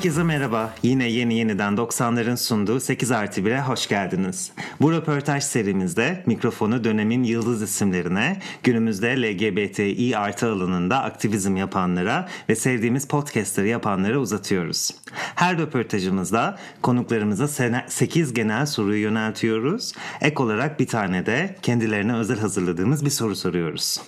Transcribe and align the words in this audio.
Herkese 0.00 0.22
merhaba. 0.22 0.74
Yine 0.82 1.08
yeni 1.08 1.34
yeniden 1.34 1.72
90'ların 1.74 2.36
sunduğu 2.36 2.80
8 2.80 3.10
artı 3.10 3.40
1'e 3.40 3.60
hoş 3.60 3.88
geldiniz. 3.88 4.52
Bu 4.80 4.92
röportaj 4.92 5.44
serimizde 5.44 6.22
mikrofonu 6.26 6.84
dönemin 6.84 7.22
yıldız 7.22 7.62
isimlerine, 7.62 8.40
günümüzde 8.62 9.22
LGBTİ 9.22 10.18
artı 10.18 10.52
alanında 10.52 11.02
aktivizm 11.02 11.56
yapanlara 11.56 12.28
ve 12.48 12.54
sevdiğimiz 12.54 13.08
podcastları 13.08 13.66
yapanlara 13.66 14.18
uzatıyoruz. 14.18 14.90
Her 15.34 15.58
röportajımızda 15.58 16.58
konuklarımıza 16.82 17.48
8 17.88 18.34
genel 18.34 18.66
soruyu 18.66 19.02
yöneltiyoruz. 19.02 19.92
Ek 20.20 20.42
olarak 20.42 20.80
bir 20.80 20.86
tane 20.86 21.26
de 21.26 21.56
kendilerine 21.62 22.14
özel 22.14 22.38
hazırladığımız 22.38 23.04
bir 23.04 23.10
soru 23.10 23.36
soruyoruz. 23.36 24.00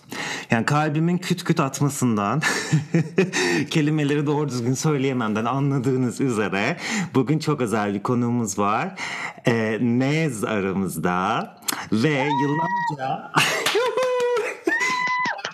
Yani 0.51 0.65
kalbimin 0.65 1.19
küt 1.19 1.45
küt 1.45 1.61
atmasından, 1.61 2.43
kelimeleri 3.71 4.27
doğru 4.27 4.49
düzgün 4.49 4.75
söyleyememden 4.75 5.45
anladığınız 5.83 6.21
üzere 6.21 6.77
bugün 7.15 7.39
çok 7.39 7.61
özel 7.61 7.95
bir 7.95 8.03
konuğumuz 8.03 8.59
var. 8.59 9.01
E, 9.47 9.79
Nez 9.81 10.45
aramızda 10.45 11.57
ve 11.93 12.29
yıllarca 12.43 13.33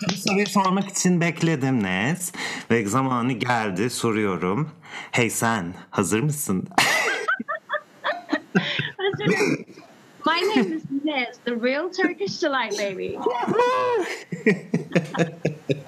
bu 0.11 0.17
soruyu 0.17 0.47
sormak 0.47 0.89
için 0.89 1.21
bekledim 1.21 1.83
Nez 1.83 2.33
ve 2.71 2.87
zamanı 2.87 3.33
geldi 3.33 3.91
soruyorum. 3.91 4.71
Hey 5.11 5.31
sen 5.31 5.75
hazır 5.91 6.21
mısın? 6.21 6.69
Hazırım. 8.99 9.65
My 10.29 10.41
name 10.55 10.73
is 10.77 10.83
Nez, 11.05 11.39
the 11.45 11.57
real 11.57 11.89
Turkish 11.91 12.43
delight 12.43 12.79
baby. 12.79 13.09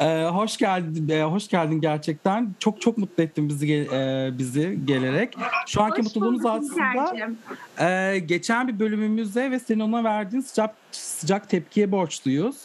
ee, 0.00 0.24
hoş 0.24 0.56
geldin, 0.56 1.08
e, 1.08 1.22
hoş 1.22 1.48
geldin 1.48 1.80
gerçekten. 1.80 2.54
Çok 2.58 2.80
çok 2.80 2.98
mutlu 2.98 3.22
ettin 3.22 3.48
bizi 3.48 3.88
e, 3.92 4.30
bizi 4.38 4.78
gelerek. 4.84 5.36
Şu 5.66 5.82
anki 5.82 5.98
hoş 5.98 6.06
mutluluğumuz 6.06 6.46
aslında 6.46 7.30
e, 7.80 8.18
geçen 8.18 8.68
bir 8.68 8.78
bölümümüzde 8.78 9.50
ve 9.50 9.58
senin 9.58 9.80
ona 9.80 10.04
verdiğin 10.04 10.42
sıcak 10.42 10.74
sıcak 10.92 11.48
tepkiye 11.48 11.92
borçluyuz. 11.92 12.56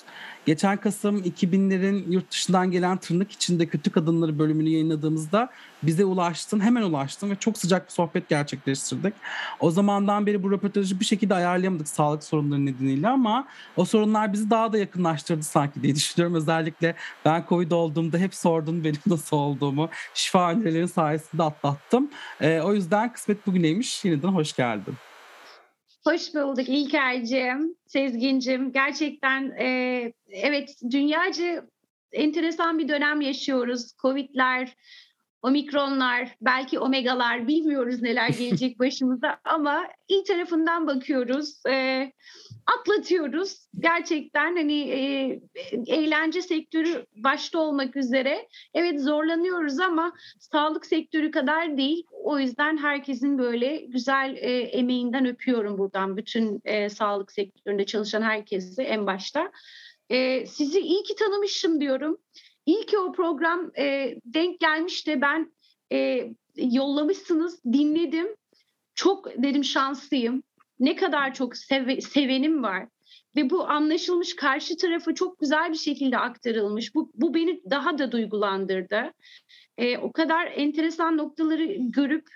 Geçen 0.46 0.78
Kasım 0.78 1.18
2000'lerin 1.18 2.12
yurt 2.12 2.32
dışından 2.32 2.72
gelen 2.72 2.98
tırnak 2.98 3.32
içinde 3.32 3.66
kötü 3.66 3.92
kadınları 3.92 4.40
bölümünü 4.40 4.70
yayınladığımızda 4.70 5.50
bize 5.84 6.06
ulaştın. 6.06 6.60
Hemen 6.60 6.82
ulaştın 6.82 7.30
ve 7.30 7.36
çok 7.36 7.58
sıcak 7.58 7.88
bir 7.88 7.92
sohbet 7.92 8.30
gerçekleştirdik. 8.30 9.14
O 9.60 9.72
zamandan 9.72 10.26
beri 10.26 10.44
bu 10.44 10.52
röportajı 10.52 11.00
bir 11.00 11.06
şekilde 11.06 11.36
ayarlayamadık 11.36 11.88
sağlık 11.88 12.24
sorunları 12.24 12.66
nedeniyle 12.66 13.08
ama 13.08 13.48
o 13.78 13.86
sorunlar 13.86 14.34
bizi 14.34 14.50
daha 14.50 14.74
da 14.74 14.78
yakınlaştırdı 14.78 15.44
sanki 15.44 15.82
diye 15.84 15.96
düşünüyorum. 15.96 16.36
Özellikle 16.36 16.96
ben 17.26 17.46
Covid 17.50 17.72
olduğumda 17.72 18.18
hep 18.18 18.36
sordun 18.36 18.84
benim 18.84 19.00
nasıl 19.08 19.38
olduğumu. 19.38 19.90
Şifa 20.14 20.52
önerilerin 20.52 20.86
sayesinde 20.86 21.44
atlattım. 21.44 22.09
E, 22.42 22.62
o 22.62 22.74
yüzden 22.74 23.14
kısmet 23.14 23.48
bugüneymiş. 23.48 24.06
Yeniden 24.06 24.28
hoş 24.28 24.54
geldin. 24.54 24.96
Hoş 26.08 26.36
bulduk 26.36 26.70
İlker'cim, 26.70 27.75
Sezgin'cim. 27.88 28.72
Gerçekten 28.72 29.52
e, 29.59 30.14
evet 30.28 30.75
dünyaca 30.92 31.66
enteresan 32.12 32.80
bir 32.80 32.88
dönem 32.88 33.22
yaşıyoruz. 33.22 33.92
Covid'ler, 34.02 34.75
omikronlar, 35.46 36.36
belki 36.42 36.80
omegalar 36.80 37.48
bilmiyoruz 37.48 38.02
neler 38.02 38.30
gelecek 38.40 38.80
başımıza 38.80 39.38
ama 39.44 39.88
iyi 40.08 40.24
tarafından 40.24 40.88
bakıyoruz. 40.88 41.66
E, 41.69 42.12
atlatıyoruz. 42.80 43.68
Gerçekten 43.80 44.56
hani 44.56 44.80
e, 44.80 45.00
eğlence 45.88 46.42
sektörü 46.42 47.06
başta 47.16 47.59
olmak 47.59 47.96
üzere 47.96 48.47
evet 48.74 49.02
zorlanıyoruz 49.02 49.80
ama 49.80 50.14
sağlık 50.40 50.86
sektörü 50.86 51.31
kadar 51.31 51.78
değil. 51.78 52.03
O 52.24 52.40
yüzden 52.40 52.78
herkesin 52.78 53.38
böyle 53.38 53.78
güzel 53.78 54.36
e, 54.38 54.59
emeğinden 54.59 55.25
öpüyorum 55.25 55.78
buradan 55.78 56.18
bütün 56.18 56.62
e, 56.66 56.90
sağlık 56.90 57.31
sektöründe 57.31 57.86
çalışan 57.86 58.22
herkesi 58.22 58.81
en 58.81 59.08
başta. 59.08 59.52
E, 60.09 60.46
sizi 60.46 60.80
iyi 60.80 61.03
ki 61.03 61.16
tanımışım 61.16 61.81
diyorum. 61.81 62.18
İyi 62.66 62.86
ki 62.86 62.98
o 62.98 63.12
program 63.12 63.72
e, 63.78 64.16
denk 64.26 64.59
gelmiş 64.59 65.08
de 65.08 65.22
ben 65.22 65.53
e, 65.92 66.30
yollamışsınız, 66.56 67.64
dinledim. 67.64 68.28
Çok 68.96 69.44
dedim 69.44 69.64
şanslıyım 69.64 70.44
ne 70.80 70.96
kadar 70.96 71.34
çok 71.34 71.58
seve, 71.58 72.02
sevenim 72.02 72.64
var 72.64 72.88
ve 73.36 73.50
bu 73.50 73.70
anlaşılmış 73.70 74.36
karşı 74.36 74.78
tarafı 74.78 75.16
çok 75.16 75.40
güzel 75.40 75.72
bir 75.72 75.78
şekilde 75.78 76.18
aktarılmış. 76.18 76.96
Bu, 76.96 77.12
bu 77.16 77.34
beni 77.34 77.62
daha 77.70 77.98
da 77.98 78.12
duygulandırdı. 78.12 79.14
E, 79.78 79.98
o 79.98 80.12
kadar 80.12 80.46
enteresan 80.46 81.18
noktaları 81.18 81.66
görüp 81.80 82.28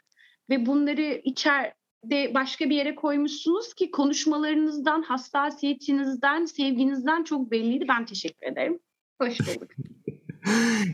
ve 0.49 0.65
bunları 0.65 1.21
içeride 1.23 2.33
başka 2.33 2.69
bir 2.69 2.75
yere 2.75 2.95
koymuşsunuz 2.95 3.73
ki 3.73 3.91
konuşmalarınızdan, 3.91 5.01
hassasiyetinizden, 5.01 6.45
sevginizden 6.45 7.23
çok 7.23 7.51
belliydi. 7.51 7.85
Ben 7.87 8.05
teşekkür 8.05 8.47
ederim. 8.47 8.79
Hoş 9.21 9.39
bulduk 9.39 9.71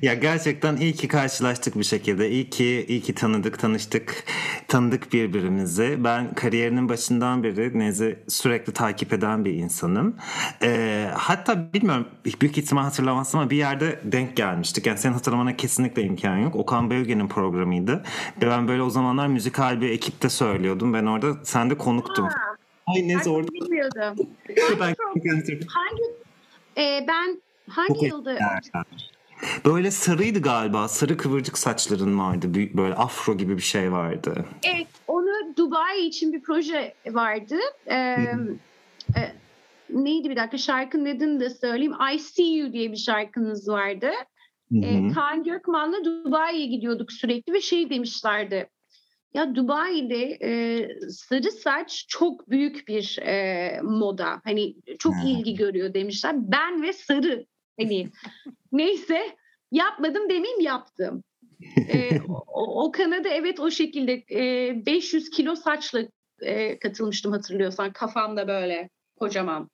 ya 0.01 0.13
gerçekten 0.13 0.77
iyi 0.77 0.93
ki 0.93 1.07
karşılaştık 1.07 1.79
bir 1.79 1.83
şekilde. 1.83 2.29
İyi 2.29 2.49
ki 2.49 2.85
iyi 2.87 3.01
ki 3.01 3.15
tanıdık, 3.15 3.59
tanıştık, 3.59 4.23
tanıdık 4.67 5.13
birbirimizi. 5.13 5.95
Ben 5.99 6.33
kariyerinin 6.33 6.89
başından 6.89 7.43
beri 7.43 7.79
Nez'i 7.79 8.19
sürekli 8.27 8.73
takip 8.73 9.13
eden 9.13 9.45
bir 9.45 9.53
insanım. 9.53 10.15
Ee, 10.61 11.09
hatta 11.13 11.73
bilmiyorum 11.73 12.07
büyük 12.25 12.57
ihtimal 12.57 12.83
hatırlamazsın 12.83 13.37
ama 13.37 13.49
bir 13.49 13.57
yerde 13.57 13.99
denk 14.03 14.37
gelmiştik. 14.37 14.85
Yani 14.85 14.97
senin 14.97 15.13
hatırlamana 15.13 15.57
kesinlikle 15.57 16.01
imkan 16.01 16.37
yok. 16.37 16.55
Okan 16.55 16.89
Bölge'nin 16.89 17.27
programıydı. 17.27 18.03
Ve 18.41 18.47
ben 18.47 18.67
böyle 18.67 18.81
o 18.81 18.89
zamanlar 18.89 19.27
müzikal 19.27 19.81
bir 19.81 19.89
ekipte 19.89 20.29
söylüyordum. 20.29 20.93
Ben 20.93 21.05
orada 21.05 21.33
sen 21.43 21.69
de 21.69 21.77
konuktun. 21.77 22.29
Ay 22.87 23.07
Nez 23.07 23.27
orada. 23.27 23.51
Bilmiyordum. 23.51 24.27
ben, 24.79 24.95
hangi, 25.67 26.03
e, 26.77 27.05
ben 27.07 27.41
hangi 27.69 28.05
yılda? 28.05 28.37
Böyle 29.65 29.91
sarıydı 29.91 30.41
galiba. 30.41 30.87
Sarı 30.87 31.17
kıvırcık 31.17 31.57
saçların 31.57 32.19
vardı. 32.19 32.53
Böyle 32.53 32.93
afro 32.93 33.37
gibi 33.37 33.57
bir 33.57 33.61
şey 33.61 33.91
vardı. 33.91 34.45
Evet. 34.63 34.87
Onu 35.07 35.55
Dubai 35.57 36.05
için 36.05 36.33
bir 36.33 36.41
proje 36.41 36.93
vardı. 37.07 37.55
Ee, 37.87 37.95
e, 39.15 39.21
neydi 39.89 40.29
bir 40.29 40.35
dakika 40.35 40.57
şarkının 40.57 41.15
adını 41.17 41.39
da 41.39 41.49
söyleyeyim. 41.49 41.93
I 42.15 42.19
See 42.19 42.45
You 42.45 42.73
diye 42.73 42.91
bir 42.91 42.97
şarkınız 42.97 43.67
vardı. 43.67 44.11
Ee, 44.83 45.11
Kaan 45.13 45.43
Gökman'la 45.43 46.05
Dubai'ye 46.05 46.65
gidiyorduk 46.65 47.11
sürekli 47.11 47.53
ve 47.53 47.61
şey 47.61 47.89
demişlerdi. 47.89 48.69
Ya 49.33 49.55
Dubai'de 49.55 50.37
e, 50.41 50.87
sarı 51.09 51.51
saç 51.51 52.05
çok 52.07 52.49
büyük 52.49 52.87
bir 52.87 53.19
e, 53.21 53.79
moda. 53.83 54.41
Hani 54.43 54.75
çok 54.99 55.13
ilgi 55.25 55.55
görüyor 55.55 55.93
demişler. 55.93 56.35
Ben 56.37 56.83
ve 56.83 56.93
sarı 56.93 57.45
Hani 57.79 58.09
neyse 58.77 59.35
yapmadım 59.71 60.29
demeyeyim 60.29 60.59
yaptım. 60.59 61.23
ee, 61.77 62.19
o, 62.47 62.85
o 62.85 62.91
Kanada 62.91 63.29
evet 63.29 63.59
o 63.59 63.71
şekilde 63.71 64.23
e, 64.31 64.85
500 64.85 65.29
kilo 65.29 65.55
saçla 65.55 65.99
e, 66.41 66.79
katılmıştım 66.79 67.31
hatırlıyorsan 67.31 67.91
kafamda 67.91 68.47
böyle 68.47 68.89
kocaman. 69.19 69.69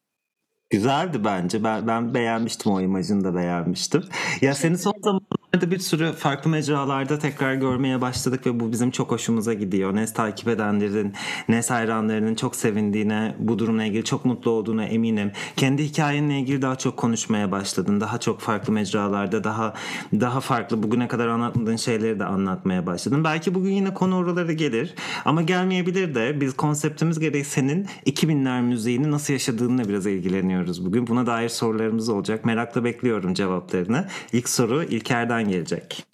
Güzeldi 0.69 1.23
bence. 1.25 1.63
Ben, 1.63 1.87
ben 1.87 2.13
beğenmiştim 2.13 2.71
o 2.71 2.81
imajını 2.81 3.23
da 3.23 3.35
beğenmiştim. 3.35 4.03
Ya 4.41 4.53
seni 4.53 4.77
son 4.77 4.93
zamanlarda 5.03 5.40
bir 5.53 5.79
sürü 5.79 6.11
farklı 6.11 6.49
mecralarda 6.49 7.19
tekrar 7.19 7.53
görmeye 7.53 8.01
başladık 8.01 8.45
ve 8.45 8.59
bu 8.59 8.71
bizim 8.71 8.91
çok 8.91 9.11
hoşumuza 9.11 9.53
gidiyor. 9.53 9.95
Nes 9.95 10.13
takip 10.13 10.47
edenlerin, 10.47 11.13
Nes 11.49 11.69
hayranlarının 11.69 12.35
çok 12.35 12.55
sevindiğine, 12.55 13.35
bu 13.39 13.59
durumla 13.59 13.85
ilgili 13.85 14.03
çok 14.03 14.25
mutlu 14.25 14.51
olduğuna 14.51 14.85
eminim. 14.85 15.31
Kendi 15.55 15.83
hikayenle 15.83 16.39
ilgili 16.39 16.61
daha 16.61 16.75
çok 16.75 16.97
konuşmaya 16.97 17.51
başladın. 17.51 18.01
Daha 18.01 18.17
çok 18.17 18.39
farklı 18.39 18.73
mecralarda, 18.73 19.43
daha 19.43 19.73
daha 20.13 20.39
farklı 20.39 20.83
bugüne 20.83 21.07
kadar 21.07 21.27
anlatmadığın 21.27 21.75
şeyleri 21.75 22.19
de 22.19 22.25
anlatmaya 22.25 22.85
başladın. 22.85 23.23
Belki 23.23 23.53
bugün 23.53 23.71
yine 23.71 23.93
konu 23.93 24.15
oralara 24.15 24.53
gelir 24.53 24.93
ama 25.25 25.41
gelmeyebilir 25.41 26.15
de 26.15 26.41
biz 26.41 26.53
konseptimiz 26.53 27.19
gereği 27.19 27.43
senin 27.43 27.87
2000'ler 28.05 28.61
müziğini 28.61 29.11
nasıl 29.11 29.33
yaşadığınla 29.33 29.89
biraz 29.89 30.05
ilgileniyoruz 30.05 30.85
bugün. 30.85 31.07
Buna 31.07 31.25
dair 31.25 31.49
sorularımız 31.49 32.09
olacak. 32.09 32.45
Merakla 32.45 32.83
bekliyorum 32.83 33.33
cevaplarını. 33.33 34.07
İlk 34.33 34.49
soru 34.49 34.83
İlker'den 34.83 35.40
gelecek. 35.49 36.05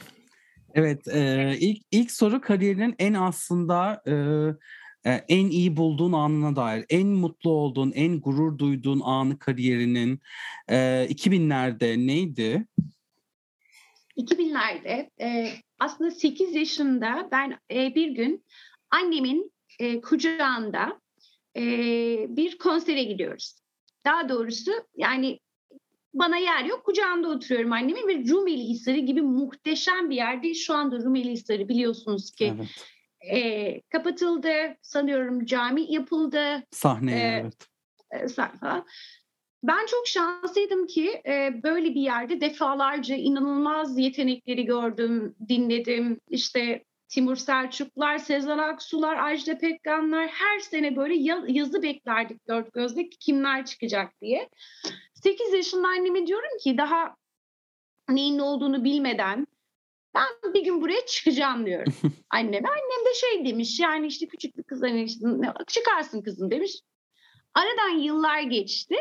Evet, 0.73 1.07
e, 1.07 1.53
ilk 1.59 1.83
ilk 1.91 2.11
soru 2.11 2.41
kariyerinin 2.41 2.95
en 2.99 3.13
aslında 3.13 4.03
e, 4.07 4.13
e, 5.11 5.11
en 5.29 5.49
iyi 5.49 5.77
bulduğun 5.77 6.13
anına 6.13 6.55
dair, 6.55 6.85
en 6.89 7.07
mutlu 7.07 7.51
olduğun, 7.51 7.91
en 7.91 8.21
gurur 8.21 8.57
duyduğun 8.57 8.99
anı 8.99 9.39
kariyerinin 9.39 10.19
e, 10.69 10.75
2000'lerde 11.09 12.07
neydi? 12.07 12.65
2000'lerde 14.17 15.09
e, 15.21 15.49
aslında 15.79 16.11
8 16.11 16.55
yaşında 16.55 17.29
ben 17.31 17.57
e, 17.71 17.95
bir 17.95 18.09
gün 18.09 18.45
annemin 18.91 19.51
e, 19.79 20.01
kucağında 20.01 21.01
e, 21.55 21.61
bir 22.29 22.57
konsere 22.57 23.03
gidiyoruz. 23.03 23.55
Daha 24.05 24.29
doğrusu 24.29 24.71
yani 24.95 25.39
bana 26.13 26.37
yer 26.37 26.65
yok. 26.65 26.83
Kucağında 26.85 27.29
oturuyorum 27.29 27.73
annemin 27.73 28.07
ve 28.07 28.29
Rumeli 28.29 28.63
Hisarı 28.63 28.97
gibi 28.99 29.21
muhteşem 29.21 30.09
bir 30.09 30.15
yerde. 30.15 30.53
Şu 30.53 30.73
anda 30.73 30.99
Rumeli 30.99 31.31
Hisarı 31.31 31.69
biliyorsunuz 31.69 32.31
ki 32.31 32.53
evet. 32.57 32.85
e, 33.33 33.81
kapatıldı. 33.81 34.77
Sanıyorum 34.81 35.45
cami 35.45 35.93
yapıldı. 35.93 36.63
Sahneye 36.71 37.17
e, 37.17 37.41
evet. 37.41 37.67
E, 38.11 38.27
sahne. 38.27 38.83
Ben 39.63 39.85
çok 39.85 40.07
şanslıydım 40.07 40.87
ki 40.87 41.21
e, 41.25 41.63
böyle 41.63 41.89
bir 41.89 42.01
yerde 42.01 42.41
defalarca 42.41 43.15
inanılmaz 43.15 43.97
yetenekleri 43.99 44.65
gördüm, 44.65 45.35
dinledim. 45.49 46.19
İşte 46.29 46.85
Timur 47.07 47.35
Selçuklar, 47.35 48.17
Sezen 48.17 48.57
Aksular, 48.57 49.17
Ajda 49.17 49.57
Pekkanlar 49.57 50.27
her 50.27 50.59
sene 50.59 50.95
böyle 50.95 51.15
yazı 51.47 51.83
beklerdik 51.83 52.47
dört 52.47 52.73
gözle 52.73 53.09
kimler 53.09 53.65
çıkacak 53.65 54.21
diye. 54.21 54.49
8 55.13 55.53
yaşında 55.53 55.87
anneme 55.87 56.27
diyorum 56.27 56.57
ki 56.63 56.77
daha 56.77 57.15
neyin 58.09 58.37
ne 58.37 58.41
olduğunu 58.41 58.83
bilmeden 58.83 59.47
ben 60.15 60.53
bir 60.53 60.63
gün 60.63 60.81
buraya 60.81 61.05
çıkacağım 61.05 61.65
diyorum 61.65 61.93
anneme. 62.29 62.69
Annem 62.69 63.05
de 63.05 63.13
şey 63.13 63.45
demiş 63.45 63.79
yani 63.79 64.07
işte 64.07 64.27
küçük 64.27 64.57
bir 64.57 64.63
kız 64.63 64.81
hani 64.81 65.03
işte, 65.03 65.25
çıkarsın 65.67 66.21
kızım 66.21 66.51
demiş. 66.51 66.79
Aradan 67.53 67.97
yıllar 67.99 68.41
geçti. 68.41 68.95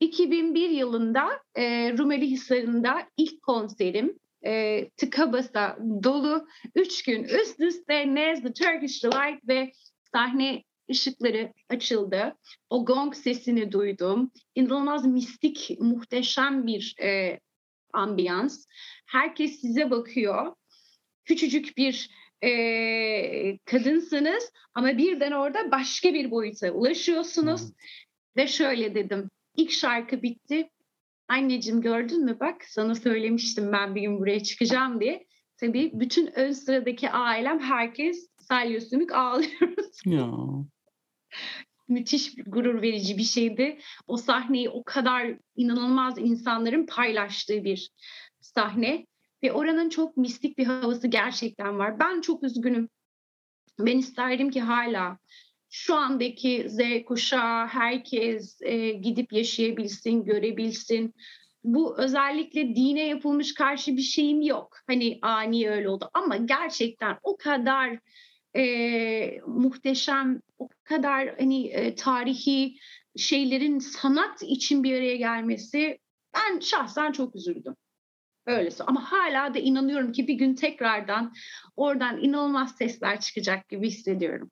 2001 0.00 0.70
yılında 0.70 1.28
e, 1.54 1.92
Rumeli 1.98 2.26
Hisarı'nda 2.26 3.08
ilk 3.16 3.42
konserim 3.42 4.18
e, 4.46 4.88
tıka 4.96 5.32
basa 5.32 5.78
dolu. 6.02 6.46
Üç 6.74 7.02
gün 7.02 7.24
üst 7.24 7.60
üste 7.60 8.14
Nez 8.14 8.42
The 8.42 8.52
Turkish 8.52 9.04
Delight 9.04 9.48
ve 9.48 9.72
sahne 10.12 10.62
ışıkları 10.90 11.52
açıldı. 11.68 12.36
O 12.70 12.84
gong 12.84 13.14
sesini 13.14 13.72
duydum. 13.72 14.30
İnanılmaz 14.54 15.06
mistik, 15.06 15.76
muhteşem 15.80 16.66
bir 16.66 16.94
e, 17.02 17.40
ambiyans. 17.92 18.66
Herkes 19.06 19.60
size 19.60 19.90
bakıyor. 19.90 20.54
Küçücük 21.24 21.76
bir 21.76 22.10
e, 22.44 23.58
kadınsınız 23.58 24.52
ama 24.74 24.98
birden 24.98 25.32
orada 25.32 25.70
başka 25.70 26.14
bir 26.14 26.30
boyuta 26.30 26.70
ulaşıyorsunuz. 26.70 27.60
Hmm. 27.60 27.70
Ve 28.36 28.46
şöyle 28.46 28.94
dedim. 28.94 29.30
İlk 29.56 29.70
şarkı 29.70 30.22
bitti. 30.22 30.70
Anneciğim 31.32 31.80
gördün 31.80 32.24
mü 32.24 32.40
bak 32.40 32.64
sana 32.64 32.94
söylemiştim 32.94 33.72
ben 33.72 33.94
bir 33.94 34.00
gün 34.00 34.20
buraya 34.20 34.42
çıkacağım 34.42 35.00
diye. 35.00 35.26
Tabii 35.56 35.90
bütün 35.94 36.38
ön 36.38 36.52
sıradaki 36.52 37.10
ailem 37.10 37.60
herkes 37.60 38.28
salyosumik 38.38 39.12
ağlıyoruz. 39.12 40.00
Ya. 40.06 40.30
Müthiş 41.88 42.34
gurur 42.46 42.82
verici 42.82 43.18
bir 43.18 43.22
şeydi. 43.22 43.78
O 44.06 44.16
sahneyi 44.16 44.68
o 44.68 44.84
kadar 44.84 45.38
inanılmaz 45.56 46.18
insanların 46.18 46.86
paylaştığı 46.86 47.64
bir 47.64 47.90
sahne. 48.40 49.06
Ve 49.42 49.52
oranın 49.52 49.88
çok 49.88 50.16
mistik 50.16 50.58
bir 50.58 50.66
havası 50.66 51.08
gerçekten 51.08 51.78
var. 51.78 51.98
Ben 52.00 52.20
çok 52.20 52.42
üzgünüm. 52.42 52.88
Ben 53.78 53.98
isterdim 53.98 54.50
ki 54.50 54.60
hala 54.60 55.18
şu 55.74 55.94
andaki 55.94 56.66
Z 56.68 57.04
kuşağı 57.06 57.66
herkes 57.66 58.62
e, 58.62 58.90
gidip 58.90 59.32
yaşayabilsin, 59.32 60.24
görebilsin. 60.24 61.14
Bu 61.64 61.98
özellikle 61.98 62.74
dine 62.74 63.06
yapılmış 63.06 63.54
karşı 63.54 63.96
bir 63.96 64.02
şeyim 64.02 64.42
yok. 64.42 64.78
Hani 64.86 65.18
ani 65.22 65.70
öyle 65.70 65.88
oldu 65.88 66.10
ama 66.14 66.36
gerçekten 66.36 67.18
o 67.22 67.36
kadar 67.36 67.98
e, 68.56 69.40
muhteşem, 69.46 70.40
o 70.58 70.68
kadar 70.84 71.38
hani 71.38 71.66
e, 71.66 71.94
tarihi 71.94 72.76
şeylerin 73.16 73.78
sanat 73.78 74.42
için 74.42 74.84
bir 74.84 74.96
araya 74.96 75.16
gelmesi 75.16 75.98
ben 76.34 76.60
şahsen 76.60 77.12
çok 77.12 77.36
üzüldüm. 77.36 77.76
Öylesi 78.46 78.84
ama 78.84 79.12
hala 79.12 79.54
da 79.54 79.58
inanıyorum 79.58 80.12
ki 80.12 80.28
bir 80.28 80.34
gün 80.34 80.54
tekrardan 80.54 81.32
oradan 81.76 82.22
inanılmaz 82.22 82.76
sesler 82.76 83.20
çıkacak 83.20 83.68
gibi 83.68 83.86
hissediyorum. 83.86 84.50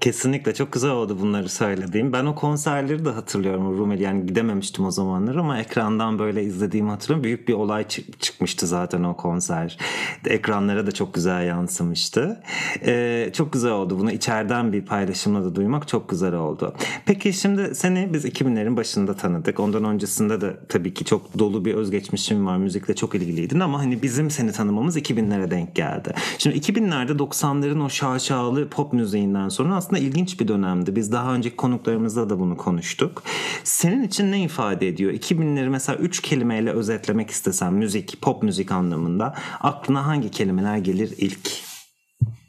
Kesinlikle 0.00 0.54
çok 0.54 0.72
güzel 0.72 0.90
oldu 0.90 1.18
bunları 1.20 1.48
söylediğim. 1.48 2.12
Ben 2.12 2.26
o 2.26 2.34
konserleri 2.34 3.04
de 3.04 3.10
hatırlıyorum 3.10 3.78
Rumeli. 3.78 4.02
Yani 4.02 4.26
gidememiştim 4.26 4.84
o 4.84 4.90
zamanlar 4.90 5.36
ama 5.36 5.58
ekrandan 5.58 6.18
böyle 6.18 6.42
izlediğimi 6.44 6.90
hatırlıyorum. 6.90 7.24
Büyük 7.24 7.48
bir 7.48 7.52
olay 7.54 7.88
çık- 7.88 8.20
çıkmıştı 8.20 8.66
zaten 8.66 9.02
o 9.02 9.16
konser. 9.16 9.78
Ekranlara 10.26 10.86
da 10.86 10.92
çok 10.92 11.14
güzel 11.14 11.46
yansımıştı. 11.46 12.42
Ee, 12.86 13.30
çok 13.32 13.52
güzel 13.52 13.72
oldu. 13.72 13.98
Bunu 13.98 14.12
içeriden 14.12 14.72
bir 14.72 14.86
paylaşımla 14.86 15.44
da 15.44 15.54
duymak 15.54 15.88
çok 15.88 16.08
güzel 16.08 16.34
oldu. 16.34 16.74
Peki 17.06 17.32
şimdi 17.32 17.74
seni 17.74 18.10
biz 18.12 18.24
2000'lerin 18.24 18.76
başında 18.76 19.14
tanıdık. 19.16 19.60
Ondan 19.60 19.84
öncesinde 19.84 20.40
de 20.40 20.56
tabii 20.68 20.94
ki 20.94 21.04
çok 21.04 21.38
dolu 21.38 21.64
bir 21.64 21.74
özgeçmişim 21.74 22.46
var. 22.46 22.56
Müzikle 22.56 22.94
çok 22.94 23.14
ilgiliydin 23.14 23.60
ama 23.60 23.78
hani 23.78 24.02
bizim 24.02 24.30
seni 24.30 24.52
tanımamız 24.52 24.96
2000'lere 24.96 25.50
denk 25.50 25.74
geldi. 25.74 26.14
Şimdi 26.38 26.58
2000'lerde 26.58 27.12
90'ların 27.18 27.82
o 27.84 27.88
şaşalı 27.88 28.68
pop 28.68 28.92
müziğinden 28.92 29.48
sonra 29.52 29.76
aslında 29.76 29.98
ilginç 30.02 30.40
bir 30.40 30.48
dönemdi. 30.48 30.96
Biz 30.96 31.12
daha 31.12 31.34
önceki 31.34 31.56
konuklarımızda 31.56 32.30
da 32.30 32.38
bunu 32.38 32.56
konuştuk. 32.56 33.22
Senin 33.64 34.02
için 34.02 34.32
ne 34.32 34.42
ifade 34.42 34.88
ediyor? 34.88 35.12
2000'leri 35.12 35.68
mesela 35.68 35.98
üç 35.98 36.22
kelimeyle 36.22 36.70
özetlemek 36.70 37.30
istesem 37.30 37.74
müzik, 37.74 38.20
pop 38.22 38.42
müzik 38.42 38.72
anlamında 38.72 39.34
aklına 39.60 40.06
hangi 40.06 40.30
kelimeler 40.30 40.76
gelir 40.76 41.14
ilk? 41.18 41.50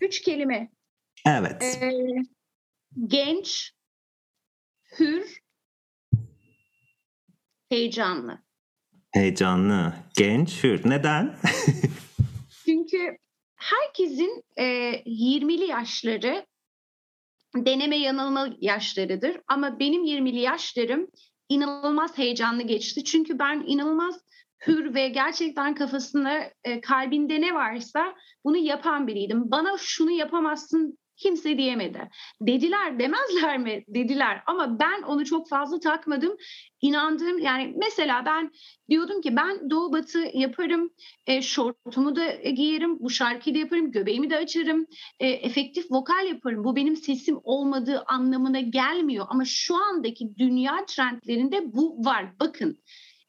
Üç 0.02 0.22
kelime. 0.22 0.72
Evet. 1.26 1.64
Ee, 1.64 1.92
genç, 3.08 3.72
hür, 5.00 5.40
heyecanlı. 7.70 8.44
Heyecanlı, 9.12 9.94
genç, 10.18 10.64
hür. 10.64 10.90
Neden? 10.90 11.36
Çünkü 12.66 13.18
herkesin 13.56 14.44
e, 14.58 14.64
20'li 15.06 15.66
yaşları 15.66 16.46
deneme 17.56 17.98
yanılma 17.98 18.50
yaşlarıdır. 18.60 19.38
Ama 19.48 19.80
benim 19.80 20.04
20'li 20.04 20.40
yaşlarım 20.40 21.08
inanılmaz 21.50 22.18
heyecanlı 22.18 22.64
geçti. 22.64 23.04
Çünkü 23.04 23.40
ben 23.40 23.64
inanılmaz 23.68 24.20
hür 24.68 24.94
ve 24.94 25.08
gerçekten 25.08 25.76
kafasında, 25.76 26.52
e, 26.64 26.82
kalbinde 26.82 27.42
ne 27.42 27.54
varsa 27.54 28.16
bunu 28.46 28.58
yapan 28.58 29.08
biriydim. 29.08 29.52
Bana 29.52 29.78
şunu 29.78 30.12
yapamazsın 30.12 30.98
kimse 31.24 31.58
diyemedi. 31.58 32.10
Dediler 32.42 33.00
demezler 33.00 33.58
mi? 33.58 33.84
Dediler 33.88 34.44
ama 34.46 34.80
ben 34.80 35.02
onu 35.02 35.26
çok 35.26 35.50
fazla 35.50 35.80
takmadım. 35.80 36.38
İnandığım 36.82 37.40
yani 37.40 37.74
mesela 37.78 38.26
ben 38.26 38.52
diyordum 38.90 39.22
ki 39.22 39.36
ben 39.36 39.70
doğu 39.70 39.94
batı 39.94 40.20
yaparım, 40.34 40.90
e, 41.28 41.42
şortumu 41.42 42.16
da 42.16 42.34
giyerim, 42.34 43.00
bu 43.00 43.10
şarkıyı 43.10 43.56
da 43.56 43.60
yaparım, 43.60 43.92
göbeğimi 43.92 44.30
de 44.30 44.38
açarım, 44.38 44.86
e, 45.20 45.28
efektif 45.28 45.92
vokal 45.92 46.28
yaparım. 46.28 46.64
Bu 46.64 46.76
benim 46.76 46.96
sesim 46.96 47.40
olmadığı 47.44 48.04
anlamına 48.08 48.60
gelmiyor 48.60 49.26
ama 49.30 49.46
şu 49.46 49.76
andaki 49.76 50.38
dünya 50.38 50.86
trendlerinde 50.86 51.74
bu 51.74 52.06
var. 52.06 52.26
Bakın 52.40 52.78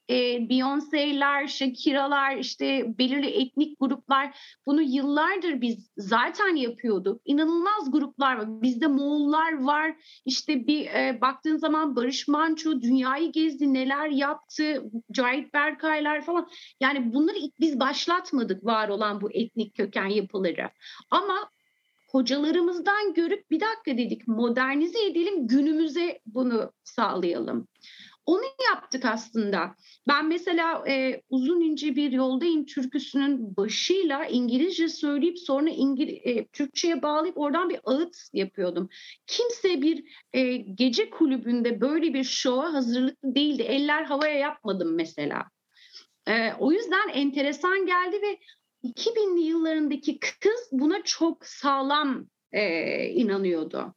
e, 0.09 0.49
Beyoncé'ler, 0.49 1.47
Shakira'lar, 1.47 2.37
işte 2.37 2.97
belirli 2.97 3.27
etnik 3.27 3.79
gruplar 3.79 4.37
bunu 4.65 4.81
yıllardır 4.81 5.61
biz 5.61 5.89
zaten 5.97 6.55
yapıyorduk. 6.55 7.21
İnanılmaz 7.25 7.91
gruplar 7.91 8.35
var. 8.35 8.61
Bizde 8.61 8.87
Moğollar 8.87 9.63
var. 9.63 9.95
İşte 10.25 10.67
bir 10.67 10.85
e, 10.85 11.17
baktığın 11.21 11.57
zaman 11.57 11.95
Barış 11.95 12.27
Manço 12.27 12.81
dünyayı 12.81 13.31
gezdi, 13.31 13.73
neler 13.73 14.09
yaptı, 14.09 14.83
Cahit 15.11 15.53
Berkaylar 15.53 16.25
falan. 16.25 16.49
Yani 16.81 17.13
bunları 17.13 17.37
biz 17.59 17.79
başlatmadık 17.79 18.65
var 18.65 18.89
olan 18.89 19.21
bu 19.21 19.31
etnik 19.31 19.75
köken 19.75 20.07
yapıları. 20.07 20.69
Ama 21.11 21.49
hocalarımızdan 22.09 23.13
görüp 23.13 23.51
bir 23.51 23.59
dakika 23.59 23.97
dedik 23.97 24.27
modernize 24.27 25.05
edelim 25.05 25.47
günümüze 25.47 26.19
bunu 26.25 26.71
sağlayalım. 26.83 27.67
Onu 28.25 28.43
yaptık 28.71 29.05
aslında. 29.05 29.75
Ben 30.07 30.27
mesela 30.27 30.87
e, 30.87 31.21
uzun 31.29 31.61
ince 31.61 31.95
bir 31.95 32.11
yoldayım 32.11 32.65
türküsünün 32.65 33.57
başıyla 33.57 34.25
İngilizce 34.25 34.89
söyleyip 34.89 35.39
sonra 35.39 35.69
İngil 35.69 36.07
e, 36.23 36.47
Türkçe'ye 36.47 37.01
bağlayıp 37.01 37.37
oradan 37.37 37.69
bir 37.69 37.79
ağıt 37.83 38.15
yapıyordum. 38.33 38.89
Kimse 39.27 39.81
bir 39.81 40.03
e, 40.33 40.57
gece 40.57 41.09
kulübünde 41.09 41.81
böyle 41.81 42.13
bir 42.13 42.23
şova 42.23 42.73
hazırlıklı 42.73 43.35
değildi. 43.35 43.61
Eller 43.63 44.03
havaya 44.03 44.37
yapmadım 44.37 44.95
mesela. 44.95 45.43
E, 46.27 46.53
o 46.59 46.71
yüzden 46.71 47.09
enteresan 47.13 47.85
geldi 47.85 48.21
ve 48.21 48.39
2000'li 48.83 49.41
yıllarındaki 49.41 50.19
kız 50.19 50.69
buna 50.71 51.03
çok 51.03 51.45
sağlam 51.45 52.25
e, 52.51 53.05
inanıyordu. 53.09 53.95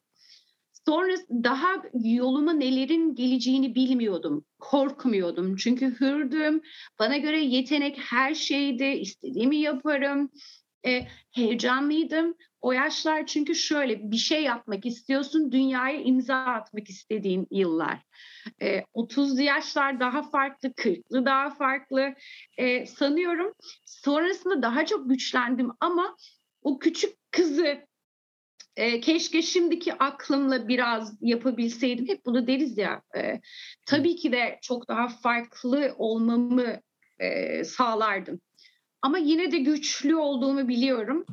Sonra 0.88 1.14
daha 1.30 1.82
yoluma 2.04 2.52
nelerin 2.52 3.14
geleceğini 3.14 3.74
bilmiyordum. 3.74 4.44
Korkmuyordum. 4.58 5.56
Çünkü 5.56 6.00
hürdüm. 6.00 6.62
Bana 6.98 7.16
göre 7.16 7.40
yetenek 7.40 7.98
her 7.98 8.34
şeydi. 8.34 8.84
İstediğimi 8.84 9.56
yaparım. 9.56 10.30
e, 10.86 11.06
heyecanlıydım. 11.30 12.34
O 12.60 12.72
yaşlar 12.72 13.26
çünkü 13.26 13.54
şöyle 13.54 14.10
bir 14.10 14.16
şey 14.16 14.42
yapmak 14.42 14.86
istiyorsun, 14.86 15.52
dünyaya 15.52 16.00
imza 16.00 16.36
atmak 16.36 16.88
istediğin 16.88 17.46
yıllar. 17.50 18.02
E, 18.62 18.82
30'lu 18.94 19.42
yaşlar 19.42 20.00
daha 20.00 20.22
farklı, 20.22 20.68
40'lı 20.68 21.26
daha 21.26 21.50
farklı. 21.50 22.14
E, 22.58 22.86
sanıyorum 22.86 23.52
sonrasında 23.84 24.62
daha 24.62 24.86
çok 24.86 25.08
güçlendim 25.08 25.70
ama 25.80 26.16
o 26.62 26.78
küçük 26.78 27.16
kızı 27.30 27.87
e, 28.78 29.00
keşke 29.00 29.42
şimdiki 29.42 29.94
aklımla 29.94 30.68
biraz 30.68 31.18
yapabilseydim. 31.20 32.08
Hep 32.08 32.26
bunu 32.26 32.46
deriz 32.46 32.78
ya. 32.78 33.02
E, 33.16 33.40
tabii 33.86 34.16
ki 34.16 34.32
de 34.32 34.58
çok 34.62 34.88
daha 34.88 35.08
farklı 35.08 35.94
olmamı 35.96 36.80
e, 37.18 37.64
sağlardım. 37.64 38.40
Ama 39.02 39.18
yine 39.18 39.52
de 39.52 39.58
güçlü 39.58 40.16
olduğumu 40.16 40.68
biliyorum. 40.68 41.26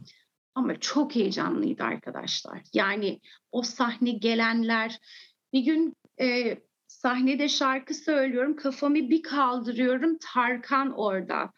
Ama 0.55 0.79
çok 0.79 1.15
heyecanlıydı 1.15 1.83
arkadaşlar. 1.83 2.61
Yani 2.73 3.19
o 3.51 3.61
sahne 3.61 4.11
gelenler. 4.11 4.99
Bir 5.53 5.59
gün 5.59 5.93
e, 6.21 6.57
sahnede 6.87 7.49
şarkı 7.49 7.93
söylüyorum. 7.93 8.55
Kafamı 8.55 8.95
bir 8.95 9.23
kaldırıyorum. 9.23 10.17
Tarkan 10.33 10.91
orada. 10.91 11.51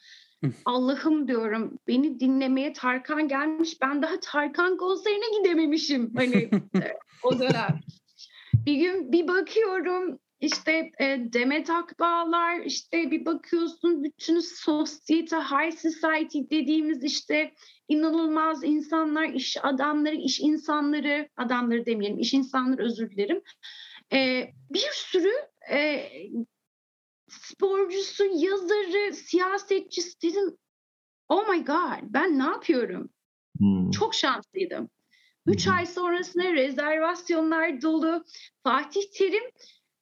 Allah'ım 0.65 1.27
diyorum 1.27 1.79
beni 1.87 2.19
dinlemeye 2.19 2.73
Tarkan 2.73 3.27
gelmiş. 3.27 3.81
Ben 3.81 4.01
daha 4.01 4.19
Tarkan 4.19 4.77
konserine 4.77 5.37
gidememişim. 5.39 6.13
Hani 6.15 6.35
e, 6.75 6.97
o 7.23 7.39
dönem. 7.39 7.79
Bir 8.65 8.75
gün 8.75 9.11
bir 9.11 9.27
bakıyorum 9.27 10.19
işte 10.39 10.91
e, 10.99 11.19
Demet 11.33 11.69
Akbağlar 11.69 12.59
işte 12.59 13.11
bir 13.11 13.25
bakıyorsun 13.25 14.03
bütün 14.03 14.39
sosyete, 14.39 15.35
high 15.35 15.77
society 15.77 16.39
dediğimiz 16.51 17.03
işte 17.03 17.51
inanılmaz 17.87 18.63
insanlar, 18.63 19.29
iş 19.29 19.57
adamları, 19.63 20.15
iş 20.15 20.39
insanları, 20.39 21.29
adamları 21.37 21.85
demeyelim, 21.85 22.19
iş 22.19 22.33
insanları 22.33 22.83
özür 22.83 23.11
dilerim. 23.11 23.41
E, 24.13 24.49
bir 24.69 24.89
sürü 24.93 25.31
e, 25.71 26.09
sporcusu, 27.29 28.25
yazarı, 28.33 29.13
siyasetçisi 29.13 30.21
dedim 30.21 30.57
oh 31.29 31.49
my 31.49 31.65
god 31.65 32.01
ben 32.01 32.39
ne 32.39 32.43
yapıyorum? 32.43 33.09
Hmm. 33.59 33.91
Çok 33.91 34.15
şanslıydım. 34.15 34.89
Üç 35.45 35.67
ay 35.67 35.85
sonrasında 35.85 36.53
rezervasyonlar 36.53 37.81
dolu. 37.81 38.23
Fatih 38.63 39.01
Terim 39.13 39.43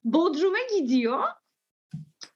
Bodrum'a 0.04 0.80
gidiyor. 0.80 1.24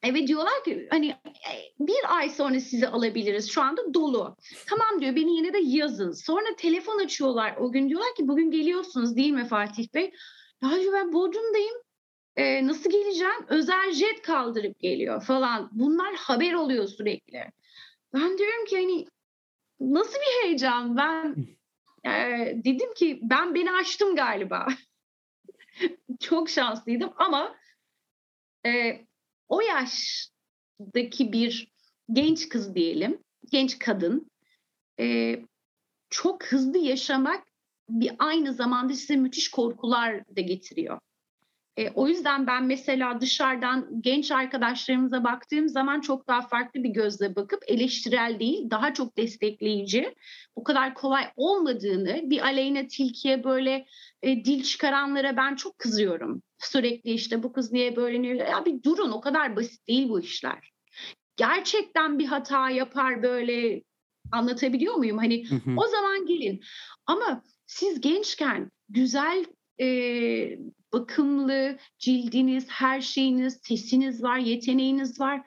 Evet 0.04 0.28
diyorlar 0.28 0.64
ki 0.66 0.88
hani 0.92 1.08
e, 1.10 1.54
bir 1.80 2.18
ay 2.18 2.30
sonra 2.30 2.60
sizi 2.60 2.88
alabiliriz 2.88 3.52
şu 3.52 3.62
anda 3.62 3.94
dolu. 3.94 4.36
Tamam 4.68 5.02
diyor 5.02 5.16
beni 5.16 5.36
yine 5.36 5.54
de 5.54 5.60
yazın. 5.64 6.12
Sonra 6.12 6.56
telefon 6.58 7.06
açıyorlar 7.06 7.58
o 7.58 7.72
gün 7.72 7.90
diyorlar 7.90 8.16
ki 8.16 8.28
bugün 8.28 8.52
geliyorsunuz 8.52 9.16
değil 9.16 9.32
mi 9.32 9.48
Fatih 9.48 9.88
Bey? 9.94 10.12
Ya 10.64 10.80
diyor 10.80 10.94
ben 10.94 11.14
Bodrum'dayım. 11.14 11.76
Ee, 12.40 12.68
nasıl 12.68 12.90
geleceğim? 12.90 13.46
Özel 13.48 13.92
jet 13.92 14.22
kaldırıp 14.22 14.80
geliyor 14.80 15.22
falan. 15.22 15.70
Bunlar 15.72 16.16
haber 16.16 16.54
oluyor 16.54 16.88
sürekli. 16.88 17.52
Ben 18.14 18.38
diyorum 18.38 18.66
ki 18.66 18.78
hani 18.78 19.06
nasıl 19.80 20.14
bir 20.14 20.44
heyecan? 20.44 20.98
Ben 20.98 21.36
e, 22.06 22.12
dedim 22.66 22.94
ki 22.94 23.20
ben 23.22 23.56
beni 23.56 23.72
açtım 23.72 24.16
galiba. 24.16 24.68
Çok 26.20 26.50
şanslıydım 26.50 27.14
ama 27.18 27.56
e, 28.66 29.02
o 29.48 29.62
yaştaki 29.62 31.32
bir 31.32 31.72
genç 32.14 32.50
kız 32.50 32.76
diyelim, 32.76 33.24
genç 33.52 33.80
kadın 33.80 34.32
e, 35.00 35.36
çok 36.10 36.46
hızlı 36.46 36.78
yaşamak 36.78 37.44
bir 37.90 38.12
aynı 38.20 38.54
zamanda 38.54 38.94
size 38.94 39.16
müthiş 39.16 39.52
korkular 39.52 40.36
da 40.36 40.42
getiriyor. 40.42 41.00
E, 41.80 41.92
o 41.96 42.08
yüzden 42.08 42.48
ben 42.48 42.64
mesela 42.64 43.22
dışarıdan 43.22 44.02
genç 44.02 44.32
arkadaşlarımıza 44.32 45.24
baktığım 45.24 45.70
zaman 45.70 46.02
çok 46.02 46.28
daha 46.28 46.42
farklı 46.42 46.84
bir 46.84 46.90
gözle 46.90 47.36
bakıp 47.36 47.64
eleştirel 47.68 48.40
değil, 48.40 48.70
daha 48.70 48.94
çok 48.94 49.18
destekleyici, 49.18 50.16
o 50.56 50.64
kadar 50.64 50.94
kolay 50.94 51.24
olmadığını, 51.36 52.22
bir 52.30 52.42
aleyhine 52.42 52.88
tilkiye 52.88 53.44
böyle 53.44 53.86
e, 54.22 54.46
dil 54.46 54.64
çıkaranlara 54.64 55.38
ben 55.38 55.56
çok 55.56 55.80
kızıyorum. 55.80 56.42
Sürekli 56.58 57.12
işte 57.12 57.44
bu 57.44 57.54
kız 57.54 57.72
niye 57.72 57.96
böyle 57.96 58.22
niye? 58.22 58.36
Ya 58.36 58.66
bir 58.66 58.84
durun 58.84 59.12
o 59.12 59.22
kadar 59.22 59.56
basit 59.56 59.88
değil 59.88 60.10
bu 60.10 60.20
işler. 60.20 60.72
Gerçekten 61.38 62.20
bir 62.20 62.26
hata 62.26 62.70
yapar 62.70 63.24
böyle 63.24 63.84
anlatabiliyor 64.32 64.96
muyum? 64.96 65.18
Hani 65.18 65.46
o 65.78 65.88
zaman 65.88 66.26
gelin. 66.26 66.62
Ama 67.06 67.44
siz 67.68 68.02
gençken 68.02 68.72
güzel 68.90 69.46
e, 69.82 69.88
bakımlı 70.94 71.78
cildiniz, 72.00 72.66
her 72.70 73.02
şeyiniz, 73.02 73.60
sesiniz 73.64 74.24
var, 74.24 74.38
yeteneğiniz 74.38 75.20
var. 75.20 75.42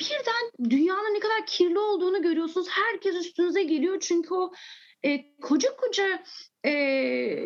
Birden 0.00 0.70
dünyanın 0.70 1.14
ne 1.14 1.20
kadar 1.20 1.46
kirli 1.46 1.78
olduğunu 1.78 2.22
görüyorsunuz. 2.22 2.68
Herkes 2.70 3.16
üstünüze 3.16 3.62
geliyor 3.62 4.00
çünkü 4.00 4.34
o 4.34 4.52
e, 5.02 5.36
koca 5.40 5.76
koca 5.76 6.22
e, 6.64 6.72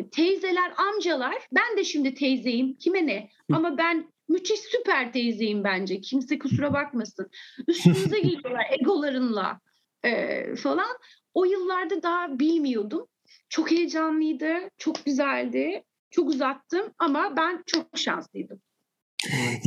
teyzeler, 0.09 0.73
amcalar, 0.77 1.47
ben 1.51 1.77
de 1.77 1.83
şimdi 1.83 2.13
teyzeyim, 2.13 2.75
kime 2.75 3.07
ne? 3.07 3.29
Ama 3.53 3.77
ben 3.77 4.11
müthiş 4.29 4.59
süper 4.59 5.13
teyzeyim 5.13 5.63
bence. 5.63 6.01
Kimse 6.01 6.39
kusura 6.39 6.73
bakmasın. 6.73 7.29
Üstünüze 7.67 8.19
geliyorlar 8.19 8.67
egolarınla 8.79 9.59
e, 10.03 10.55
falan. 10.55 10.97
O 11.33 11.45
yıllarda 11.45 12.03
daha 12.03 12.39
bilmiyordum. 12.39 13.07
Çok 13.49 13.71
heyecanlıydı, 13.71 14.53
çok 14.77 15.05
güzeldi. 15.05 15.83
Çok 16.11 16.29
uzattım 16.29 16.93
ama 16.99 17.33
ben 17.37 17.63
çok 17.65 17.87
şanslıydım. 17.95 18.61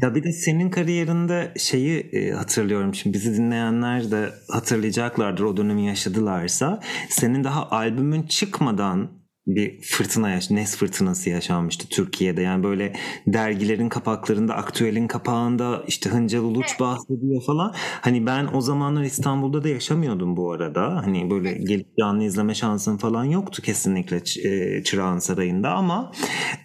Ya 0.02 0.14
bir 0.14 0.24
de 0.24 0.32
senin 0.32 0.70
kariyerinde 0.70 1.54
şeyi 1.58 1.98
e, 2.00 2.30
hatırlıyorum 2.30 2.94
şimdi 2.94 3.14
bizi 3.14 3.36
dinleyenler 3.36 4.10
de 4.10 4.30
hatırlayacaklardır 4.48 5.44
o 5.44 5.56
dönemi 5.56 5.86
yaşadılarsa 5.86 6.80
senin 7.08 7.44
daha 7.44 7.70
albümün 7.70 8.22
çıkmadan 8.22 9.23
bir 9.46 9.80
fırtına 9.82 10.30
yaş 10.30 10.50
Nes 10.50 10.76
fırtınası 10.76 11.30
yaşanmıştı 11.30 11.88
Türkiye'de. 11.88 12.42
Yani 12.42 12.64
böyle 12.64 12.92
dergilerin 13.26 13.88
kapaklarında, 13.88 14.54
aktüelin 14.54 15.08
kapağında 15.08 15.84
işte 15.86 16.10
Hıncal 16.10 16.38
Uluç 16.38 16.66
evet. 16.68 16.80
bahsediyor 16.80 17.42
falan. 17.42 17.74
Hani 18.00 18.26
ben 18.26 18.48
o 18.52 18.60
zamanlar 18.60 19.02
İstanbul'da 19.02 19.64
da 19.64 19.68
yaşamıyordum 19.68 20.36
bu 20.36 20.52
arada. 20.52 20.96
Hani 21.04 21.30
böyle 21.30 21.52
gelip 21.52 21.98
canlı 21.98 22.24
izleme 22.24 22.54
şansım 22.54 22.98
falan 22.98 23.24
yoktu 23.24 23.62
kesinlikle 23.62 24.16
e, 24.44 24.82
Çırağan 24.84 25.18
Sarayı'nda 25.18 25.70
ama 25.70 26.12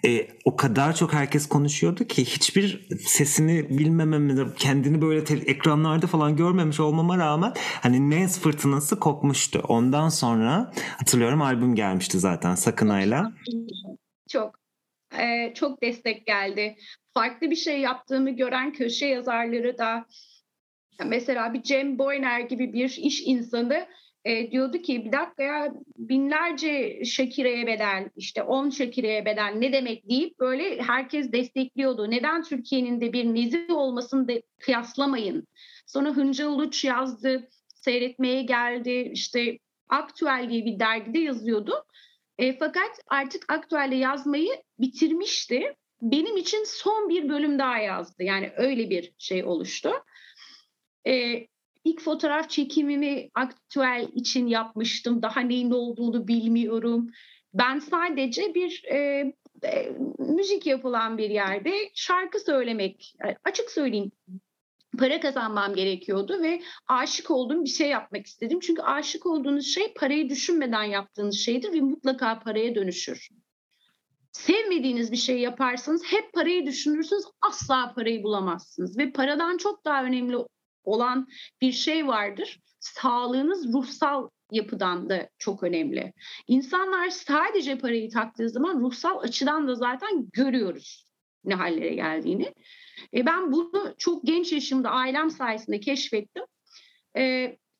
e, 0.06 0.28
o 0.46 0.56
kadar 0.56 0.96
çok 0.96 1.14
herkes 1.14 1.48
konuşuyordu 1.48 2.04
ki 2.04 2.26
hiçbir 2.26 2.88
sesini 3.06 3.70
bilmememi, 3.70 4.48
kendini 4.58 5.02
böyle 5.02 5.24
te- 5.24 5.52
ekranlarda 5.52 6.08
falan 6.08 6.36
görmemiş 6.36 6.80
olmama 6.80 7.18
rağmen 7.18 7.54
hani 7.82 8.10
Nes 8.10 8.40
fırtınası 8.40 9.00
kopmuştu. 9.00 9.64
Ondan 9.68 10.10
sonra 10.10 10.72
hatırlıyorum 10.98 11.42
albüm 11.42 11.76
gelmişti 11.76 12.20
zaten 12.20 12.56
Sakınay'la? 12.70 13.32
Çok. 14.30 14.60
Ee, 15.20 15.54
çok 15.54 15.82
destek 15.82 16.26
geldi. 16.26 16.76
Farklı 17.14 17.52
bir 17.52 17.56
şey 17.56 17.80
yaptığımı 17.80 18.30
gören 18.30 18.74
köşe 18.74 19.06
yazarları 19.06 19.78
da 19.78 20.06
mesela 21.06 21.54
bir 21.54 21.64
Cem 21.64 22.00
Boyner 22.00 22.40
gibi 22.40 22.74
bir 22.74 22.98
iş 22.98 23.22
insanı 23.26 23.88
e, 24.26 24.52
diyordu 24.52 24.78
ki 24.78 25.06
bir 25.06 25.12
dakika 25.12 25.44
ya 25.44 25.74
binlerce 25.98 27.06
Şakire'ye 27.06 27.68
bedel 27.68 28.10
işte 28.16 28.44
10 28.44 28.70
Şakire'ye 28.70 29.26
bedel 29.26 29.54
ne 29.58 29.74
demek 29.74 30.10
deyip 30.10 30.40
böyle 30.40 30.82
herkes 30.82 31.32
destekliyordu. 31.32 32.12
Neden 32.12 32.44
Türkiye'nin 32.44 33.02
de 33.02 33.14
bir 33.14 33.26
nezih 33.26 33.70
olmasını 33.70 34.28
da 34.28 34.34
kıyaslamayın. 34.60 35.48
Sonra 35.86 36.10
Hınca 36.10 36.48
Uluç 36.48 36.86
yazdı 36.86 37.50
seyretmeye 37.68 38.42
geldi 38.42 39.12
işte 39.14 39.60
Aktüel 39.90 40.48
diye 40.50 40.66
bir 40.66 40.80
dergide 40.80 41.20
yazıyordu. 41.20 41.74
E, 42.40 42.58
fakat 42.58 42.92
artık 43.08 43.54
aktüelde 43.54 43.96
yazmayı 43.96 44.64
bitirmişti. 44.80 45.76
Benim 46.02 46.38
için 46.38 46.64
son 46.66 47.10
bir 47.10 47.30
bölüm 47.30 47.60
daha 47.60 47.78
yazdı. 47.78 48.24
Yani 48.24 48.52
öyle 48.58 48.90
bir 48.90 49.14
şey 49.18 49.44
oluştu. 49.44 49.92
E, 51.08 51.46
ilk 51.84 52.02
fotoğraf 52.02 52.50
çekimimi 52.50 53.30
aktüel 53.36 54.08
için 54.14 54.48
yapmıştım. 54.48 55.22
Daha 55.22 55.40
neyin 55.40 55.72
olduğunu 55.72 56.28
bilmiyorum. 56.28 57.12
Ben 57.54 57.80
sadece 57.80 58.56
bir 58.56 58.84
e, 58.92 58.98
e, 59.64 59.92
müzik 60.20 60.68
yapılan 60.68 61.18
bir 61.18 61.30
yerde 61.30 61.74
şarkı 61.94 62.40
söylemek, 62.40 63.16
e, 63.26 63.36
açık 63.44 63.72
söyleyeyim 63.72 64.12
para 65.00 65.20
kazanmam 65.20 65.76
gerekiyordu 65.76 66.42
ve 66.42 66.62
aşık 66.88 67.32
olduğum 67.32 67.64
bir 67.64 67.70
şey 67.70 67.90
yapmak 67.90 68.26
istedim. 68.26 68.60
Çünkü 68.60 68.82
aşık 68.82 69.26
olduğunuz 69.26 69.68
şey 69.68 69.94
parayı 69.94 70.30
düşünmeden 70.30 70.84
yaptığınız 70.84 71.40
şeydir 71.40 71.74
ve 71.74 71.82
mutlaka 71.82 72.40
paraya 72.40 72.76
dönüşür. 72.76 73.30
Sevmediğiniz 74.32 75.12
bir 75.12 75.18
şey 75.18 75.40
yaparsanız 75.40 76.04
hep 76.06 76.34
parayı 76.34 76.66
düşünürsünüz, 76.66 77.24
asla 77.42 77.94
parayı 77.96 78.24
bulamazsınız 78.24 78.98
ve 78.98 79.12
paradan 79.12 79.58
çok 79.58 79.86
daha 79.86 80.04
önemli 80.04 80.38
olan 80.84 81.28
bir 81.62 81.72
şey 81.72 82.08
vardır. 82.08 82.60
sağlığınız 82.80 83.74
ruhsal 83.74 84.30
yapıdan 84.52 85.10
da 85.10 85.30
çok 85.38 85.64
önemli. 85.64 86.14
İnsanlar 86.48 87.10
sadece 87.10 87.78
parayı 87.78 88.10
taktığı 88.10 88.50
zaman 88.50 88.80
ruhsal 88.80 89.20
açıdan 89.20 89.68
da 89.68 89.76
zaten 89.76 90.30
görüyoruz 90.34 91.06
ne 91.44 91.56
hallere 91.56 91.96
geldiğini. 91.96 92.54
E 93.14 93.26
ben 93.26 93.52
bunu 93.52 93.96
çok 93.98 94.24
genç 94.24 94.52
yaşımda 94.52 94.90
ailem 94.90 95.30
sayesinde 95.30 95.80
keşfettim. 95.80 96.44
E, 97.18 97.22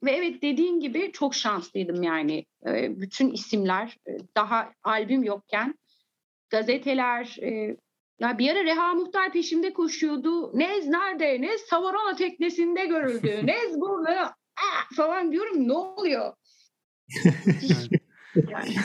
ve 0.04 0.12
evet 0.12 0.42
dediğin 0.42 0.80
gibi 0.80 1.12
çok 1.14 1.36
şanslıydım 1.36 2.04
yani. 2.04 2.46
E, 2.68 3.00
bütün 3.00 3.32
isimler 3.32 3.98
e, 4.08 4.12
daha 4.36 4.74
albüm 4.84 5.24
yokken 5.24 5.76
gazeteler, 6.50 7.38
e, 7.42 7.78
ya 8.20 8.38
bir 8.38 8.50
ara 8.50 8.64
Reha 8.64 8.94
Muhtar 8.94 9.32
peşimde 9.32 9.74
koşuyordu. 9.74 10.58
Nez 10.58 10.88
nerede? 10.88 11.42
Nez 11.42 11.62
Savarona 11.62 12.16
teknesinde 12.16 12.86
görüldü. 12.86 13.40
Nez 13.44 13.82
burada 13.82 14.36
falan 14.96 15.32
diyorum 15.32 15.68
ne 15.68 15.74
oluyor? 15.74 16.34
yani. 18.36 18.76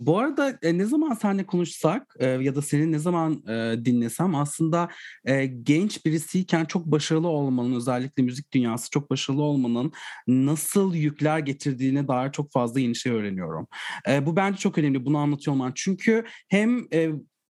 Bu 0.00 0.18
arada 0.18 0.58
e, 0.62 0.78
ne 0.78 0.84
zaman 0.84 1.14
seninle 1.14 1.46
konuşsak 1.46 2.14
e, 2.18 2.26
ya 2.26 2.54
da 2.54 2.62
seni 2.62 2.92
ne 2.92 2.98
zaman 2.98 3.42
e, 3.48 3.84
dinlesem 3.84 4.34
aslında 4.34 4.88
e, 5.24 5.46
genç 5.46 6.06
birisiyken 6.06 6.64
çok 6.64 6.86
başarılı 6.86 7.28
olmanın 7.28 7.74
özellikle 7.74 8.22
müzik 8.22 8.52
dünyası 8.52 8.90
çok 8.90 9.10
başarılı 9.10 9.42
olmanın 9.42 9.92
nasıl 10.26 10.94
yükler 10.94 11.38
getirdiğine 11.38 12.08
dair 12.08 12.32
çok 12.32 12.52
fazla 12.52 12.80
yeni 12.80 12.96
şey 12.96 13.12
öğreniyorum. 13.12 13.66
E, 14.08 14.26
bu 14.26 14.36
bence 14.36 14.58
çok 14.58 14.78
önemli 14.78 15.06
bunu 15.06 15.18
anlatıyor 15.18 15.54
olman. 15.54 15.72
Çünkü 15.74 16.24
hem 16.48 16.86
e, 16.92 17.10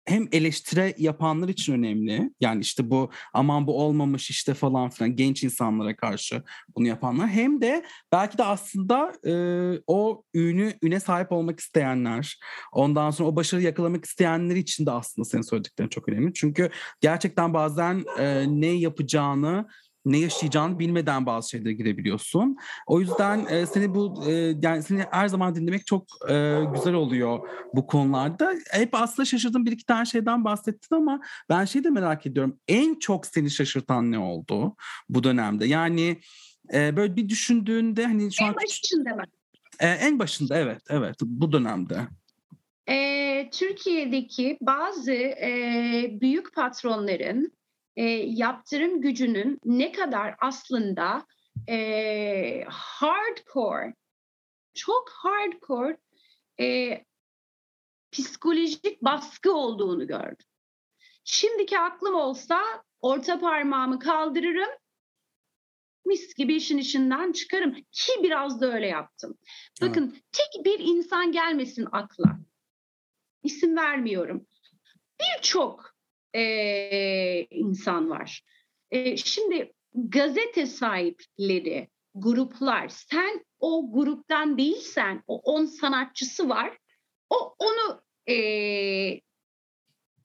hem 0.06 0.28
eleştire 0.32 0.94
yapanlar 0.98 1.50
için 1.50 1.74
önemli. 1.74 2.32
Yani 2.40 2.62
işte 2.62 2.90
bu 2.90 3.10
aman 3.34 3.68
bu 3.68 3.82
olmamış 3.82 4.30
işte 4.30 4.54
falan 4.54 4.90
filan 4.90 5.16
genç 5.16 5.44
insanlara 5.44 5.96
karşı 5.96 6.44
bunu 6.76 6.88
yapanlar. 6.88 7.28
Hem 7.28 7.62
de 7.62 7.86
belki 8.12 8.38
de 8.38 8.44
aslında 8.44 9.14
e, 9.26 9.34
o 9.88 10.24
ünü 10.34 10.74
üne 10.82 11.00
sahip 11.00 11.32
olmak 11.32 11.60
isteyenler, 11.60 12.40
ondan 12.72 13.12
sonra 13.12 13.30
o 13.30 13.36
başarı 13.36 13.62
yakalamak 13.62 14.06
isteyenler 14.06 14.56
için 14.56 14.86
de 14.86 14.92
aslında 14.92 15.26
senin 15.26 15.42
söylediklerin 15.42 15.90
çok 15.90 16.10
önemli. 16.10 16.34
Çünkü 16.34 16.70
gerçekten 17.02 17.54
bazen 17.54 18.04
e, 18.20 18.46
ne 18.48 18.68
yapacağını 18.68 19.68
ne 20.06 20.18
yaşayacağını 20.18 20.80
bilmeden 20.80 21.26
bazı 21.26 21.50
şeylere 21.50 21.74
girebiliyorsun. 21.74 22.58
O 22.88 23.00
yüzden 23.00 23.46
e, 23.50 23.66
seni 23.66 23.96
bu 23.96 24.24
e, 24.28 24.32
yani 24.62 24.84
seni 24.84 25.06
her 25.12 25.28
zaman 25.28 25.56
dinlemek 25.56 25.86
çok 25.86 26.08
e, 26.30 26.60
güzel 26.74 26.94
oluyor 26.94 27.50
bu 27.74 27.88
konularda. 27.88 28.54
Hep 28.72 28.90
aslında 28.94 29.26
şaşırdığım 29.26 29.66
bir 29.66 29.72
iki 29.72 29.86
tane 29.86 30.06
şeyden 30.06 30.46
bahsettin 30.46 30.96
ama 30.96 31.22
ben 31.50 31.66
şeyi 31.66 31.84
de 31.84 31.90
merak 31.90 32.26
ediyorum. 32.26 32.60
En 32.68 33.00
çok 33.00 33.26
seni 33.26 33.52
şaşırtan 33.52 34.12
ne 34.12 34.20
oldu 34.20 34.76
bu 35.10 35.24
dönemde? 35.24 35.66
Yani 35.66 36.20
e, 36.74 36.96
böyle 36.96 37.16
bir 37.16 37.30
düşündüğünde 37.30 38.06
hani 38.06 38.34
şu 38.34 38.44
en 38.44 38.48
an... 38.48 38.56
Başında 38.56 39.16
mı? 39.16 39.24
E, 39.80 39.88
en 39.88 40.20
başında 40.20 40.58
evet, 40.58 40.82
evet 40.90 41.16
bu 41.22 41.52
dönemde. 41.52 42.08
E, 42.90 43.50
Türkiye'deki 43.50 44.58
bazı 44.62 45.12
e, 45.12 46.18
büyük 46.22 46.56
patronların 46.56 47.52
e, 47.96 48.04
yaptırım 48.28 49.02
gücünün 49.02 49.60
ne 49.66 49.92
kadar 49.92 50.36
aslında 50.40 51.26
e, 51.70 52.64
hardcore, 52.70 53.94
çok 54.74 55.10
hardcore 55.10 55.98
e, 56.60 56.98
psikolojik 58.12 59.02
baskı 59.02 59.54
olduğunu 59.54 60.08
gördüm. 60.08 60.48
Şimdiki 61.24 61.80
aklım 61.80 62.16
olsa 62.16 62.62
orta 63.02 63.40
parmağımı 63.40 64.00
kaldırırım, 64.00 64.70
mis 66.06 66.34
gibi 66.34 66.56
işin 66.56 66.78
içinden 66.78 67.32
çıkarım 67.32 67.74
ki 67.74 68.12
biraz 68.24 68.62
da 68.62 68.74
öyle 68.74 68.88
yaptım. 68.88 69.38
Bakın 69.82 70.12
evet. 70.14 70.24
tek 70.32 70.66
bir 70.66 70.80
insan 70.80 71.32
gelmesin 71.32 71.88
akla. 71.92 72.40
İsim 73.44 73.78
vermiyorum. 73.78 74.48
Birçok 75.20 75.93
e, 76.36 77.48
insan 77.50 78.10
var. 78.10 78.44
E, 78.92 79.18
şimdi 79.18 79.74
gazete 79.94 80.66
sahipleri, 80.66 81.90
gruplar, 82.16 82.88
sen 82.90 83.46
o 83.60 83.92
gruptan 83.94 84.58
değilsen, 84.58 85.24
o 85.28 85.40
on 85.40 85.66
sanatçısı 85.66 86.50
var, 86.50 86.78
o 87.30 87.56
onu 87.60 88.02
e, 88.30 88.36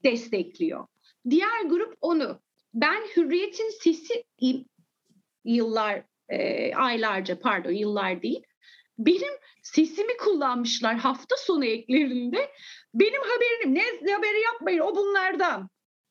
destekliyor. 0.05 0.87
Diğer 1.31 1.65
grup 1.65 1.97
onu. 2.01 2.43
Ben 2.75 3.03
Hürriyet'in 3.17 3.71
sesi 3.71 4.25
yıllar, 5.45 6.03
e, 6.29 6.75
aylarca 6.75 7.41
pardon 7.41 7.71
yıllar 7.73 8.23
değil, 8.23 8.43
benim 8.99 9.33
sesimi 9.63 10.17
kullanmışlar 10.17 10.97
hafta 10.97 11.37
sonu 11.37 11.65
eklerinde. 11.65 12.51
Benim 12.95 13.21
haberim 13.23 13.75
ne 13.75 14.13
haberi 14.13 14.41
yapmayın 14.41 14.79
o 14.79 14.97
bunlardan. 14.97 15.69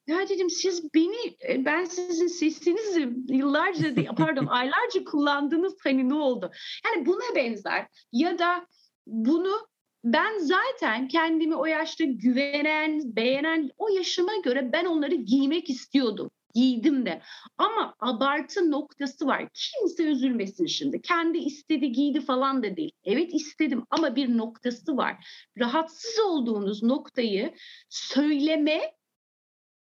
Ya 0.07 0.29
dedim 0.29 0.49
siz 0.49 0.93
beni, 0.93 1.37
e, 1.49 1.65
ben 1.65 1.85
sizin 1.85 2.27
sesinizi 2.27 3.09
yıllarca, 3.29 3.95
pardon 4.17 4.45
aylarca 4.45 5.03
kullandınız 5.05 5.75
hani 5.83 6.09
ne 6.09 6.13
oldu? 6.13 6.51
Yani 6.85 7.05
buna 7.05 7.35
benzer 7.35 7.87
ya 8.11 8.39
da 8.39 8.67
bunu 9.07 9.67
ben 10.03 10.37
zaten 10.39 11.07
kendimi 11.07 11.55
o 11.55 11.65
yaşta 11.65 12.03
güvenen, 12.03 13.15
beğenen, 13.15 13.69
o 13.77 13.89
yaşıma 13.89 14.35
göre 14.43 14.69
ben 14.73 14.85
onları 14.85 15.15
giymek 15.15 15.69
istiyordum. 15.69 16.31
Giydim 16.55 17.05
de. 17.05 17.21
Ama 17.57 17.95
abartı 17.99 18.71
noktası 18.71 19.27
var. 19.27 19.49
Kimse 19.53 20.03
üzülmesin 20.03 20.65
şimdi. 20.65 21.01
Kendi 21.01 21.37
istedi 21.37 21.91
giydi 21.91 22.21
falan 22.21 22.63
da 22.63 22.77
değil. 22.77 22.91
Evet 23.03 23.33
istedim 23.33 23.83
ama 23.89 24.15
bir 24.15 24.37
noktası 24.37 24.97
var. 24.97 25.27
Rahatsız 25.57 26.19
olduğunuz 26.19 26.83
noktayı 26.83 27.53
söyleme 27.89 28.96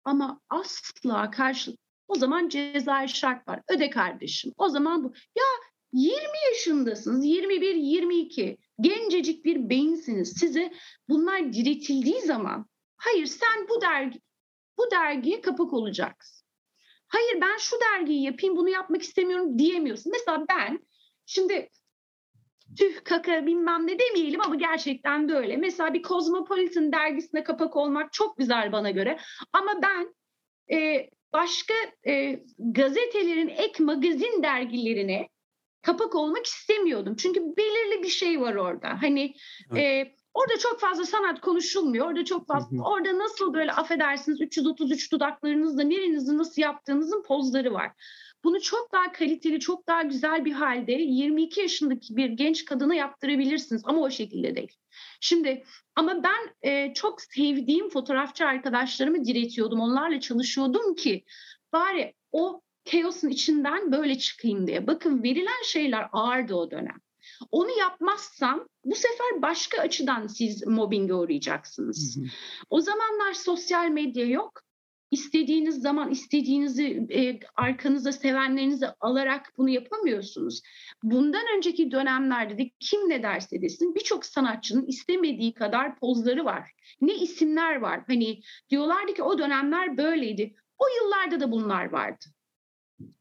ama 0.06 0.40
asla 0.50 1.30
karşı 1.30 1.76
o 2.08 2.14
zaman 2.14 2.48
cezai 2.48 3.08
şart 3.08 3.48
var. 3.48 3.62
Öde 3.68 3.90
kardeşim. 3.90 4.52
O 4.56 4.68
zaman 4.68 5.04
bu. 5.04 5.12
Ya 5.36 5.44
20 5.92 6.18
yaşındasınız. 6.52 7.24
21, 7.24 7.74
22. 7.74 8.58
Gencecik 8.80 9.44
bir 9.44 9.70
beyinsiniz. 9.70 10.34
Size 10.38 10.72
bunlar 11.08 11.52
diretildiği 11.52 12.20
zaman 12.20 12.66
hayır 12.96 13.26
sen 13.26 13.68
bu 13.68 13.80
dergi 13.80 14.20
bu 14.78 14.90
dergiye 14.90 15.40
kapak 15.40 15.72
olacaksın. 15.72 16.46
Hayır 17.08 17.40
ben 17.40 17.56
şu 17.56 17.76
dergiyi 17.80 18.22
yapayım 18.22 18.56
bunu 18.56 18.68
yapmak 18.68 19.02
istemiyorum 19.02 19.58
diyemiyorsun. 19.58 20.12
Mesela 20.12 20.46
ben 20.48 20.86
şimdi 21.26 21.70
tüh 22.78 23.04
kaka 23.04 23.46
bilmem 23.46 23.86
ne 23.86 23.98
demeyelim 23.98 24.40
ama 24.40 24.54
gerçekten 24.54 25.28
de 25.28 25.34
öyle. 25.34 25.56
Mesela 25.56 25.94
bir 25.94 26.02
Cosmopolitan 26.02 26.92
dergisine 26.92 27.44
kapak 27.44 27.76
olmak 27.76 28.12
çok 28.12 28.36
güzel 28.38 28.72
bana 28.72 28.90
göre. 28.90 29.18
Ama 29.52 29.72
ben 29.82 30.14
e, 30.76 31.10
başka 31.32 31.74
e, 32.06 32.40
gazetelerin 32.58 33.48
ek 33.48 33.82
magazin 33.82 34.42
dergilerine 34.42 35.28
kapak 35.82 36.14
olmak 36.14 36.46
istemiyordum. 36.46 37.16
Çünkü 37.16 37.40
belirli 37.40 38.02
bir 38.02 38.08
şey 38.08 38.40
var 38.40 38.54
orada. 38.54 39.02
Hani 39.02 39.34
evet. 39.72 39.82
e, 39.82 40.14
orada 40.34 40.58
çok 40.58 40.80
fazla 40.80 41.04
sanat 41.04 41.40
konuşulmuyor. 41.40 42.06
Orada 42.06 42.24
çok 42.24 42.46
fazla 42.46 42.82
orada 42.82 43.18
nasıl 43.18 43.54
böyle 43.54 43.72
affedersiniz 43.72 44.40
333 44.40 45.12
dudaklarınızla 45.12 45.82
nerenizi 45.82 46.38
nasıl 46.38 46.62
yaptığınızın 46.62 47.22
pozları 47.22 47.74
var. 47.74 47.92
Bunu 48.46 48.60
çok 48.60 48.92
daha 48.92 49.12
kaliteli, 49.12 49.60
çok 49.60 49.86
daha 49.86 50.02
güzel 50.02 50.44
bir 50.44 50.52
halde 50.52 50.92
22 50.92 51.60
yaşındaki 51.60 52.16
bir 52.16 52.30
genç 52.30 52.64
kadına 52.64 52.94
yaptırabilirsiniz 52.94 53.82
ama 53.84 54.00
o 54.00 54.10
şekilde 54.10 54.56
değil. 54.56 54.72
Şimdi 55.20 55.64
ama 55.96 56.22
ben 56.22 56.70
e, 56.70 56.94
çok 56.94 57.20
sevdiğim 57.20 57.88
fotoğrafçı 57.88 58.46
arkadaşlarımı 58.46 59.24
diretiyordum. 59.24 59.80
Onlarla 59.80 60.20
çalışıyordum 60.20 60.94
ki 60.94 61.24
bari 61.72 62.14
o 62.32 62.60
kaosun 62.90 63.28
içinden 63.28 63.92
böyle 63.92 64.18
çıkayım 64.18 64.66
diye. 64.66 64.86
Bakın 64.86 65.22
verilen 65.22 65.62
şeyler 65.64 66.08
ağırdı 66.12 66.54
o 66.54 66.70
dönem. 66.70 67.00
Onu 67.50 67.78
yapmazsam 67.78 68.68
bu 68.84 68.94
sefer 68.94 69.42
başka 69.42 69.80
açıdan 69.82 70.26
siz 70.26 70.66
mobbinge 70.66 71.14
uğrayacaksınız. 71.14 72.16
Hı 72.16 72.20
hı. 72.20 72.24
O 72.70 72.80
zamanlar 72.80 73.32
sosyal 73.32 73.88
medya 73.88 74.26
yok 74.26 74.62
istediğiniz 75.10 75.82
zaman 75.82 76.10
istediğinizi 76.10 77.06
e, 77.10 77.40
arkanıza 77.56 78.12
sevenlerinizi 78.12 78.86
alarak 79.00 79.52
bunu 79.58 79.68
yapamıyorsunuz. 79.68 80.62
Bundan 81.02 81.42
önceki 81.56 81.90
dönemlerde 81.90 82.58
de 82.58 82.70
kim 82.80 83.08
ne 83.08 83.22
derse 83.22 83.62
desin 83.62 83.94
birçok 83.94 84.24
sanatçının 84.24 84.86
istemediği 84.86 85.54
kadar 85.54 85.98
pozları 85.98 86.44
var. 86.44 86.70
Ne 87.00 87.14
isimler 87.14 87.76
var. 87.76 88.00
Hani 88.06 88.40
diyorlardı 88.70 89.14
ki 89.14 89.22
o 89.22 89.38
dönemler 89.38 89.96
böyleydi. 89.96 90.54
O 90.78 90.84
yıllarda 91.02 91.40
da 91.40 91.52
bunlar 91.52 91.84
vardı. 91.92 92.24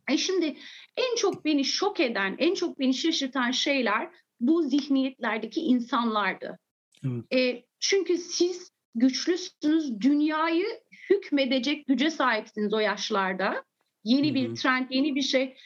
E 0.10 0.17
şimdi 0.17 0.58
en 0.98 1.15
çok 1.15 1.45
beni 1.45 1.65
şok 1.65 2.00
eden, 2.00 2.36
en 2.38 2.54
çok 2.54 2.80
beni 2.80 2.93
şaşırtan 2.93 3.52
şeyler 3.52 4.10
bu 4.39 4.63
zihniyetlerdeki 4.63 5.62
insanlardı. 5.62 6.60
Evet. 7.06 7.34
E, 7.34 7.65
çünkü 7.80 8.17
siz 8.17 8.71
güçlüsünüz, 8.95 10.02
dünyayı 10.02 10.65
hükmedecek 11.10 11.88
güce 11.88 12.12
sahipsiniz 12.12 12.74
o 12.74 12.80
yaşlarda. 12.80 13.63
Yeni 14.04 14.36
bir 14.36 14.56
trend, 14.56 14.88
yeni 14.89 15.15
bir 15.15 15.22
şey. 15.22 15.58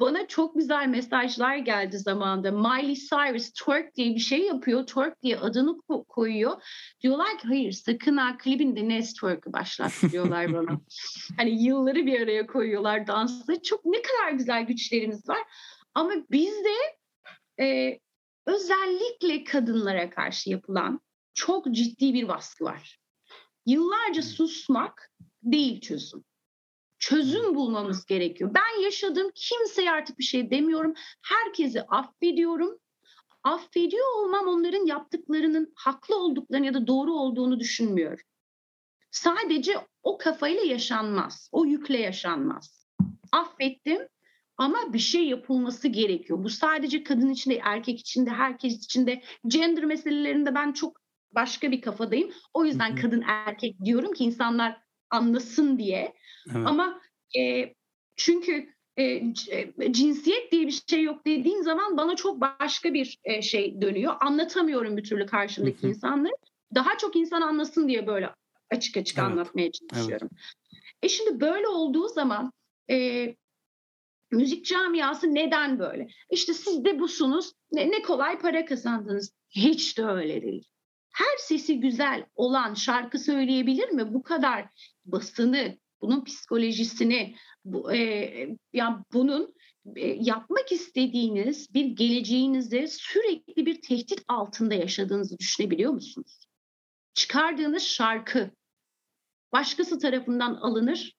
bana 0.00 0.26
çok 0.26 0.54
güzel 0.54 0.88
mesajlar 0.88 1.56
geldi 1.56 1.98
zamanında. 1.98 2.50
Miley 2.50 2.94
Cyrus 2.94 3.52
twerk 3.52 3.94
diye 3.94 4.14
bir 4.14 4.20
şey 4.20 4.46
yapıyor. 4.46 4.86
Twerk 4.86 5.22
diye 5.22 5.38
adını 5.38 5.80
koyuyor. 6.08 6.62
Diyorlar 7.00 7.38
ki 7.38 7.48
hayır 7.48 7.72
sakın 7.72 8.16
ha 8.16 8.36
klibinde 8.38 8.88
ne 8.88 9.02
twerk'ı 9.02 9.52
başlat 9.52 9.92
diyorlar 10.12 10.52
bana. 10.52 10.80
hani 11.36 11.64
yılları 11.64 12.06
bir 12.06 12.20
araya 12.20 12.46
koyuyorlar 12.46 13.06
dansla. 13.06 13.62
Çok 13.62 13.84
ne 13.84 14.02
kadar 14.02 14.32
güzel 14.32 14.62
güçlerimiz 14.62 15.28
var. 15.28 15.40
Ama 15.94 16.12
bizde 16.30 16.74
e, 17.60 17.98
özellikle 18.46 19.44
kadınlara 19.44 20.10
karşı 20.10 20.50
yapılan 20.50 21.00
çok 21.34 21.74
ciddi 21.74 22.14
bir 22.14 22.28
baskı 22.28 22.64
var. 22.64 22.98
Yıllarca 23.66 24.22
susmak 24.22 25.12
değil 25.42 25.80
çözüm 25.80 26.24
çözüm 27.04 27.54
bulmamız 27.54 28.06
gerekiyor. 28.06 28.50
Ben 28.54 28.82
yaşadım 28.82 29.30
kimseye 29.34 29.90
artık 29.90 30.18
bir 30.18 30.24
şey 30.24 30.50
demiyorum. 30.50 30.94
Herkesi 31.22 31.82
affediyorum. 31.82 32.78
Affediyor 33.42 34.06
olmam 34.18 34.46
onların 34.46 34.86
yaptıklarının 34.86 35.72
haklı 35.74 36.16
olduklarını 36.16 36.66
ya 36.66 36.74
da 36.74 36.86
doğru 36.86 37.12
olduğunu 37.12 37.60
düşünmüyorum. 37.60 38.24
Sadece 39.10 39.76
o 40.02 40.18
kafayla 40.18 40.62
yaşanmaz. 40.62 41.48
O 41.52 41.64
yükle 41.64 41.98
yaşanmaz. 41.98 42.86
Affettim 43.32 44.08
ama 44.56 44.92
bir 44.92 44.98
şey 44.98 45.28
yapılması 45.28 45.88
gerekiyor. 45.88 46.44
Bu 46.44 46.50
sadece 46.50 47.04
kadın 47.04 47.30
için 47.30 47.50
de, 47.50 47.60
erkek 47.64 48.00
için 48.00 48.26
de, 48.26 48.30
herkes 48.30 48.84
için 48.84 49.06
de. 49.06 49.22
Gender 49.46 49.84
meselelerinde 49.84 50.54
ben 50.54 50.72
çok 50.72 51.03
başka 51.34 51.70
bir 51.70 51.80
kafadayım. 51.80 52.30
O 52.54 52.64
yüzden 52.64 52.96
kadın 52.96 53.24
erkek 53.26 53.84
diyorum 53.84 54.12
ki 54.12 54.24
insanlar 54.24 54.80
anlasın 55.10 55.78
diye. 55.78 56.14
Evet. 56.46 56.66
Ama 56.66 57.00
e, 57.38 57.74
çünkü 58.16 58.74
e, 58.96 59.04
e, 59.50 59.92
cinsiyet 59.92 60.52
diye 60.52 60.66
bir 60.66 60.82
şey 60.90 61.02
yok 61.02 61.26
dediğin 61.26 61.62
zaman 61.62 61.96
bana 61.96 62.16
çok 62.16 62.40
başka 62.40 62.94
bir 62.94 63.18
e, 63.24 63.42
şey 63.42 63.80
dönüyor. 63.80 64.14
Anlatamıyorum 64.20 64.96
bir 64.96 65.04
türlü 65.04 65.26
karşımdaki 65.26 65.82
hı 65.82 65.86
insanları. 65.86 66.32
Daha 66.74 66.98
çok 66.98 67.16
insan 67.16 67.40
anlasın 67.42 67.88
diye 67.88 68.06
böyle 68.06 68.30
açık 68.70 68.96
açık 68.96 69.18
evet. 69.18 69.28
anlatmaya 69.28 69.70
çalışıyorum. 69.72 70.28
Evet. 70.32 70.84
E 71.02 71.08
şimdi 71.08 71.40
böyle 71.40 71.68
olduğu 71.68 72.08
zaman 72.08 72.52
e, 72.90 73.26
müzik 74.30 74.66
camiası 74.66 75.34
neden 75.34 75.78
böyle? 75.78 76.08
İşte 76.30 76.54
siz 76.54 76.84
de 76.84 76.98
busunuz, 76.98 77.52
ne, 77.72 77.90
ne 77.90 78.02
kolay 78.02 78.38
para 78.38 78.64
kazandınız. 78.64 79.32
Hiç 79.50 79.98
de 79.98 80.04
öyle 80.04 80.42
değil. 80.42 80.64
Her 81.14 81.36
sesi 81.38 81.80
güzel 81.80 82.26
olan 82.34 82.74
şarkı 82.74 83.18
söyleyebilir 83.18 83.88
mi? 83.88 84.14
Bu 84.14 84.22
kadar 84.22 84.68
basını, 85.04 85.78
bunun 86.00 86.24
psikolojisini, 86.24 87.34
bu, 87.64 87.94
e, 87.94 88.56
yani 88.72 88.96
bunun 89.12 89.54
e, 89.96 90.06
yapmak 90.06 90.72
istediğiniz 90.72 91.74
bir 91.74 91.84
geleceğinizde 91.84 92.86
sürekli 92.86 93.66
bir 93.66 93.82
tehdit 93.82 94.22
altında 94.28 94.74
yaşadığınızı 94.74 95.38
düşünebiliyor 95.38 95.92
musunuz? 95.92 96.46
Çıkardığınız 97.14 97.82
şarkı 97.82 98.50
başkası 99.52 99.98
tarafından 99.98 100.54
alınır, 100.54 101.16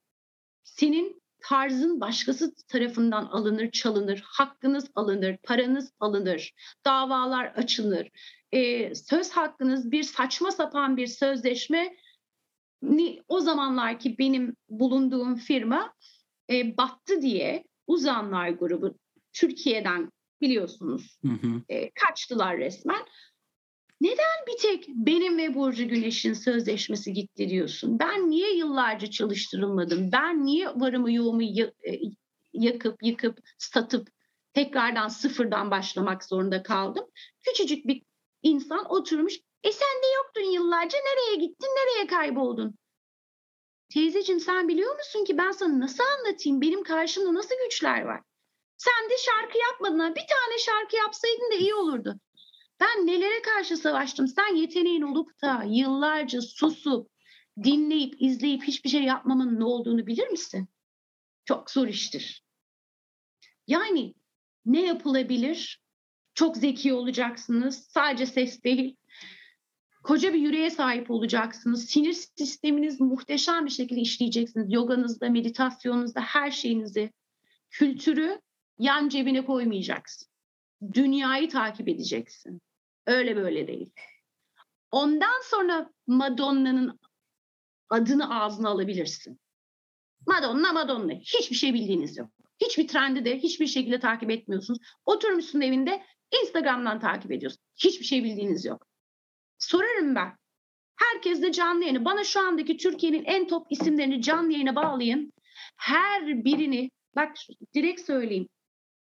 senin 0.64 1.22
tarzın 1.46 2.02
başkası 2.02 2.54
tarafından 2.68 3.26
alınır, 3.26 3.72
çalınır, 3.72 4.24
hakkınız 4.26 4.92
alınır, 4.96 5.38
paranız 5.44 5.92
alınır, 6.00 6.54
davalar 6.86 7.46
açılır. 7.46 8.10
Ee, 8.52 8.96
söz 8.96 9.32
hakkınız 9.32 9.92
bir 9.92 10.04
saçma 10.04 10.52
sapan 10.52 10.98
bir 10.98 11.08
sözleşme 11.08 11.96
o 13.28 13.40
zamanlar 13.40 14.00
ki 14.00 14.18
benim 14.20 14.56
bulunduğum 14.70 15.36
firma 15.36 15.94
e, 16.52 16.78
battı 16.78 17.22
diye 17.22 17.64
uzanlar 17.88 18.50
grubu 18.50 18.96
Türkiye'den 19.34 20.12
biliyorsunuz 20.42 21.20
hı 21.26 21.32
hı. 21.32 21.62
E, 21.70 21.92
kaçtılar 21.92 22.58
resmen. 22.58 23.06
Neden 24.02 24.46
bir 24.48 24.58
tek 24.58 24.88
benim 24.88 25.38
ve 25.38 25.56
Burcu 25.56 25.88
Güneş'in 25.88 26.34
sözleşmesi 26.34 27.14
gitti 27.14 27.50
diyorsun? 27.50 28.00
Ben 28.00 28.30
niye 28.30 28.56
yıllarca 28.56 29.10
çalıştırılmadım? 29.10 30.12
Ben 30.12 30.46
niye 30.46 30.68
varımı 30.68 31.12
yoğumu 31.12 31.44
e, 31.44 31.72
yakıp 32.54 33.04
yıkıp 33.04 33.40
satıp 33.58 34.10
tekrardan 34.54 35.08
sıfırdan 35.08 35.72
başlamak 35.72 36.24
zorunda 36.24 36.64
kaldım? 36.64 37.06
Küçücük 37.42 37.88
bir 37.88 38.04
insan 38.44 38.92
oturmuş 38.92 39.40
e 39.64 39.72
sen 39.72 40.02
de 40.04 40.08
yoktun 40.16 40.52
yıllarca 40.52 40.98
nereye 40.98 41.36
gittin 41.36 41.68
nereye 41.68 42.08
kayboldun? 42.08 42.76
Teyzeciğim 43.94 44.40
sen 44.40 44.68
biliyor 44.68 44.96
musun 44.96 45.26
ki 45.26 45.38
ben 45.38 45.52
sana 45.52 45.80
nasıl 45.80 46.04
anlatayım 46.04 46.62
benim 46.62 46.84
karşımda 46.84 47.34
nasıl 47.34 47.56
güçler 47.64 48.02
var? 48.02 48.22
Sen 48.78 49.10
de 49.10 49.14
şarkı 49.18 49.58
yapmadın 49.58 50.16
bir 50.16 50.28
tane 50.28 50.58
şarkı 50.60 50.96
yapsaydın 50.96 51.52
da 51.52 51.56
iyi 51.56 51.76
olurdu. 51.76 52.20
Ben 52.80 53.08
nelere 53.08 53.42
karşı 53.42 53.78
savaştım? 53.78 54.28
Sen 54.28 54.56
yeteneğin 54.56 55.02
olup 55.02 55.42
da 55.42 55.64
yıllarca 55.68 56.42
susup, 56.42 57.10
dinleyip, 57.64 58.22
izleyip 58.22 58.64
hiçbir 58.64 58.90
şey 58.90 59.04
yapmamın 59.04 59.60
ne 59.60 59.64
olduğunu 59.64 60.08
bilir 60.08 60.28
misin? 60.28 60.70
Çok 61.46 61.72
zor 61.72 61.88
iştir. 61.88 62.46
Yani 63.68 64.14
ne 64.66 64.86
yapılabilir? 64.86 65.82
Çok 66.34 66.58
zeki 66.58 66.94
olacaksınız. 66.94 67.88
Sadece 67.90 68.26
ses 68.26 68.64
değil. 68.64 68.96
Koca 70.04 70.34
bir 70.34 70.40
yüreğe 70.40 70.70
sahip 70.70 71.12
olacaksınız. 71.12 71.86
Sinir 71.86 72.14
sisteminiz 72.14 73.02
muhteşem 73.02 73.66
bir 73.66 73.72
şekilde 73.72 74.02
işleyeceksiniz. 74.02 74.74
Yoganızda, 74.74 75.30
meditasyonunuzda, 75.30 76.22
her 76.22 76.52
şeyinizi. 76.52 77.14
Kültürü 77.70 78.42
yan 78.80 79.10
cebine 79.10 79.46
koymayacaksın. 79.46 80.35
Dünyayı 80.94 81.50
takip 81.50 81.88
edeceksin. 81.88 82.62
Öyle 83.06 83.36
böyle 83.36 83.68
değil. 83.68 83.92
Ondan 84.92 85.42
sonra 85.44 85.90
Madonna'nın 86.08 87.00
adını 87.90 88.42
ağzına 88.42 88.70
alabilirsin. 88.70 89.40
Madonna 90.28 90.74
Madonna. 90.74 91.14
Hiçbir 91.14 91.56
şey 91.56 91.74
bildiğiniz 91.74 92.18
yok. 92.18 92.30
Hiçbir 92.62 92.88
trendi 92.88 93.26
de 93.26 93.38
hiçbir 93.40 93.68
şekilde 93.68 94.00
takip 94.00 94.32
etmiyorsunuz. 94.32 94.80
Oturmuşsun 95.06 95.62
evinde 95.62 96.04
Instagram'dan 96.42 97.00
takip 97.00 97.32
ediyorsun. 97.32 97.62
Hiçbir 97.76 98.06
şey 98.06 98.24
bildiğiniz 98.24 98.66
yok. 98.66 98.88
Sorarım 99.60 100.16
ben. 100.16 100.38
Herkes 100.96 101.42
de 101.42 101.52
canlı 101.52 101.82
yayını. 101.82 102.06
Bana 102.06 102.24
şu 102.24 102.40
andaki 102.40 102.78
Türkiye'nin 102.78 103.24
en 103.24 103.48
top 103.48 103.68
isimlerini 103.70 104.22
canlı 104.22 104.52
yayına 104.52 104.76
bağlayın. 104.76 105.34
Her 105.78 106.46
birini 106.46 106.92
bak 107.16 107.36
direkt 107.74 108.02
söyleyeyim. 108.02 108.50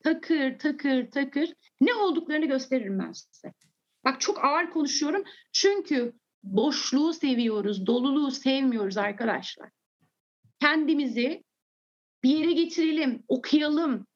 Takır 0.08 0.60
takır 0.60 1.12
takır 1.12 1.54
ne 1.82 1.94
olduklarını 1.94 2.46
gösteririm 2.46 3.00
ben 3.00 3.12
size. 3.12 3.54
Bak 4.06 4.22
çok 4.22 4.46
ağır 4.46 4.70
konuşuyorum. 4.70 5.24
Çünkü 5.54 6.14
boşluğu 6.44 7.14
seviyoruz, 7.14 7.86
doluluğu 7.86 8.32
sevmiyoruz 8.32 8.98
arkadaşlar. 8.98 9.70
Kendimizi 10.60 11.44
bir 12.24 12.30
yere 12.30 12.52
getirelim, 12.52 13.24
okuyalım, 13.28 14.08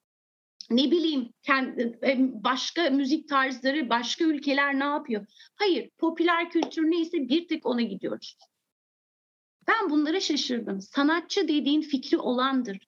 ne 0.69 0.91
bileyim 0.91 1.33
kendi, 1.43 1.99
e, 2.03 2.17
başka 2.43 2.89
müzik 2.89 3.29
tarzları, 3.29 3.89
başka 3.89 4.23
ülkeler 4.25 4.79
ne 4.79 4.83
yapıyor? 4.83 5.25
Hayır, 5.55 5.89
popüler 5.97 6.49
kültür 6.49 6.83
neyse 6.83 7.29
bir 7.29 7.47
tek 7.47 7.65
ona 7.65 7.81
gidiyoruz. 7.81 8.37
Ben 9.67 9.89
bunlara 9.89 10.19
şaşırdım. 10.19 10.81
Sanatçı 10.81 11.47
dediğin 11.47 11.81
fikri 11.81 12.17
olandır, 12.17 12.87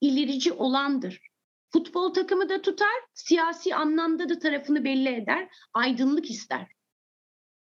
ilerici 0.00 0.52
olandır. 0.52 1.25
Futbol 1.72 2.14
takımı 2.14 2.48
da 2.48 2.62
tutar, 2.62 3.02
siyasi 3.14 3.74
anlamda 3.74 4.28
da 4.28 4.38
tarafını 4.38 4.84
belli 4.84 5.08
eder, 5.08 5.48
aydınlık 5.74 6.30
ister. 6.30 6.66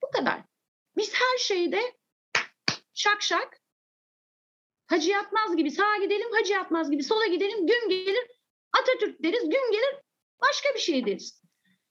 Bu 0.03 0.11
kadar. 0.11 0.43
Biz 0.97 1.15
her 1.15 1.39
şeyde 1.39 1.81
şak 2.95 3.23
şak 3.23 3.61
Hacı 4.87 5.11
Yatmaz 5.11 5.57
gibi 5.57 5.71
sağa 5.71 5.97
gidelim, 6.03 6.33
Hacı 6.33 6.53
Yatmaz 6.53 6.91
gibi 6.91 7.03
sola 7.03 7.27
gidelim, 7.27 7.67
gün 7.67 7.89
gelir 7.89 8.27
Atatürk 8.73 9.23
deriz, 9.23 9.43
gün 9.43 9.73
gelir 9.73 9.95
başka 10.43 10.69
bir 10.75 10.81
şey 10.81 11.07
deriz. 11.07 11.43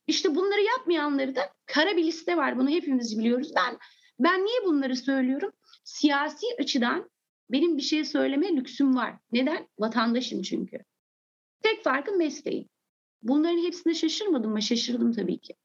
İşte 0.07 0.35
bunları 0.35 0.61
yapmayanları 0.61 1.35
da 1.35 1.53
kara 1.65 1.97
bir 1.97 2.03
liste 2.03 2.37
var. 2.37 2.57
Bunu 2.57 2.69
hepimiz 2.69 3.19
biliyoruz. 3.19 3.51
Ben 3.55 3.77
ben 4.19 4.45
niye 4.45 4.65
bunları 4.65 4.95
söylüyorum? 4.95 5.51
Siyasi 5.83 6.45
açıdan 6.59 7.09
benim 7.51 7.77
bir 7.77 7.81
şey 7.81 8.05
söyleme 8.05 8.55
lüksüm 8.55 8.95
var. 8.95 9.15
Neden? 9.31 9.67
Vatandaşım 9.79 10.41
çünkü. 10.41 10.77
Tek 11.63 11.83
farkım 11.83 12.17
mesleğim. 12.17 12.69
Bunların 13.23 13.65
hepsine 13.65 13.93
şaşırmadım 13.93 14.51
mı? 14.51 14.61
Şaşırdım 14.61 15.13
tabii 15.13 15.39
ki. 15.39 15.55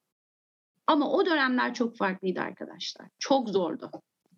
Ama 0.87 1.11
o 1.11 1.26
dönemler 1.26 1.74
çok 1.74 1.96
farklıydı 1.96 2.40
arkadaşlar. 2.40 3.07
Çok 3.18 3.48
zordu. 3.48 3.90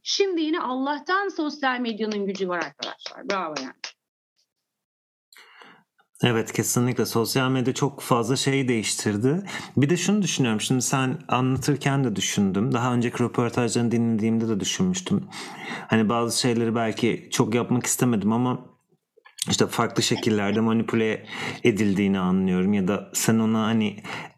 Şimdi 0.02 0.40
yine 0.40 0.60
Allah'tan 0.60 1.28
sosyal 1.28 1.80
medyanın 1.80 2.26
gücü 2.26 2.48
var 2.48 2.58
arkadaşlar. 2.58 3.30
Bravo 3.30 3.54
yani. 3.62 3.74
Evet 6.22 6.52
kesinlikle 6.52 7.06
sosyal 7.06 7.50
medya 7.50 7.74
çok 7.74 8.00
fazla 8.00 8.36
şey 8.36 8.68
değiştirdi. 8.68 9.42
Bir 9.76 9.90
de 9.90 9.96
şunu 9.96 10.22
düşünüyorum 10.22 10.60
şimdi 10.60 10.82
sen 10.82 11.18
anlatırken 11.28 12.04
de 12.04 12.16
düşündüm. 12.16 12.72
Daha 12.72 12.94
önceki 12.94 13.22
röportajlarını 13.22 13.90
dinlediğimde 13.90 14.48
de 14.48 14.60
düşünmüştüm. 14.60 15.28
Hani 15.88 16.08
bazı 16.08 16.40
şeyleri 16.40 16.74
belki 16.74 17.28
çok 17.32 17.54
yapmak 17.54 17.86
istemedim 17.86 18.32
ama 18.32 18.75
işte 19.50 19.66
farklı 19.66 20.02
şekillerde 20.02 20.60
manipüle 20.60 21.26
edildiğini 21.64 22.18
anlıyorum 22.18 22.72
ya 22.72 22.88
da 22.88 23.10
sen 23.12 23.38
ona 23.38 23.62
hani 23.62 23.96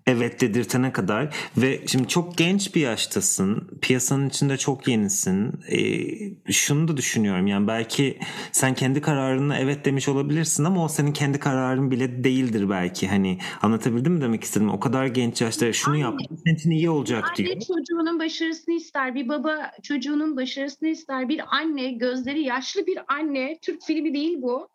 evet 0.09 0.40
dedirtene 0.40 0.92
kadar. 0.92 1.35
Ve 1.57 1.87
şimdi 1.87 2.09
çok 2.09 2.38
genç 2.38 2.75
bir 2.75 2.81
yaştasın 2.81 3.68
piyasanın 3.83 4.29
içinde 4.29 4.57
çok 4.57 4.88
yenisin. 4.88 5.53
Ee, 5.71 6.53
şunu 6.53 6.88
da 6.88 6.97
düşünüyorum 6.97 7.47
yani 7.47 7.68
belki 7.68 8.18
sen 8.53 8.75
kendi 8.75 9.01
kararına 9.01 9.59
evet 9.59 9.85
demiş 9.85 10.09
olabilirsin 10.09 10.64
ama 10.64 10.85
o 10.85 10.88
senin 10.88 11.12
kendi 11.12 11.38
kararın 11.38 11.90
bile 11.90 12.25
değildir 12.25 12.71
belki. 12.71 13.09
Hani 13.09 13.38
anlatabildim 13.62 14.12
mi 14.12 14.21
demek 14.21 14.44
istedim 14.44 14.71
o 14.71 14.81
kadar 14.81 15.07
genç 15.07 15.40
yaşta 15.40 15.73
şunu 15.73 15.97
yap 15.97 16.14
senin 16.44 16.57
için 16.57 16.71
iyi 16.71 16.90
olacak 16.90 17.25
anne 17.25 17.37
diyor. 17.37 17.51
Anne 17.51 17.61
çocuğunun 17.61 18.18
başarısını 18.18 18.75
ister 18.75 19.14
bir 19.14 19.29
baba 19.29 19.71
çocuğunun 19.83 20.37
başarısını 20.37 20.88
ister 20.88 21.29
bir 21.29 21.40
anne 21.57 21.92
gözleri 21.92 22.42
yaşlı 22.42 22.87
bir 22.87 22.99
anne 23.09 23.59
Türk 23.62 23.83
filmi 23.83 24.14
değil 24.14 24.42
bu 24.42 24.68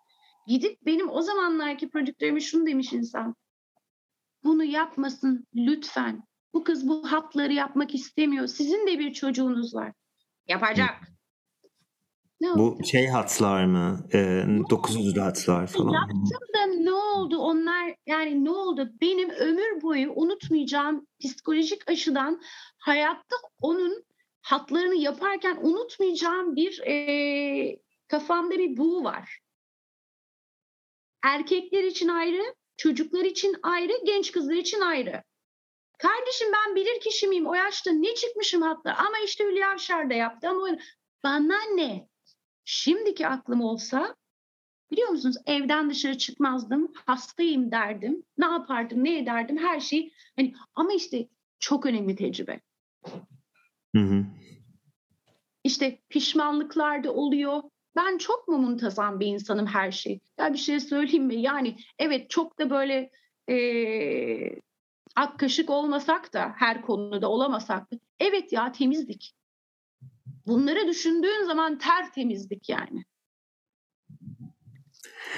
gidip 0.48 0.86
benim 0.86 1.10
o 1.10 1.22
zamanlarki 1.22 1.90
prodüktörüme 1.90 2.40
şunu 2.40 2.66
demiş 2.66 2.94
insan. 2.94 3.36
Bunu 4.44 4.64
yapmasın 4.64 5.48
lütfen. 5.56 6.24
Bu 6.54 6.64
kız 6.64 6.88
bu 6.88 7.12
hatları 7.12 7.54
yapmak 7.54 7.96
istemiyor. 7.96 8.48
Sizin 8.48 8.88
de 8.88 9.00
bir 9.00 9.14
çocuğunuz 9.14 9.76
var. 9.76 9.94
Yapacak. 10.48 11.14
Ne 12.42 12.50
bu 12.50 12.64
oldu? 12.64 12.84
şey 12.84 13.08
hatlar 13.08 13.66
mı? 13.66 14.08
Ee, 14.14 14.44
900 14.70 15.18
hatlar 15.18 15.68
falan. 15.68 15.94
Yaptım 15.94 16.48
da 16.56 16.66
ne 16.66 16.92
oldu? 16.92 17.38
Onlar 17.38 17.96
yani 18.06 18.46
ne 18.46 18.50
oldu? 18.50 18.92
Benim 19.02 19.30
ömür 19.30 19.82
boyu 19.82 20.14
unutmayacağım 20.16 21.08
psikolojik 21.20 21.90
aşıdan 21.90 22.42
hayatta 22.78 23.36
onun 23.62 24.04
hatlarını 24.42 24.96
yaparken 24.96 25.58
unutmayacağım 25.62 26.56
bir 26.56 26.82
e, 26.88 27.80
kafamda 28.08 28.58
bir 28.58 28.78
buğu 28.78 29.04
var. 29.04 29.43
Erkekler 31.24 31.84
için 31.84 32.08
ayrı, 32.08 32.56
çocuklar 32.78 33.26
için 33.26 33.56
ayrı, 33.64 33.94
genç 34.06 34.32
kızlar 34.32 34.56
için 34.56 34.82
ayrı. 34.82 35.24
Kardeşim 35.98 36.48
ben 36.54 36.76
bilir 36.76 37.00
kişi 37.00 37.28
miyim? 37.28 37.48
O 37.48 37.54
yaşta 37.54 37.92
ne 37.92 38.16
çıkmışım 38.16 38.62
hatta? 38.62 38.94
Ama 38.94 39.20
işte 39.26 39.44
Hülya 39.44 39.72
Avşar 39.72 40.10
da 40.10 40.14
yaptı 40.14 40.50
ama 40.50 40.78
bana 41.24 41.62
ne? 41.76 42.08
Şimdiki 42.66 43.28
aklım 43.28 43.62
olsa 43.62 44.16
biliyor 44.92 45.10
musunuz 45.10 45.36
evden 45.46 45.90
dışarı 45.90 46.18
çıkmazdım. 46.18 46.94
Hastayım 47.06 47.72
derdim. 47.72 48.24
Ne 48.38 48.46
yapardım, 48.46 49.04
ne 49.04 49.20
ederdim 49.20 49.58
her 49.58 49.80
şey. 49.80 50.14
Hani 50.36 50.54
ama 50.76 50.94
işte 50.94 51.30
çok 51.60 51.86
önemli 51.86 52.16
tecrübe. 52.16 52.62
Hı 53.96 54.02
hı. 54.02 54.26
İşte 55.64 56.02
pişmanlıklar 56.10 57.04
da 57.04 57.14
oluyor. 57.14 57.64
Ben 57.96 58.18
çok 58.18 58.48
mu 58.48 58.58
muntazam 58.58 59.20
bir 59.20 59.28
insanım 59.28 59.66
her 59.66 59.92
şey. 59.92 60.20
Ya 60.38 60.54
bir 60.54 60.58
şey 60.58 60.80
söyleyeyim 60.80 61.26
mi? 61.26 61.42
Yani 61.42 61.78
evet 62.00 62.30
çok 62.30 62.60
da 62.60 62.70
böyle 62.70 63.10
e, 63.50 63.56
ak 65.16 65.40
kaşık 65.40 65.70
olmasak 65.70 66.34
da 66.34 66.54
her 66.58 66.82
konuda 66.82 67.30
olamasak 67.30 67.92
da. 67.92 67.96
Evet 68.20 68.54
ya 68.54 68.72
temizdik. 68.72 69.36
Bunları 70.48 70.88
düşündüğün 70.88 71.46
zaman 71.46 71.78
tertemizdik 71.78 72.70
yani. 72.70 73.04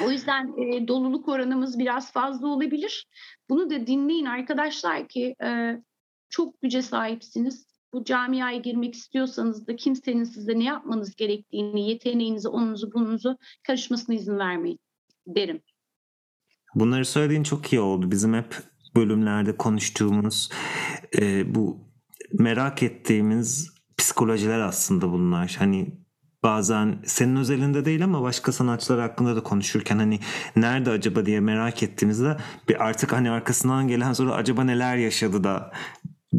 O 0.04 0.12
yüzden 0.12 0.54
e, 0.58 0.88
doluluk 0.88 1.28
oranımız 1.28 1.80
biraz 1.80 2.12
fazla 2.12 2.48
olabilir. 2.48 3.08
Bunu 3.50 3.70
da 3.70 3.88
dinleyin 3.88 4.26
arkadaşlar 4.26 5.08
ki 5.08 5.36
e, 5.44 5.82
çok 6.30 6.62
güce 6.62 6.82
sahipsiniz 6.82 7.75
bu 7.96 8.04
camiaya 8.04 8.58
girmek 8.58 8.96
istiyorsanız 8.96 9.68
da 9.68 9.76
kimsenin 9.76 10.24
size 10.24 10.60
ne 10.60 10.64
yapmanız 10.64 11.16
gerektiğini, 11.16 11.90
yeteneğinizi, 11.90 12.48
onunuzu, 12.48 12.94
bununuzu 12.94 13.38
karışmasına 13.68 14.16
izin 14.16 14.40
vermeyin 14.40 14.80
derim. 15.28 15.62
Bunları 16.76 17.06
söylediğin 17.06 17.44
çok 17.44 17.74
iyi 17.74 17.80
oldu. 17.80 18.12
Bizim 18.12 18.34
hep 18.34 18.56
bölümlerde 18.96 19.58
konuştuğumuz 19.58 20.50
e, 21.20 21.56
bu 21.56 21.80
merak 22.40 22.84
ettiğimiz 22.84 23.76
psikolojiler 23.98 24.60
aslında 24.60 25.12
bunlar. 25.12 25.56
Hani 25.60 26.06
bazen 26.44 27.00
senin 27.06 27.36
özelinde 27.36 27.86
değil 27.86 28.04
ama 28.04 28.22
başka 28.22 28.52
sanatçılar 28.52 29.00
hakkında 29.00 29.36
da 29.36 29.44
konuşurken 29.44 29.98
hani 29.98 30.20
nerede 30.56 30.90
acaba 30.90 31.26
diye 31.26 31.40
merak 31.40 31.84
ettiğimizde 31.84 32.38
bir 32.70 32.86
artık 32.86 33.14
hani 33.14 33.32
arkasından 33.32 33.88
gelen 33.88 34.14
sonra 34.14 34.34
acaba 34.34 34.64
neler 34.64 34.98
yaşadı 34.98 35.44
da 35.44 35.72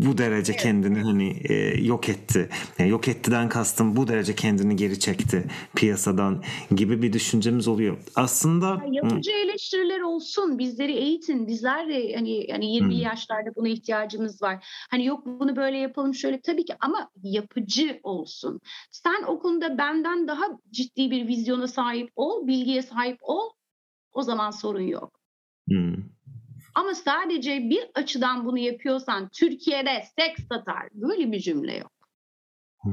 bu 0.02 0.18
derece 0.18 0.52
evet. 0.52 0.62
kendini 0.62 0.98
hani 0.98 1.36
e, 1.48 1.54
yok 1.84 2.08
etti. 2.08 2.48
Yani 2.78 2.90
yok 2.90 3.08
ettiden 3.08 3.48
kastım 3.48 3.96
bu 3.96 4.08
derece 4.08 4.34
kendini 4.34 4.76
geri 4.76 4.98
çekti 4.98 5.44
piyasadan 5.76 6.42
gibi 6.70 7.02
bir 7.02 7.12
düşüncemiz 7.12 7.68
oluyor. 7.68 7.98
Aslında 8.14 8.66
ya 8.66 8.82
yapıcı 8.92 9.32
hı. 9.32 9.36
eleştiriler 9.36 10.00
olsun. 10.00 10.58
Bizleri 10.58 10.92
eğitin. 10.92 11.46
Bizler 11.46 11.88
de 11.88 12.14
hani 12.14 12.46
hani 12.50 12.74
20 12.74 12.94
hı. 12.94 12.98
yaşlarda 12.98 13.54
buna 13.56 13.68
ihtiyacımız 13.68 14.42
var. 14.42 14.66
Hani 14.90 15.04
yok 15.04 15.26
bunu 15.26 15.56
böyle 15.56 15.78
yapalım 15.78 16.14
şöyle 16.14 16.40
tabii 16.40 16.64
ki 16.64 16.74
ama 16.80 17.10
yapıcı 17.22 18.00
olsun. 18.02 18.60
Sen 18.90 19.22
o 19.26 19.38
konuda 19.38 19.78
benden 19.78 20.28
daha 20.28 20.44
ciddi 20.70 21.10
bir 21.10 21.28
vizyona 21.28 21.68
sahip 21.68 22.10
ol, 22.16 22.46
bilgiye 22.46 22.82
sahip 22.82 23.18
ol. 23.22 23.50
O 24.12 24.22
zaman 24.22 24.50
sorun 24.50 24.80
yok. 24.80 25.20
Hı. 25.70 25.96
Ama 26.76 26.94
sadece 26.94 27.70
bir 27.70 27.90
açıdan 27.94 28.44
bunu 28.46 28.58
yapıyorsan 28.58 29.28
Türkiye'de 29.28 30.04
seks 30.18 30.48
satar. 30.48 30.88
Böyle 30.92 31.32
bir 31.32 31.40
cümle 31.40 31.76
yok. 31.76 31.92
Hı 32.82 32.90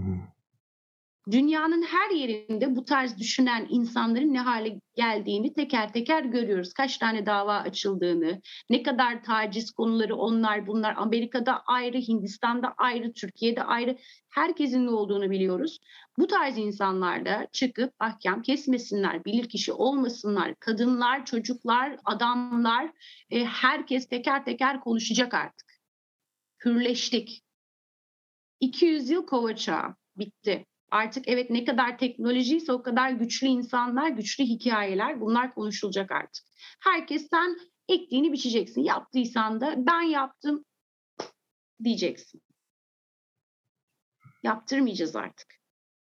Dünyanın 1.31 1.81
her 1.81 2.09
yerinde 2.09 2.75
bu 2.75 2.85
tarz 2.85 3.17
düşünen 3.17 3.67
insanların 3.69 4.33
ne 4.33 4.39
hale 4.39 4.79
geldiğini 4.95 5.53
teker 5.53 5.93
teker 5.93 6.23
görüyoruz. 6.23 6.73
Kaç 6.73 6.97
tane 6.97 7.25
dava 7.25 7.57
açıldığını, 7.57 8.41
ne 8.69 8.83
kadar 8.83 9.23
taciz 9.23 9.71
konuları 9.71 10.15
onlar 10.15 10.67
bunlar. 10.67 10.95
Amerika'da 10.97 11.63
ayrı, 11.65 11.97
Hindistan'da 11.97 12.73
ayrı, 12.77 13.13
Türkiye'de 13.13 13.63
ayrı. 13.63 13.97
Herkesin 14.29 14.85
ne 14.85 14.89
olduğunu 14.89 15.29
biliyoruz. 15.29 15.79
Bu 16.17 16.27
tarz 16.27 16.57
insanlar 16.57 17.25
da 17.25 17.47
çıkıp 17.51 17.93
ahkam 17.99 18.41
kesmesinler, 18.41 19.25
bilirkişi 19.25 19.73
olmasınlar. 19.73 20.55
Kadınlar, 20.55 21.25
çocuklar, 21.25 21.97
adamlar, 22.05 22.91
e, 23.29 23.45
herkes 23.45 24.07
teker 24.07 24.45
teker 24.45 24.81
konuşacak 24.81 25.33
artık. 25.33 25.73
Hürleştik. 26.65 27.43
200 28.59 29.09
yıl 29.09 29.25
kova 29.25 29.55
çağı 29.55 29.95
bitti. 30.17 30.65
Artık 30.93 31.27
evet 31.27 31.49
ne 31.49 31.65
kadar 31.65 31.97
teknolojiyse 31.97 32.71
o 32.73 32.83
kadar 32.83 33.11
güçlü 33.11 33.47
insanlar, 33.47 34.09
güçlü 34.09 34.43
hikayeler 34.43 35.21
bunlar 35.21 35.53
konuşulacak 35.53 36.11
artık. 36.11 36.45
Herkes 36.79 37.29
sen 37.29 37.57
ektiğini 37.87 38.31
biçeceksin. 38.31 38.83
Yaptıysan 38.83 39.61
da 39.61 39.73
ben 39.77 40.01
yaptım 40.01 40.65
diyeceksin. 41.83 42.41
Yaptırmayacağız 44.43 45.15
artık. 45.15 45.47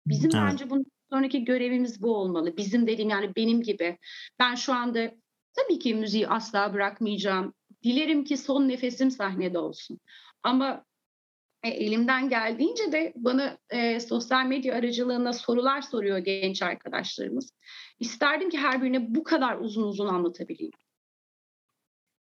Bizim 0.06 0.30
evet. 0.34 0.44
bence 0.46 0.70
bunun 0.70 0.84
sonraki 1.10 1.44
görevimiz 1.44 2.02
bu 2.02 2.16
olmalı. 2.16 2.56
Bizim 2.56 2.86
dediğim 2.86 3.10
yani 3.10 3.32
benim 3.36 3.62
gibi. 3.62 3.98
Ben 4.38 4.54
şu 4.54 4.74
anda 4.74 5.14
tabii 5.54 5.78
ki 5.78 5.94
müziği 5.94 6.28
asla 6.28 6.74
bırakmayacağım. 6.74 7.54
Dilerim 7.82 8.24
ki 8.24 8.36
son 8.36 8.68
nefesim 8.68 9.10
sahnede 9.10 9.58
olsun. 9.58 10.00
Ama 10.42 10.84
e, 11.64 11.68
elimden 11.68 12.28
geldiğince 12.28 12.92
de 12.92 13.12
bana 13.16 13.58
e, 13.70 14.00
sosyal 14.00 14.46
medya 14.46 14.74
aracılığında 14.74 15.32
sorular 15.32 15.82
soruyor 15.82 16.18
genç 16.18 16.62
arkadaşlarımız. 16.62 17.52
İsterdim 18.00 18.50
ki 18.50 18.58
her 18.58 18.82
birine 18.82 19.14
bu 19.14 19.24
kadar 19.24 19.56
uzun 19.58 19.82
uzun 19.82 20.06
anlatabileyim. 20.06 20.72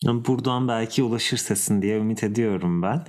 Buradan 0.05 0.67
belki 0.67 1.03
ulaşır 1.03 1.37
sesin 1.37 1.81
diye 1.81 1.97
ümit 1.97 2.23
ediyorum 2.23 2.81
ben. 2.81 3.05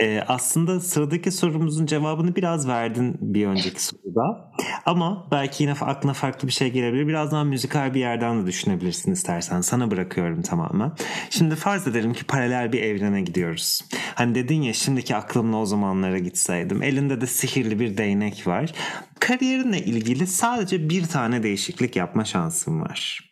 Ee, 0.00 0.24
aslında 0.28 0.80
sıradaki 0.80 1.30
sorumuzun 1.30 1.86
cevabını 1.86 2.36
biraz 2.36 2.68
verdin 2.68 3.16
bir 3.20 3.46
önceki 3.46 3.84
soruda. 3.84 4.52
Ama 4.86 5.28
belki 5.30 5.62
yine 5.62 5.72
aklına 5.72 6.12
farklı 6.12 6.48
bir 6.48 6.52
şey 6.52 6.70
gelebilir. 6.70 7.06
Biraz 7.06 7.32
daha 7.32 7.44
müzikal 7.44 7.94
bir 7.94 8.00
yerden 8.00 8.42
de 8.42 8.46
düşünebilirsin 8.46 9.12
istersen. 9.12 9.60
Sana 9.60 9.90
bırakıyorum 9.90 10.42
tamamen. 10.42 10.92
Şimdi 11.30 11.56
farz 11.56 11.86
edelim 11.86 12.12
ki 12.12 12.24
paralel 12.24 12.72
bir 12.72 12.82
evrene 12.82 13.20
gidiyoruz. 13.20 13.80
Hani 14.14 14.34
dedin 14.34 14.62
ya 14.62 14.72
şimdiki 14.72 15.16
aklımla 15.16 15.56
o 15.56 15.66
zamanlara 15.66 16.18
gitseydim. 16.18 16.82
Elinde 16.82 17.20
de 17.20 17.26
sihirli 17.26 17.80
bir 17.80 17.96
değnek 17.96 18.46
var. 18.46 18.72
Kariyerinle 19.20 19.78
ilgili 19.78 20.26
sadece 20.26 20.88
bir 20.88 21.06
tane 21.06 21.42
değişiklik 21.42 21.96
yapma 21.96 22.24
şansın 22.24 22.80
var. 22.80 23.29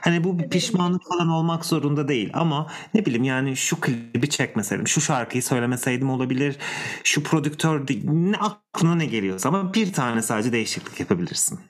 Hani 0.00 0.24
bu 0.24 0.38
bir 0.38 0.48
pişmanlık 0.48 1.02
falan 1.08 1.28
olmak 1.28 1.64
zorunda 1.64 2.08
değil 2.08 2.30
ama 2.34 2.70
ne 2.94 3.06
bileyim 3.06 3.24
yani 3.24 3.56
şu 3.56 3.80
klibi 3.80 4.30
çekmeseydim, 4.30 4.88
şu 4.88 5.00
şarkıyı 5.00 5.42
söylemeseydim 5.42 6.10
olabilir, 6.10 6.56
şu 7.04 7.22
prodüktör 7.22 7.86
ne 8.04 8.36
aklına 8.36 8.94
ne 8.94 9.06
geliyorsa 9.06 9.48
ama 9.48 9.74
bir 9.74 9.92
tane 9.92 10.22
sadece 10.22 10.52
değişiklik 10.52 11.00
yapabilirsin. 11.00 11.60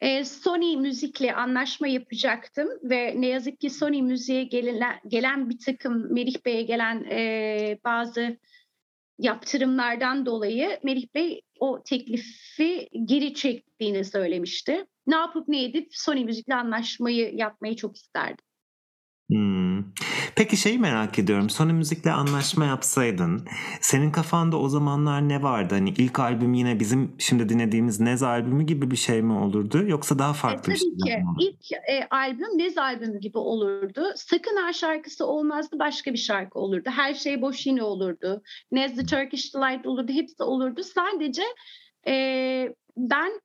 E, 0.00 0.24
Sony 0.24 0.76
Müzik'le 0.76 1.36
anlaşma 1.36 1.88
yapacaktım 1.88 2.68
ve 2.82 3.14
ne 3.20 3.26
yazık 3.26 3.60
ki 3.60 3.70
Sony 3.70 4.02
Müzik'e 4.02 4.42
gelen, 4.42 5.00
gelen 5.08 5.50
bir 5.50 5.58
takım 5.58 6.14
Merih 6.14 6.44
Bey'e 6.46 6.62
gelen 6.62 7.04
e, 7.04 7.78
bazı 7.84 8.38
yaptırımlardan 9.18 10.26
dolayı 10.26 10.80
Melih 10.82 11.06
Bey 11.14 11.42
o 11.60 11.82
teklifi 11.82 12.88
geri 13.04 13.34
çektiğini 13.34 14.04
söylemişti. 14.04 14.86
Ne 15.06 15.16
yapıp 15.16 15.48
ne 15.48 15.64
edip 15.64 15.88
Sony 15.90 16.24
Müzik'le 16.24 16.54
anlaşmayı 16.54 17.34
yapmayı 17.34 17.76
çok 17.76 17.96
isterdim. 17.96 18.44
Hmm. 19.30 19.84
Peki 20.36 20.56
şeyi 20.56 20.78
merak 20.78 21.18
ediyorum. 21.18 21.50
Sony 21.50 21.72
Müzik'le 21.72 22.06
anlaşma 22.06 22.64
yapsaydın 22.64 23.46
senin 23.80 24.10
kafanda 24.10 24.56
o 24.56 24.68
zamanlar 24.68 25.28
ne 25.28 25.42
vardı? 25.42 25.74
Hani 25.74 25.90
ilk 25.90 26.18
albüm 26.18 26.54
yine 26.54 26.80
bizim 26.80 27.14
şimdi 27.18 27.48
dinlediğimiz 27.48 28.00
Nez 28.00 28.22
albümü 28.22 28.64
gibi 28.64 28.90
bir 28.90 28.96
şey 28.96 29.22
mi 29.22 29.32
olurdu 29.32 29.82
yoksa 29.86 30.18
daha 30.18 30.32
farklı 30.32 30.72
e, 30.72 30.74
bir 30.74 30.78
şey 30.78 30.88
mi? 30.88 30.96
Tabii 31.00 31.56
ki. 31.58 31.58
İlk 31.58 31.72
e, 31.72 32.06
albüm 32.10 32.58
Nez 32.58 32.78
albümü 32.78 33.20
gibi 33.20 33.38
olurdu. 33.38 34.04
Sakın 34.16 34.56
her 34.56 34.72
şarkısı 34.72 35.26
olmazdı 35.26 35.78
başka 35.78 36.12
bir 36.12 36.18
şarkı 36.18 36.58
olurdu. 36.58 36.90
Her 36.92 37.14
şey 37.14 37.42
boş 37.42 37.66
yine 37.66 37.82
olurdu. 37.82 38.42
Nez 38.72 38.96
the 38.96 39.06
Turkish 39.06 39.54
Delight 39.54 39.86
olurdu. 39.86 40.12
Hepsi 40.12 40.42
olurdu. 40.42 40.82
Sadece 40.82 41.42
e, 42.06 42.14
ben 42.96 43.40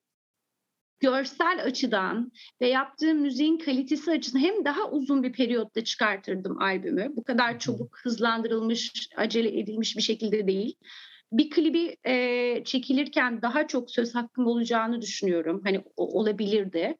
görsel 1.03 1.63
açıdan 1.63 2.31
ve 2.61 2.67
yaptığım 2.67 3.17
müziğin 3.17 3.57
kalitesi 3.57 4.11
açısından 4.11 4.43
hem 4.43 4.65
daha 4.65 4.91
uzun 4.91 5.23
bir 5.23 5.33
periyotta 5.33 5.83
çıkartırdım 5.83 6.61
albümü. 6.61 7.11
Bu 7.15 7.23
kadar 7.23 7.59
çabuk 7.59 7.99
hızlandırılmış, 8.03 9.09
acele 9.15 9.59
edilmiş 9.59 9.97
bir 9.97 10.01
şekilde 10.01 10.47
değil. 10.47 10.75
Bir 11.31 11.49
klibi 11.49 11.97
e, 12.05 12.63
çekilirken 12.63 13.41
daha 13.41 13.67
çok 13.67 13.91
söz 13.91 14.15
hakkım 14.15 14.47
olacağını 14.47 15.01
düşünüyorum. 15.01 15.61
Hani 15.63 15.79
o, 15.97 16.19
olabilirdi. 16.19 16.97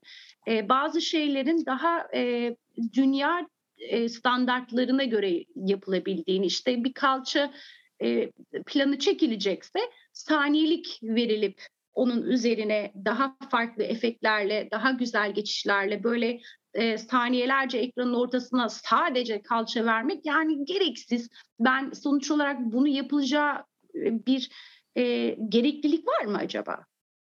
E, 0.47 0.69
bazı 0.69 1.01
şeylerin 1.01 1.65
daha 1.65 2.07
e, 2.15 2.55
dünya 2.93 3.47
e, 3.77 4.09
standartlarına 4.09 5.03
göre 5.03 5.45
yapılabildiğini, 5.55 6.45
işte 6.45 6.83
bir 6.83 6.93
kalça 6.93 7.53
e, 8.01 8.31
planı 8.65 8.99
çekilecekse 8.99 9.79
saniyelik 10.13 10.99
verilip 11.03 11.61
onun 11.93 12.23
üzerine 12.23 12.93
daha 13.06 13.38
farklı 13.51 13.84
efektlerle, 13.84 14.67
daha 14.71 14.91
güzel 14.91 15.34
geçişlerle 15.34 16.03
böyle 16.03 16.39
e, 16.73 16.97
saniyelerce 16.97 17.77
ekranın 17.77 18.13
ortasına 18.13 18.69
sadece 18.69 19.41
kalça 19.41 19.86
vermek 19.86 20.25
yani 20.25 20.65
gereksiz. 20.65 21.29
Ben 21.60 21.91
sonuç 21.91 22.32
olarak 22.32 22.60
bunu 22.60 22.88
yapılacağı 22.88 23.65
e, 23.95 24.25
bir 24.25 24.51
e, 24.95 25.29
gereklilik 25.49 26.08
var 26.08 26.25
mı 26.25 26.38
acaba? 26.38 26.86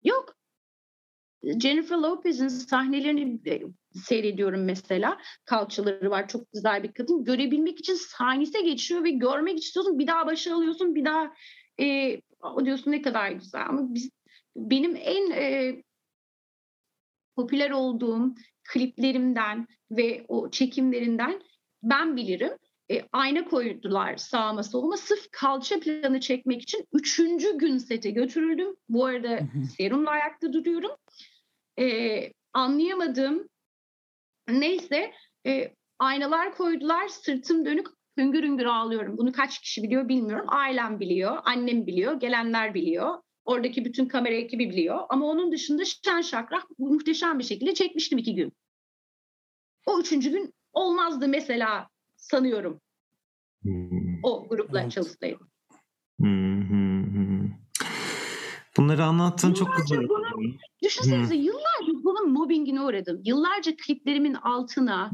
Yok. 0.04 0.36
Jennifer 1.44 1.98
Lopez'in 1.98 2.48
sahnelerini 2.48 3.40
e, 3.50 3.62
seyrediyorum 3.94 4.64
mesela. 4.64 5.18
Kalçaları 5.46 6.10
var 6.10 6.28
çok 6.28 6.52
güzel 6.52 6.84
bir 6.84 6.94
kadın. 6.94 7.24
Görebilmek 7.24 7.80
için 7.80 7.94
saniyese 7.94 8.62
geçiyor 8.62 9.04
ve 9.04 9.12
görmek 9.12 9.60
istiyorsun. 9.64 10.00
Bir 10.00 10.08
daha 10.08 10.26
başa 10.26 10.56
alıyorsun. 10.56 10.96
Bir 10.96 11.06
daha 11.06 11.34
e, 11.80 12.18
o 12.42 12.66
diyorsun 12.66 12.92
ne 12.92 13.02
kadar 13.02 13.32
güzel. 13.32 13.66
Ama 13.70 13.94
biz 13.94 14.10
benim 14.56 14.96
en 14.96 15.32
e, 15.32 15.76
popüler 17.36 17.72
olduğum 17.72 18.36
kliplerimden 18.64 19.68
ve 19.92 20.26
o 20.28 20.52
çekimlerinden 20.52 21.42
ben 21.84 22.16
bilirim. 22.16 22.52
E, 22.92 23.02
ayna 23.12 23.46
koydular 23.46 24.18
sağıma 24.18 24.64
soluma 24.64 24.98
sırf 24.98 25.32
kalça 25.32 25.80
planı 25.80 26.20
çekmek 26.20 26.62
için 26.62 26.86
üçüncü 26.94 27.58
gün 27.58 27.78
sete 27.78 28.12
götürüldüm. 28.12 28.76
Bu 28.90 29.06
arada 29.06 29.40
serumla 29.78 30.10
ayakta 30.10 30.54
duruyorum. 30.54 30.92
E, 31.80 32.34
anlayamadım. 32.54 33.48
Neyse 34.48 35.12
e, 35.48 35.74
aynalar 36.00 36.56
koydular 36.56 37.08
sırtım 37.08 37.66
dönük 37.66 37.88
hüngür 38.18 38.44
hüngür 38.44 38.66
ağlıyorum. 38.66 39.18
Bunu 39.18 39.32
kaç 39.32 39.60
kişi 39.60 39.84
biliyor 39.84 40.10
bilmiyorum. 40.10 40.46
Ailem 40.50 41.00
biliyor, 41.00 41.38
annem 41.46 41.88
biliyor, 41.88 42.20
gelenler 42.20 42.74
biliyor. 42.74 43.23
Oradaki 43.46 43.86
bütün 43.86 44.08
kamera 44.08 44.36
ekibi 44.36 44.70
biliyor. 44.70 45.00
Ama 45.10 45.26
onun 45.26 45.52
dışında 45.52 45.84
şen 45.86 46.22
şakrak 46.22 46.80
muhteşem 46.80 47.40
bir 47.40 47.44
şekilde 47.44 47.74
çekmiştim 47.74 48.18
iki 48.18 48.36
gün. 48.36 48.54
O 49.86 50.00
üçüncü 50.00 50.32
gün 50.32 50.54
olmazdı 50.74 51.28
mesela 51.28 51.88
sanıyorum. 52.16 52.82
Hmm. 53.62 54.24
O 54.24 54.48
grupla 54.50 54.82
evet. 54.82 54.92
çalışsaydım. 54.92 55.50
Hmm. 56.20 57.52
Bunları 58.78 59.04
anlattın 59.04 59.48
yıllarca 59.48 59.66
çok 59.76 59.78
güzel. 59.78 60.10
Bunun, 60.10 60.58
düşünsenize 60.84 61.36
hmm. 61.36 61.44
yıllarca 61.44 62.04
bunun 62.04 62.32
mobbingine 62.32 62.82
uğradım. 62.82 63.22
Yıllarca 63.26 63.76
kliplerimin 63.76 64.34
altına 64.34 65.12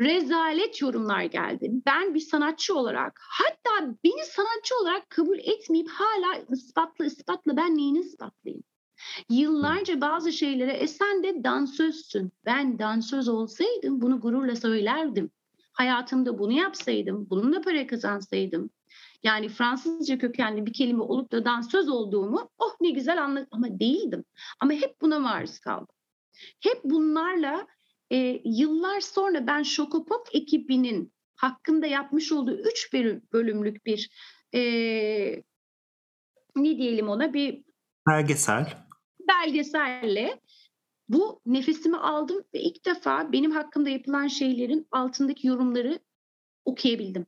rezalet 0.00 0.80
yorumlar 0.80 1.22
geldi. 1.22 1.70
Ben 1.86 2.14
bir 2.14 2.20
sanatçı 2.20 2.74
olarak 2.74 3.20
hatta 3.22 3.94
beni 4.04 4.24
sanatçı 4.24 4.74
olarak 4.82 5.10
kabul 5.10 5.38
etmeyip 5.38 5.88
hala 5.88 6.42
ispatla 6.50 7.04
ispatla 7.04 7.56
ben 7.56 7.76
neyini 7.76 7.98
ispatlayayım? 7.98 8.64
Yıllarca 9.30 10.00
bazı 10.00 10.32
şeylere 10.32 10.72
e 10.72 10.86
sen 10.86 11.22
de 11.22 11.44
dansözsün. 11.44 12.32
Ben 12.44 12.78
dansöz 12.78 13.28
olsaydım 13.28 14.00
bunu 14.00 14.20
gururla 14.20 14.56
söylerdim. 14.56 15.30
Hayatımda 15.72 16.38
bunu 16.38 16.52
yapsaydım, 16.52 17.30
bununla 17.30 17.60
para 17.60 17.86
kazansaydım. 17.86 18.70
Yani 19.22 19.48
Fransızca 19.48 20.18
kökenli 20.18 20.66
bir 20.66 20.72
kelime 20.72 21.02
olup 21.02 21.32
da 21.32 21.44
dansöz 21.44 21.88
olduğumu 21.88 22.50
oh 22.58 22.76
ne 22.80 22.90
güzel 22.90 23.24
anladım 23.24 23.48
ama 23.50 23.80
değildim. 23.80 24.24
Ama 24.60 24.72
hep 24.72 25.00
buna 25.00 25.18
maruz 25.18 25.58
kaldım. 25.58 25.94
Hep 26.60 26.84
bunlarla 26.84 27.66
e, 28.10 28.40
yıllar 28.44 29.00
sonra 29.00 29.46
ben 29.46 29.62
Şokopop 29.62 30.28
ekibinin 30.32 31.12
hakkında 31.34 31.86
yapmış 31.86 32.32
olduğu 32.32 32.58
üç 32.58 32.92
bölümlük 33.32 33.86
bir 33.86 34.10
e, 34.54 34.60
ne 36.56 36.78
diyelim 36.78 37.08
ona 37.08 37.34
bir 37.34 37.64
belgesel 38.08 38.88
belgeselle 39.28 40.40
bu 41.08 41.40
nefesimi 41.46 41.96
aldım 41.96 42.44
ve 42.54 42.60
ilk 42.60 42.84
defa 42.84 43.32
benim 43.32 43.50
hakkımda 43.50 43.88
yapılan 43.88 44.26
şeylerin 44.26 44.86
altındaki 44.90 45.46
yorumları 45.46 45.98
okuyabildim. 46.64 47.26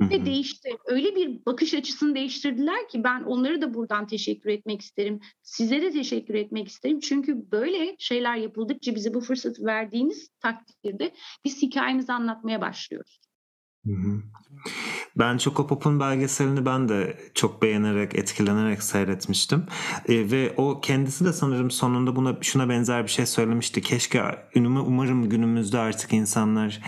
Ve 0.00 0.26
değişti. 0.26 0.70
Öyle 0.86 1.16
bir 1.16 1.46
bakış 1.46 1.74
açısını 1.74 2.14
değiştirdiler 2.14 2.88
ki 2.88 3.04
ben 3.04 3.22
onları 3.22 3.62
da 3.62 3.74
buradan 3.74 4.06
teşekkür 4.06 4.50
etmek 4.50 4.80
isterim. 4.80 5.20
Size 5.42 5.82
de 5.82 5.90
teşekkür 5.90 6.34
etmek 6.34 6.68
isterim. 6.68 7.00
Çünkü 7.00 7.50
böyle 7.50 7.96
şeyler 7.98 8.36
yapıldıkça 8.36 8.94
bize 8.94 9.14
bu 9.14 9.20
fırsatı 9.20 9.64
verdiğiniz 9.64 10.28
takdirde 10.40 11.14
biz 11.44 11.62
hikayemizi 11.62 12.12
anlatmaya 12.12 12.60
başlıyoruz. 12.60 13.27
Hı 13.86 13.92
hı. 13.92 14.22
Ben 15.18 15.38
belgeselini 16.00 16.66
ben 16.66 16.88
de 16.88 17.18
çok 17.34 17.62
beğenerek, 17.62 18.14
etkilenerek 18.14 18.82
seyretmiştim. 18.82 19.66
E, 20.08 20.30
ve 20.30 20.54
o 20.56 20.80
kendisi 20.80 21.24
de 21.24 21.32
sanırım 21.32 21.70
sonunda 21.70 22.16
buna 22.16 22.36
şuna 22.40 22.68
benzer 22.68 23.04
bir 23.04 23.10
şey 23.10 23.26
söylemişti. 23.26 23.82
Keşke 23.82 24.22
umarım 24.56 25.28
günümüzde 25.28 25.78
artık 25.78 26.12
insanlar 26.12 26.80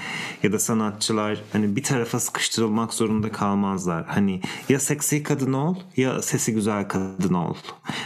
ya 0.42 0.52
da 0.52 0.58
sanatçılar 0.58 1.42
hani 1.52 1.76
bir 1.76 1.82
tarafa 1.82 2.20
sıkıştırılmak 2.20 2.94
zorunda 2.94 3.32
kalmazlar. 3.32 4.06
Hani 4.06 4.40
ya 4.68 4.80
seksi 4.80 5.22
kadın 5.22 5.52
ol 5.52 5.76
ya 5.96 6.22
sesi 6.22 6.54
güzel 6.54 6.88
kadın 6.88 7.34
ol. 7.34 7.54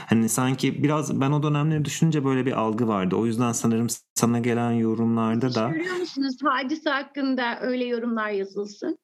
Hani 0.07 0.29
sanki 0.29 0.83
biraz 0.83 1.20
ben 1.20 1.31
o 1.31 1.42
dönemleri 1.42 1.85
düşününce 1.85 2.25
böyle 2.25 2.47
bir 2.47 2.53
algı 2.53 2.88
vardı. 2.88 3.16
O 3.16 3.27
yüzden 3.27 3.53
sanırım 3.53 3.87
sana 4.14 4.38
gelen 4.38 4.70
yorumlarda 4.70 5.55
da... 5.55 5.68
Görüyor 5.68 5.97
musunuz 5.97 6.37
hadise 6.44 6.90
hakkında 6.90 7.61
öyle 7.61 7.85
yorumlar 7.85 8.31
yazılsın? 8.75 8.99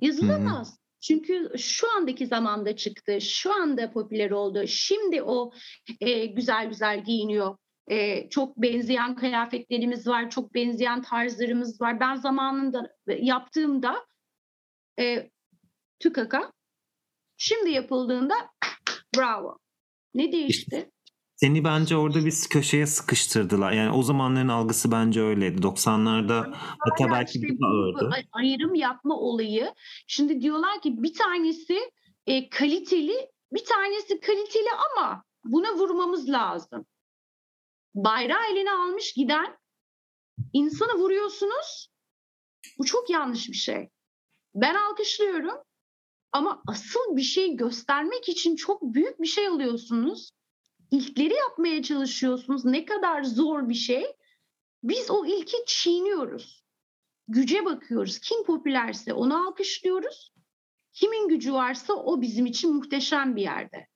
Yazılamaz. 0.00 0.68
Hı-hı. 0.68 0.76
Çünkü 1.00 1.50
şu 1.58 1.92
andaki 1.96 2.26
zamanda 2.26 2.76
çıktı, 2.76 3.20
şu 3.20 3.54
anda 3.54 3.92
popüler 3.92 4.30
oldu. 4.30 4.66
Şimdi 4.66 5.22
o 5.22 5.52
e, 6.00 6.26
güzel 6.26 6.68
güzel 6.68 7.04
giyiniyor. 7.04 7.56
E, 7.90 8.28
çok 8.28 8.56
benzeyen 8.56 9.14
kıyafetlerimiz 9.14 10.06
var, 10.06 10.30
çok 10.30 10.54
benzeyen 10.54 11.02
tarzlarımız 11.02 11.80
var. 11.80 12.00
Ben 12.00 12.14
zamanında 12.14 12.96
yaptığımda 13.06 14.06
e, 14.98 15.30
tükaka, 16.00 16.52
şimdi 17.36 17.70
yapıldığında 17.70 18.34
bravo. 19.16 19.58
Ne 20.14 20.32
değişti? 20.32 20.90
Seni 21.42 21.64
bence 21.64 21.96
orada 21.96 22.24
bir 22.24 22.34
köşeye 22.50 22.86
sıkıştırdılar. 22.86 23.72
Yani 23.72 23.92
o 23.92 24.02
zamanların 24.02 24.48
algısı 24.48 24.92
bence 24.92 25.20
öyleydi. 25.20 25.60
90'larda 25.60 26.54
hatta 26.78 27.10
belki 27.10 27.38
işte 27.38 27.48
daha 27.60 27.70
ağırdı. 27.70 28.10
Ayrım 28.32 28.74
yapma 28.74 29.14
olayı. 29.14 29.74
Şimdi 30.06 30.40
diyorlar 30.40 30.80
ki 30.80 31.02
bir 31.02 31.14
tanesi 31.14 31.90
e, 32.26 32.48
kaliteli, 32.48 33.30
bir 33.52 33.64
tanesi 33.64 34.20
kaliteli 34.20 34.68
ama 34.90 35.24
buna 35.44 35.74
vurmamız 35.74 36.28
lazım. 36.28 36.86
Bayrağı 37.94 38.52
eline 38.52 38.72
almış 38.72 39.12
giden 39.12 39.58
insanı 40.52 40.98
vuruyorsunuz. 40.98 41.88
Bu 42.78 42.84
çok 42.84 43.10
yanlış 43.10 43.48
bir 43.48 43.54
şey. 43.54 43.88
Ben 44.54 44.74
alkışlıyorum 44.74 45.58
ama 46.32 46.62
asıl 46.66 47.16
bir 47.16 47.22
şey 47.22 47.56
göstermek 47.56 48.28
için 48.28 48.56
çok 48.56 48.82
büyük 48.82 49.20
bir 49.20 49.26
şey 49.26 49.46
alıyorsunuz 49.46 50.30
ilkleri 50.90 51.34
yapmaya 51.34 51.82
çalışıyorsunuz. 51.82 52.64
Ne 52.64 52.84
kadar 52.84 53.22
zor 53.22 53.68
bir 53.68 53.74
şey. 53.74 54.04
Biz 54.82 55.10
o 55.10 55.26
ilki 55.26 55.56
çiğniyoruz. 55.66 56.64
Güce 57.28 57.64
bakıyoruz. 57.64 58.18
Kim 58.18 58.44
popülerse 58.44 59.12
onu 59.12 59.46
alkışlıyoruz. 59.46 60.32
Kimin 60.92 61.28
gücü 61.28 61.52
varsa 61.52 61.92
o 61.92 62.20
bizim 62.20 62.46
için 62.46 62.74
muhteşem 62.74 63.36
bir 63.36 63.42
yerde. 63.42 63.86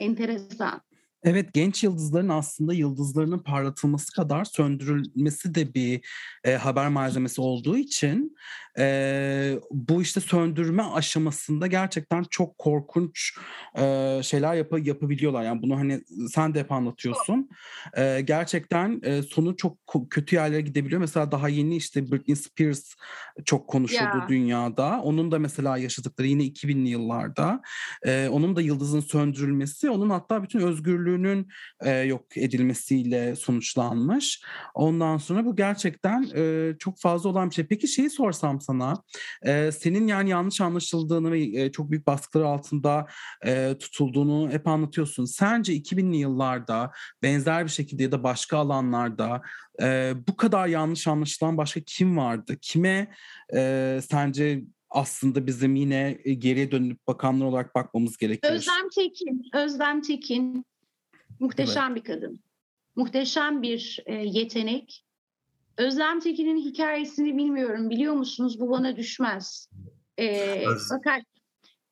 Enteresan. 0.00 0.82
Evet 1.22 1.54
genç 1.54 1.84
yıldızların 1.84 2.28
aslında 2.28 2.74
yıldızlarının 2.74 3.38
parlatılması 3.38 4.12
kadar 4.12 4.44
söndürülmesi 4.44 5.54
de 5.54 5.74
bir 5.74 6.06
e, 6.44 6.54
haber 6.54 6.88
malzemesi 6.88 7.40
olduğu 7.40 7.76
için 7.76 8.36
e, 8.78 9.58
bu 9.70 10.02
işte 10.02 10.20
söndürme 10.20 10.82
aşamasında 10.82 11.66
gerçekten 11.66 12.24
çok 12.30 12.58
korkunç 12.58 13.34
e, 13.78 14.20
şeyler 14.22 14.54
yap 14.54 14.72
yapabiliyorlar. 14.82 15.42
Yani 15.42 15.62
bunu 15.62 15.76
hani 15.76 16.00
sen 16.30 16.54
de 16.54 16.60
hep 16.60 16.72
anlatıyorsun. 16.72 17.48
E, 17.96 18.20
gerçekten 18.20 19.00
e, 19.02 19.22
sonu 19.22 19.56
çok 19.56 19.78
kötü 20.10 20.36
yerlere 20.36 20.60
gidebiliyor. 20.60 21.00
Mesela 21.00 21.32
daha 21.32 21.48
yeni 21.48 21.76
işte 21.76 22.12
Britney 22.12 22.36
Spears 22.36 22.94
çok 23.44 23.68
konuşuldu 23.68 24.00
yeah. 24.02 24.28
dünyada. 24.28 25.00
Onun 25.02 25.30
da 25.30 25.38
mesela 25.38 25.78
yaşadıkları 25.78 26.28
yine 26.28 26.42
2000'li 26.42 26.88
yıllarda. 26.88 27.62
E, 28.06 28.28
onun 28.28 28.56
da 28.56 28.60
yıldızın 28.60 29.00
söndürülmesi, 29.00 29.90
onun 29.90 30.10
hatta 30.10 30.42
bütün 30.42 30.60
özgürlüğünün 30.60 31.48
e, 31.80 31.90
yok 31.90 32.36
edilmesiyle 32.36 33.36
sonuçlanmış. 33.36 34.42
Ondan 34.74 35.16
sonra 35.16 35.44
bu 35.44 35.56
gerçekten 35.56 36.28
e, 36.36 36.72
çok 36.78 36.98
fazla 36.98 37.28
olan 37.28 37.50
bir 37.50 37.54
şey. 37.54 37.66
Peki 37.66 37.88
şeyi 37.88 38.10
sorsam 38.10 38.60
sana. 38.66 39.02
E, 39.42 39.72
senin 39.72 40.06
yani 40.06 40.30
yanlış 40.30 40.60
anlaşıldığını 40.60 41.32
ve 41.32 41.40
e, 41.40 41.72
çok 41.72 41.90
büyük 41.90 42.06
baskılar 42.06 42.44
altında 42.44 43.06
e, 43.46 43.76
tutulduğunu 43.80 44.50
hep 44.50 44.66
anlatıyorsun. 44.66 45.24
Sence 45.24 45.76
2000'li 45.76 46.16
yıllarda 46.16 46.92
benzer 47.22 47.64
bir 47.64 47.70
şekilde 47.70 48.02
ya 48.02 48.12
da 48.12 48.22
başka 48.22 48.58
alanlarda 48.58 49.42
e, 49.82 50.14
bu 50.28 50.36
kadar 50.36 50.66
yanlış 50.66 51.06
anlaşılan 51.06 51.56
başka 51.56 51.80
kim 51.80 52.16
vardı? 52.16 52.56
Kime 52.60 53.14
e, 53.54 54.00
sence 54.10 54.62
aslında 54.90 55.46
bizim 55.46 55.74
yine 55.74 56.18
geriye 56.38 56.70
dönüp 56.70 57.06
bakanlar 57.06 57.46
olarak 57.46 57.74
bakmamız 57.74 58.16
gerekiyor. 58.16 58.54
Özlem 58.54 58.88
Tekin, 58.94 59.42
Özlem 59.54 60.00
Tekin 60.00 60.64
muhteşem 61.40 61.92
evet. 61.92 61.96
bir 61.96 62.12
kadın. 62.12 62.40
Muhteşem 62.96 63.62
bir 63.62 64.02
e, 64.06 64.14
yetenek. 64.14 65.05
Özlem 65.78 66.20
Tekin'in 66.20 66.58
hikayesini 66.58 67.36
bilmiyorum. 67.36 67.90
Biliyor 67.90 68.14
musunuz? 68.14 68.60
Bu 68.60 68.70
bana 68.70 68.96
düşmez. 68.96 69.70
Ee, 70.18 70.64
fakat 70.88 71.22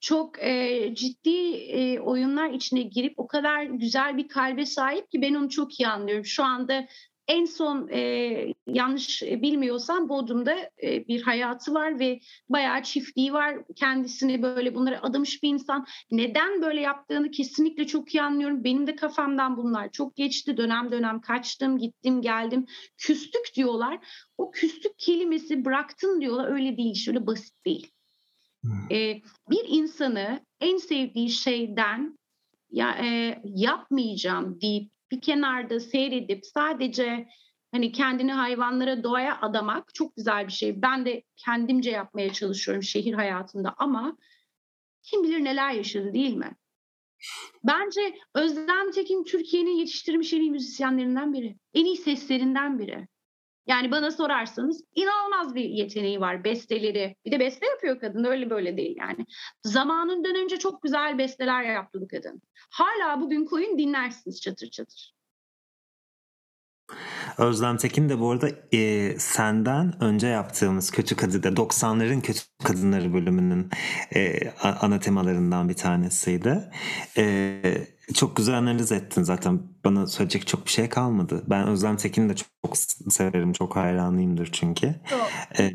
çok 0.00 0.42
e, 0.42 0.94
ciddi 0.94 1.56
e, 1.56 2.00
oyunlar 2.00 2.50
içine 2.50 2.82
girip 2.82 3.14
o 3.16 3.26
kadar 3.26 3.62
güzel 3.62 4.16
bir 4.16 4.28
kalbe 4.28 4.66
sahip 4.66 5.10
ki 5.10 5.22
ben 5.22 5.34
onu 5.34 5.48
çok 5.48 5.80
iyi 5.80 5.88
anlıyorum. 5.88 6.24
Şu 6.24 6.44
anda 6.44 6.86
en 7.28 7.44
son 7.44 7.88
e, 7.88 8.54
yanlış 8.66 9.22
bilmiyorsam 9.22 10.08
Bodrum'da 10.08 10.70
e, 10.82 11.08
bir 11.08 11.22
hayatı 11.22 11.74
var 11.74 11.98
ve 11.98 12.20
bayağı 12.48 12.82
çiftliği 12.82 13.32
var. 13.32 13.58
Kendisini 13.76 14.42
böyle 14.42 14.74
bunlara 14.74 15.02
adamış 15.02 15.42
bir 15.42 15.48
insan. 15.48 15.86
Neden 16.10 16.62
böyle 16.62 16.80
yaptığını 16.80 17.30
kesinlikle 17.30 17.86
çok 17.86 18.14
iyi 18.14 18.22
anlıyorum. 18.22 18.64
Benim 18.64 18.86
de 18.86 18.96
kafamdan 18.96 19.56
bunlar 19.56 19.92
çok 19.92 20.16
geçti. 20.16 20.56
Dönem 20.56 20.92
dönem 20.92 21.20
kaçtım, 21.20 21.78
gittim, 21.78 22.22
geldim. 22.22 22.66
Küstük 22.98 23.54
diyorlar. 23.56 23.98
O 24.38 24.50
küstük 24.50 24.98
kelimesi 24.98 25.64
bıraktın 25.64 26.20
diyorlar. 26.20 26.52
Öyle 26.52 26.76
değil, 26.76 26.94
şöyle 26.94 27.26
basit 27.26 27.64
değil. 27.64 27.90
E, 28.90 29.20
bir 29.50 29.64
insanı 29.68 30.40
en 30.60 30.76
sevdiği 30.76 31.30
şeyden 31.30 32.18
ya 32.70 32.90
e, 32.90 33.40
yapmayacağım 33.44 34.60
deyip 34.60 34.93
bir 35.14 35.20
kenarda 35.20 35.80
seyredip 35.80 36.46
sadece 36.46 37.28
hani 37.72 37.92
kendini 37.92 38.32
hayvanlara 38.32 39.02
doğaya 39.02 39.40
adamak 39.40 39.94
çok 39.94 40.16
güzel 40.16 40.46
bir 40.46 40.52
şey. 40.52 40.82
Ben 40.82 41.06
de 41.06 41.22
kendimce 41.36 41.90
yapmaya 41.90 42.32
çalışıyorum 42.32 42.82
şehir 42.82 43.14
hayatında 43.14 43.74
ama 43.78 44.16
kim 45.02 45.22
bilir 45.22 45.44
neler 45.44 45.70
yaşadı 45.70 46.14
değil 46.14 46.34
mi? 46.34 46.56
Bence 47.64 48.18
Özlem 48.34 48.90
Tekin 48.90 49.24
Türkiye'nin 49.24 49.76
yetiştirmiş 49.76 50.32
en 50.32 50.40
iyi 50.40 50.50
müzisyenlerinden 50.50 51.32
biri. 51.32 51.56
En 51.74 51.84
iyi 51.84 51.96
seslerinden 51.96 52.78
biri. 52.78 53.08
Yani 53.66 53.90
bana 53.90 54.10
sorarsanız 54.10 54.84
inanılmaz 54.94 55.54
bir 55.54 55.64
yeteneği 55.64 56.20
var 56.20 56.44
besteleri. 56.44 57.16
Bir 57.24 57.30
de 57.30 57.40
beste 57.40 57.66
yapıyor 57.66 58.00
kadın 58.00 58.24
öyle 58.24 58.50
böyle 58.50 58.76
değil 58.76 58.96
yani. 58.98 59.26
Zamanından 59.62 60.34
önce 60.34 60.58
çok 60.58 60.82
güzel 60.82 61.18
besteler 61.18 61.62
yaptı 61.62 62.00
bu 62.00 62.08
kadın. 62.08 62.42
Hala 62.70 63.20
bugün 63.20 63.44
koyun 63.44 63.78
dinlersiniz 63.78 64.40
çatır 64.40 64.70
çatır. 64.70 65.14
Özlem 67.38 67.76
Tekin 67.76 68.08
de 68.08 68.20
bu 68.20 68.30
arada 68.30 68.48
e, 68.72 69.14
senden 69.18 70.04
önce 70.04 70.26
yaptığımız 70.26 70.90
Kötü 70.90 71.16
Kadın'da 71.16 71.48
90'ların 71.48 72.20
Kötü 72.20 72.40
Kadınları 72.64 73.14
bölümünün 73.14 73.70
e, 74.14 74.50
ana 74.80 74.98
temalarından 75.00 75.68
bir 75.68 75.74
tanesiydi. 75.74 76.70
E, 77.16 77.62
çok 78.14 78.36
güzel 78.36 78.58
analiz 78.58 78.92
ettin 78.92 79.22
zaten. 79.22 79.62
Bana 79.84 80.06
söyleyecek 80.06 80.46
çok 80.46 80.66
bir 80.66 80.70
şey 80.70 80.88
kalmadı. 80.88 81.42
Ben 81.46 81.68
Özlem 81.68 81.96
Tekin'i 81.96 82.28
de 82.28 82.34
çok, 82.34 82.76
severim. 83.10 83.52
Çok 83.52 83.76
hayranıyımdır 83.76 84.48
çünkü. 84.52 84.94
Ee, 85.58 85.72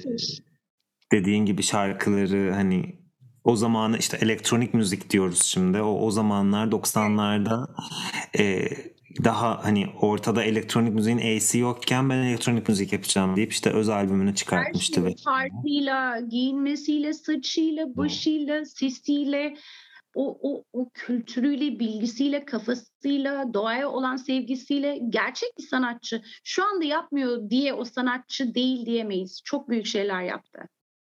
dediğin 1.11 1.45
gibi 1.45 1.63
şarkıları 1.63 2.51
hani 2.53 2.99
o 3.43 3.55
zamanı 3.55 3.97
işte 3.97 4.17
elektronik 4.21 4.73
müzik 4.73 5.09
diyoruz 5.09 5.43
şimdi. 5.43 5.81
O, 5.81 6.05
o 6.05 6.11
zamanlar 6.11 6.67
90'larda 6.67 7.67
e, 8.39 8.69
daha 9.23 9.63
hani 9.63 9.87
ortada 10.01 10.43
elektronik 10.43 10.93
müziğin 10.93 11.37
A'si 11.37 11.57
yokken 11.57 12.09
ben 12.09 12.17
elektronik 12.17 12.69
müzik 12.69 12.93
yapacağım 12.93 13.35
deyip 13.35 13.51
işte 13.51 13.69
öz 13.69 13.89
albümünü 13.89 14.35
çıkartmıştı. 14.35 15.01
Her 15.01 15.07
şey, 15.07 15.17
Şarkıyla, 15.17 16.19
giyinmesiyle, 16.19 17.13
saçıyla, 17.13 17.97
başıyla, 17.97 18.65
sesiyle 18.65 19.55
o, 20.15 20.39
o, 20.41 20.63
o 20.73 20.89
kültürüyle, 20.93 21.79
bilgisiyle, 21.79 22.45
kafasıyla, 22.45 23.53
doğaya 23.53 23.89
olan 23.89 24.15
sevgisiyle 24.15 24.99
gerçek 25.09 25.49
bir 25.57 25.63
sanatçı. 25.63 26.21
Şu 26.43 26.63
anda 26.65 26.85
yapmıyor 26.85 27.49
diye 27.49 27.73
o 27.73 27.85
sanatçı 27.85 28.55
değil 28.55 28.85
diyemeyiz. 28.85 29.41
Çok 29.45 29.69
büyük 29.69 29.85
şeyler 29.85 30.21
yaptı. 30.21 30.59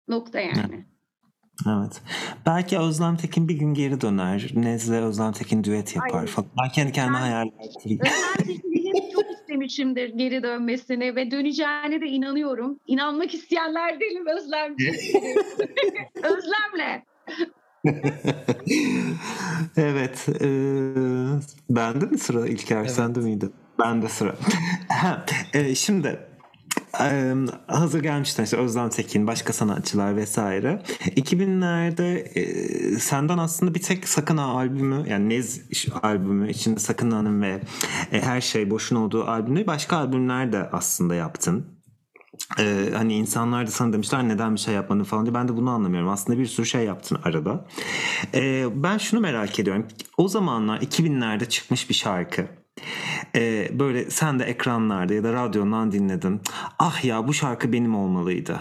Nokta 0.07 0.39
yani. 0.39 0.85
Evet. 1.67 2.01
Belki 2.45 2.79
Özlem 2.79 3.17
Tekin 3.17 3.47
bir 3.47 3.55
gün 3.55 3.73
geri 3.73 4.01
döner. 4.01 4.51
Nezle 4.55 5.01
Özlem 5.01 5.31
Tekin 5.31 5.63
düet 5.63 5.95
yapar. 5.95 6.11
Hayır. 6.11 6.27
Fakat 6.27 6.51
ben 6.63 6.69
kendi 6.69 6.91
kendime 6.91 7.17
hayal 7.17 7.47
Özlem 7.47 8.03
Tekin'in 8.37 9.11
çok 9.11 9.31
istemişimdir 9.31 10.09
geri 10.09 10.43
dönmesine 10.43 11.15
ve 11.15 11.31
döneceğine 11.31 12.01
de 12.01 12.05
inanıyorum. 12.05 12.79
İnanmak 12.87 13.33
isteyenler 13.33 13.99
değilim 13.99 14.27
Özlem 14.27 14.71
Özlem'le. 16.15 17.03
evet. 19.77 20.29
E, 20.41 20.47
bende 21.69 22.05
mi 22.05 22.17
sıra 22.17 22.47
İlker? 22.47 22.77
Evet. 22.77 22.91
Sende 22.91 23.19
miydi? 23.19 23.49
Bende 23.79 24.09
sıra. 24.09 24.35
e, 25.53 25.75
şimdi 25.75 26.19
e, 27.01 27.33
hazır 27.67 28.03
gelmişler 28.03 28.43
işte 28.43 28.57
Özlem 28.57 28.89
Tekin, 28.89 29.27
başka 29.27 29.53
sanatçılar 29.53 30.15
vesaire. 30.15 30.81
2000'lerde 31.05 32.17
e, 32.19 32.99
senden 32.99 33.37
aslında 33.37 33.75
bir 33.75 33.81
tek 33.81 34.07
Sakın 34.07 34.37
Ha 34.37 34.45
albümü 34.45 35.09
yani 35.09 35.29
Nez 35.29 35.61
albümü 36.03 36.49
içinde 36.49 36.79
Sakın 36.79 37.11
Ha'nın 37.11 37.41
ve 37.41 37.61
e, 38.11 38.21
Her 38.21 38.41
Şey 38.41 38.69
Boşun 38.69 38.95
olduğu 38.95 39.23
albümü 39.23 39.67
başka 39.67 39.97
albümler 39.97 40.53
de 40.53 40.69
aslında 40.71 41.15
yaptın. 41.15 41.72
Ee, 42.59 42.89
hani 42.93 43.15
insanlar 43.15 43.67
da 43.67 43.71
sana 43.71 43.93
demişler 43.93 44.27
neden 44.27 44.55
bir 44.55 44.59
şey 44.59 44.73
yapmadın 44.73 45.03
falan 45.03 45.25
diye 45.25 45.33
ben 45.33 45.47
de 45.47 45.55
bunu 45.57 45.69
anlamıyorum. 45.69 46.09
Aslında 46.09 46.39
bir 46.39 46.45
sürü 46.45 46.65
şey 46.65 46.85
yaptın 46.85 47.19
arada. 47.23 47.65
Ee, 48.33 48.65
ben 48.75 48.97
şunu 48.97 49.19
merak 49.19 49.59
ediyorum. 49.59 49.87
O 50.17 50.27
zamanlar 50.27 50.81
2000'lerde 50.81 51.49
çıkmış 51.49 51.89
bir 51.89 51.93
şarkı. 51.95 52.47
Ee, 53.35 53.69
böyle 53.79 54.09
sen 54.09 54.39
de 54.39 54.43
ekranlarda 54.43 55.13
ya 55.13 55.23
da 55.23 55.33
radyondan 55.33 55.91
dinledin. 55.91 56.41
Ah 56.79 57.05
ya 57.05 57.27
bu 57.27 57.33
şarkı 57.33 57.73
benim 57.73 57.95
olmalıydı. 57.95 58.59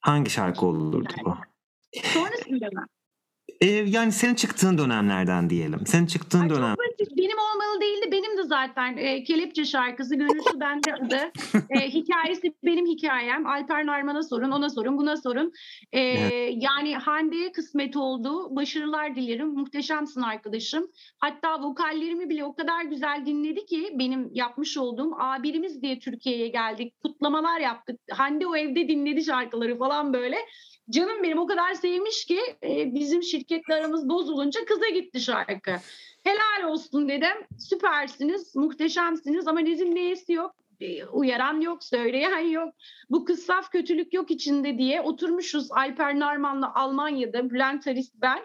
Hangi 0.00 0.30
şarkı 0.30 0.66
olurdu 0.66 1.04
bu? 1.24 1.36
Sonrasında 2.02 2.66
mı? 2.72 2.86
Ee, 3.60 3.66
yani 3.66 4.12
senin 4.12 4.34
çıktığın 4.34 4.78
dönemlerden 4.78 5.50
diyelim. 5.50 5.86
Senin 5.86 6.06
çıktığın 6.06 6.40
Ay, 6.40 6.50
dönem. 6.50 6.74
Benim 7.10 7.38
olmalı 7.38 7.80
değildi. 7.80 8.12
Benim 8.12 8.38
de 8.38 8.42
zaten 8.42 8.96
e, 8.96 9.24
Kelepçe 9.24 9.64
şarkısı 9.64 10.16
Gönülsü 10.16 10.60
bende 10.60 10.94
adı. 10.94 11.32
E, 11.70 11.88
hikayesi 11.88 12.54
benim 12.64 12.86
hikayem. 12.86 13.46
Alper 13.46 13.86
Narman'a 13.86 14.22
sorun, 14.22 14.50
ona 14.50 14.70
sorun, 14.70 14.98
buna 14.98 15.16
sorun. 15.16 15.52
E, 15.92 16.00
evet. 16.00 16.54
Yani 16.56 16.96
Hande'ye 16.96 17.52
kısmet 17.52 17.96
oldu. 17.96 18.56
Başarılar 18.56 19.16
dilerim. 19.16 19.48
Muhteşemsin 19.48 20.20
arkadaşım. 20.20 20.90
Hatta 21.18 21.62
vokallerimi 21.62 22.30
bile 22.30 22.44
o 22.44 22.54
kadar 22.54 22.84
güzel 22.84 23.26
dinledi 23.26 23.66
ki 23.66 23.90
benim 23.94 24.30
yapmış 24.32 24.78
olduğum 24.78 25.10
A1'imiz 25.10 25.82
diye 25.82 25.98
Türkiye'ye 25.98 26.48
geldik. 26.48 26.94
Kutlamalar 27.02 27.60
yaptık. 27.60 28.00
Hande 28.10 28.46
o 28.46 28.56
evde 28.56 28.88
dinledi 28.88 29.24
şarkıları 29.24 29.78
falan 29.78 30.12
böyle. 30.12 30.36
Canım 30.90 31.22
benim 31.22 31.38
o 31.38 31.46
kadar 31.46 31.74
sevmiş 31.74 32.24
ki 32.24 32.38
e, 32.62 32.94
bizim 32.94 33.22
şirketle 33.22 33.74
aramız 33.74 34.08
bozulunca 34.08 34.64
kıza 34.64 34.88
gitti 34.88 35.20
şarkı. 35.20 35.72
Helal 36.26 36.70
olsun 36.70 37.08
dedim. 37.08 37.46
Süpersiniz, 37.58 38.56
muhteşemsiniz 38.56 39.48
ama 39.48 39.60
Nez'in 39.60 39.94
neyesi 39.94 40.32
yok. 40.32 40.54
e, 40.80 41.04
uyaran 41.04 41.60
yok, 41.60 41.84
söyleyen 41.84 42.38
yok. 42.38 42.74
Bu 43.10 43.24
kız 43.24 43.42
saf 43.42 43.72
kötülük 43.72 44.14
yok 44.14 44.30
içinde 44.30 44.78
diye 44.78 45.00
oturmuşuz 45.00 45.72
Alper 45.72 46.18
Narman'la 46.18 46.74
Almanya'da, 46.74 47.50
Bülent 47.50 47.86
Aris 47.86 48.12
ben. 48.14 48.38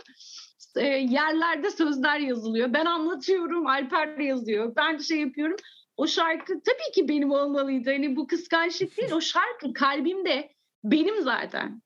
E, 0.78 0.86
yerlerde 0.88 1.70
sözler 1.70 2.20
yazılıyor. 2.20 2.74
Ben 2.74 2.86
anlatıyorum, 2.86 3.68
Alper 3.68 4.18
yazıyor. 4.18 4.76
Ben 4.76 4.98
şey 4.98 5.20
yapıyorum. 5.20 5.56
O 5.98 6.08
şarkı 6.08 6.54
tabii 6.54 6.92
ki 6.96 7.08
benim 7.08 7.32
olmalıydı. 7.32 7.90
Hani 7.90 8.16
bu 8.16 8.28
kıskançlık 8.28 8.98
değil, 8.98 9.12
o 9.12 9.22
şarkı 9.22 9.74
kalbimde 9.74 10.52
benim 10.84 11.22
zaten. 11.22 11.82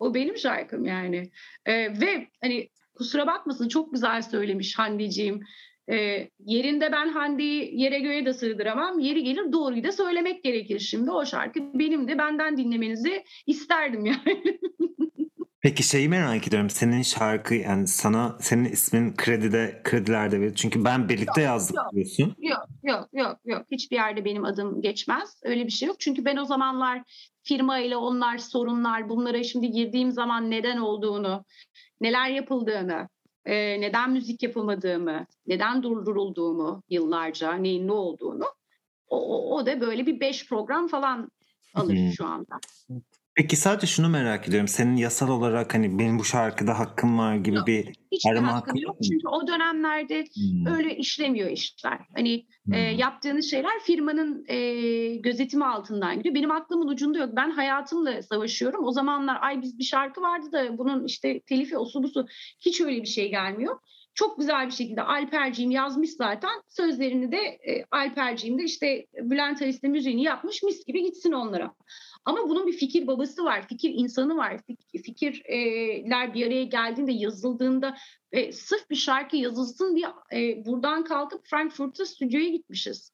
O 0.00 0.14
benim 0.14 0.36
şarkım 0.36 0.84
yani. 0.84 1.30
Ee, 1.66 2.00
ve 2.00 2.28
hani 2.42 2.68
kusura 2.96 3.26
bakmasın 3.26 3.68
çok 3.68 3.92
güzel 3.92 4.22
söylemiş 4.22 4.78
Hande'ciğim. 4.78 5.40
Ee, 5.90 6.28
yerinde 6.44 6.92
ben 6.92 7.08
Hande'yi 7.08 7.80
yere 7.82 8.00
göğe 8.00 8.26
de 8.26 8.32
sığdıramam. 8.32 8.98
Yeri 8.98 9.24
gelir 9.24 9.52
doğruyu 9.52 9.84
da 9.84 9.92
söylemek 9.92 10.44
gerekir 10.44 10.78
şimdi. 10.78 11.10
O 11.10 11.26
şarkı 11.26 11.60
benim 11.74 12.08
de 12.08 12.18
benden 12.18 12.56
dinlemenizi 12.56 13.24
isterdim 13.46 14.06
yani. 14.06 14.58
Peki 15.66 15.82
şeyi 15.82 16.08
merak 16.08 16.48
ediyorum. 16.48 16.70
Senin 16.70 17.02
şarkı 17.02 17.54
yani 17.54 17.86
sana 17.86 18.36
senin 18.40 18.64
ismin 18.64 19.14
kredide 19.16 19.80
kredilerde 19.84 20.40
verir. 20.40 20.54
Çünkü 20.54 20.84
ben 20.84 21.08
birlikte 21.08 21.40
yok, 21.40 21.48
yazdık 21.48 21.76
yok, 21.76 21.92
diyorsun. 21.94 22.34
Yok 22.38 22.66
yok 22.82 23.08
yok 23.12 23.36
yok. 23.44 23.66
Hiçbir 23.70 23.96
yerde 23.96 24.24
benim 24.24 24.44
adım 24.44 24.82
geçmez. 24.82 25.40
Öyle 25.44 25.66
bir 25.66 25.70
şey 25.70 25.88
yok. 25.88 26.00
Çünkü 26.00 26.24
ben 26.24 26.36
o 26.36 26.44
zamanlar 26.44 27.02
firma 27.42 27.78
ile 27.78 27.96
onlar 27.96 28.38
sorunlar 28.38 29.08
bunlara 29.08 29.42
şimdi 29.42 29.70
girdiğim 29.70 30.10
zaman 30.10 30.50
neden 30.50 30.76
olduğunu, 30.76 31.44
neler 32.00 32.30
yapıldığını, 32.30 33.08
e, 33.44 33.80
neden 33.80 34.10
müzik 34.10 34.42
yapılmadığımı, 34.42 35.26
neden 35.46 35.82
durdurulduğumu 35.82 36.82
yıllarca, 36.88 37.52
neyin 37.52 37.86
ne 37.86 37.92
olduğunu 37.92 38.44
o, 39.08 39.36
o, 39.36 39.56
o 39.56 39.66
da 39.66 39.80
böyle 39.80 40.06
bir 40.06 40.20
beş 40.20 40.48
program 40.48 40.88
falan 40.88 41.30
alır 41.74 42.12
şu 42.16 42.26
anda. 42.26 42.58
Peki 43.36 43.56
sadece 43.56 43.86
şunu 43.86 44.08
merak 44.08 44.48
ediyorum. 44.48 44.68
Senin 44.68 44.96
yasal 44.96 45.28
olarak 45.28 45.74
hani 45.74 45.98
benim 45.98 46.18
bu 46.18 46.24
şarkıda 46.24 46.78
hakkım 46.78 47.18
var 47.18 47.36
gibi 47.36 47.56
yok, 47.56 47.66
bir 47.66 47.86
hiç 48.12 48.26
arama 48.26 48.54
hakkım 48.54 48.76
yok. 48.76 48.96
Çünkü 49.02 49.28
o 49.28 49.46
dönemlerde 49.46 50.24
hmm. 50.24 50.74
öyle 50.74 50.96
işlemiyor 50.96 51.50
işler. 51.50 51.98
Hani 52.14 52.46
hmm. 52.64 52.74
e, 52.74 52.78
yaptığınız 52.78 53.50
şeyler 53.50 53.80
firmanın 53.82 54.44
e, 54.48 55.16
gözetimi 55.16 55.64
altından 55.64 56.16
gidiyor. 56.16 56.34
Benim 56.34 56.50
aklımın 56.50 56.88
ucunda 56.88 57.18
yok. 57.18 57.30
Ben 57.36 57.50
hayatımla 57.50 58.22
savaşıyorum. 58.22 58.84
O 58.84 58.92
zamanlar 58.92 59.38
ay 59.40 59.62
biz 59.62 59.78
bir 59.78 59.84
şarkı 59.84 60.20
vardı 60.20 60.52
da 60.52 60.78
bunun 60.78 61.04
işte 61.04 61.40
telifi 61.40 61.78
osu 61.78 62.02
busu 62.02 62.26
hiç 62.60 62.80
öyle 62.80 63.02
bir 63.02 63.08
şey 63.08 63.30
gelmiyor. 63.30 63.78
Çok 64.14 64.38
güzel 64.38 64.66
bir 64.66 64.72
şekilde 64.72 65.02
Alperciğim 65.02 65.70
yazmış 65.70 66.10
zaten. 66.10 66.62
Sözlerini 66.68 67.32
de 67.32 67.38
e, 67.38 67.84
Alperciğim 67.90 68.58
de 68.58 68.64
işte 68.64 69.06
Bülent 69.14 69.62
Alis'le 69.62 69.82
müziğini 69.82 70.22
yapmış 70.22 70.62
mis 70.62 70.84
gibi 70.86 71.02
gitsin 71.02 71.32
onlara. 71.32 71.74
Ama 72.26 72.48
bunun 72.48 72.66
bir 72.66 72.72
fikir 72.72 73.06
babası 73.06 73.44
var, 73.44 73.68
fikir 73.68 73.90
insanı 73.94 74.36
var. 74.36 74.60
Fikirler 75.04 76.34
bir 76.34 76.46
araya 76.46 76.64
geldiğinde, 76.64 77.12
yazıldığında 77.12 77.96
e, 78.32 78.52
sırf 78.52 78.90
bir 78.90 78.96
şarkı 78.96 79.36
yazılsın 79.36 79.96
diye 79.96 80.06
e, 80.32 80.66
buradan 80.66 81.04
kalkıp 81.04 81.46
Frankfurt'a 81.46 82.06
stüdyoya 82.06 82.48
gitmişiz. 82.48 83.10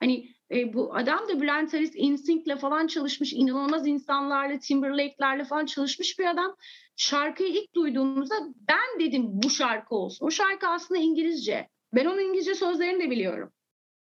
Hani 0.00 0.28
e, 0.50 0.72
bu 0.72 0.94
adam 0.94 1.28
da 1.28 1.40
Bülent 1.40 1.74
Aris 1.74 1.92
InSync'le 1.94 2.60
falan 2.60 2.86
çalışmış, 2.86 3.32
inanılmaz 3.32 3.86
insanlarla, 3.86 4.58
Timberlake'lerle 4.58 5.44
falan 5.44 5.66
çalışmış 5.66 6.18
bir 6.18 6.26
adam. 6.26 6.56
Şarkıyı 6.96 7.48
ilk 7.48 7.74
duyduğumuzda 7.74 8.34
ben 8.68 9.00
dedim 9.00 9.22
bu 9.26 9.50
şarkı 9.50 9.94
olsun. 9.94 10.26
O 10.26 10.30
şarkı 10.30 10.68
aslında 10.68 11.00
İngilizce. 11.00 11.68
Ben 11.94 12.06
onun 12.06 12.20
İngilizce 12.20 12.54
sözlerini 12.54 13.04
de 13.04 13.10
biliyorum. 13.10 13.52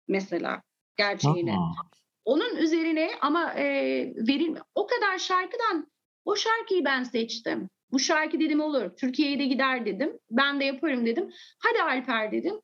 Mesela 0.08 0.62
gerçeğini. 0.96 1.52
Aha. 1.52 2.01
Onun 2.24 2.56
üzerine 2.56 3.10
ama 3.20 3.54
e, 3.54 3.64
verilme 4.16 4.60
o 4.74 4.86
kadar 4.86 5.18
şarkıdan 5.18 5.92
o 6.24 6.36
şarkıyı 6.36 6.84
ben 6.84 7.02
seçtim. 7.02 7.68
Bu 7.92 7.98
şarkı 7.98 8.40
dedim 8.40 8.60
olur. 8.60 8.90
Türkiye'ye 8.96 9.38
de 9.38 9.44
gider 9.44 9.86
dedim. 9.86 10.18
Ben 10.30 10.60
de 10.60 10.64
yaparım 10.64 11.06
dedim. 11.06 11.30
Hadi 11.58 11.82
Alper 11.82 12.32
dedim. 12.32 12.54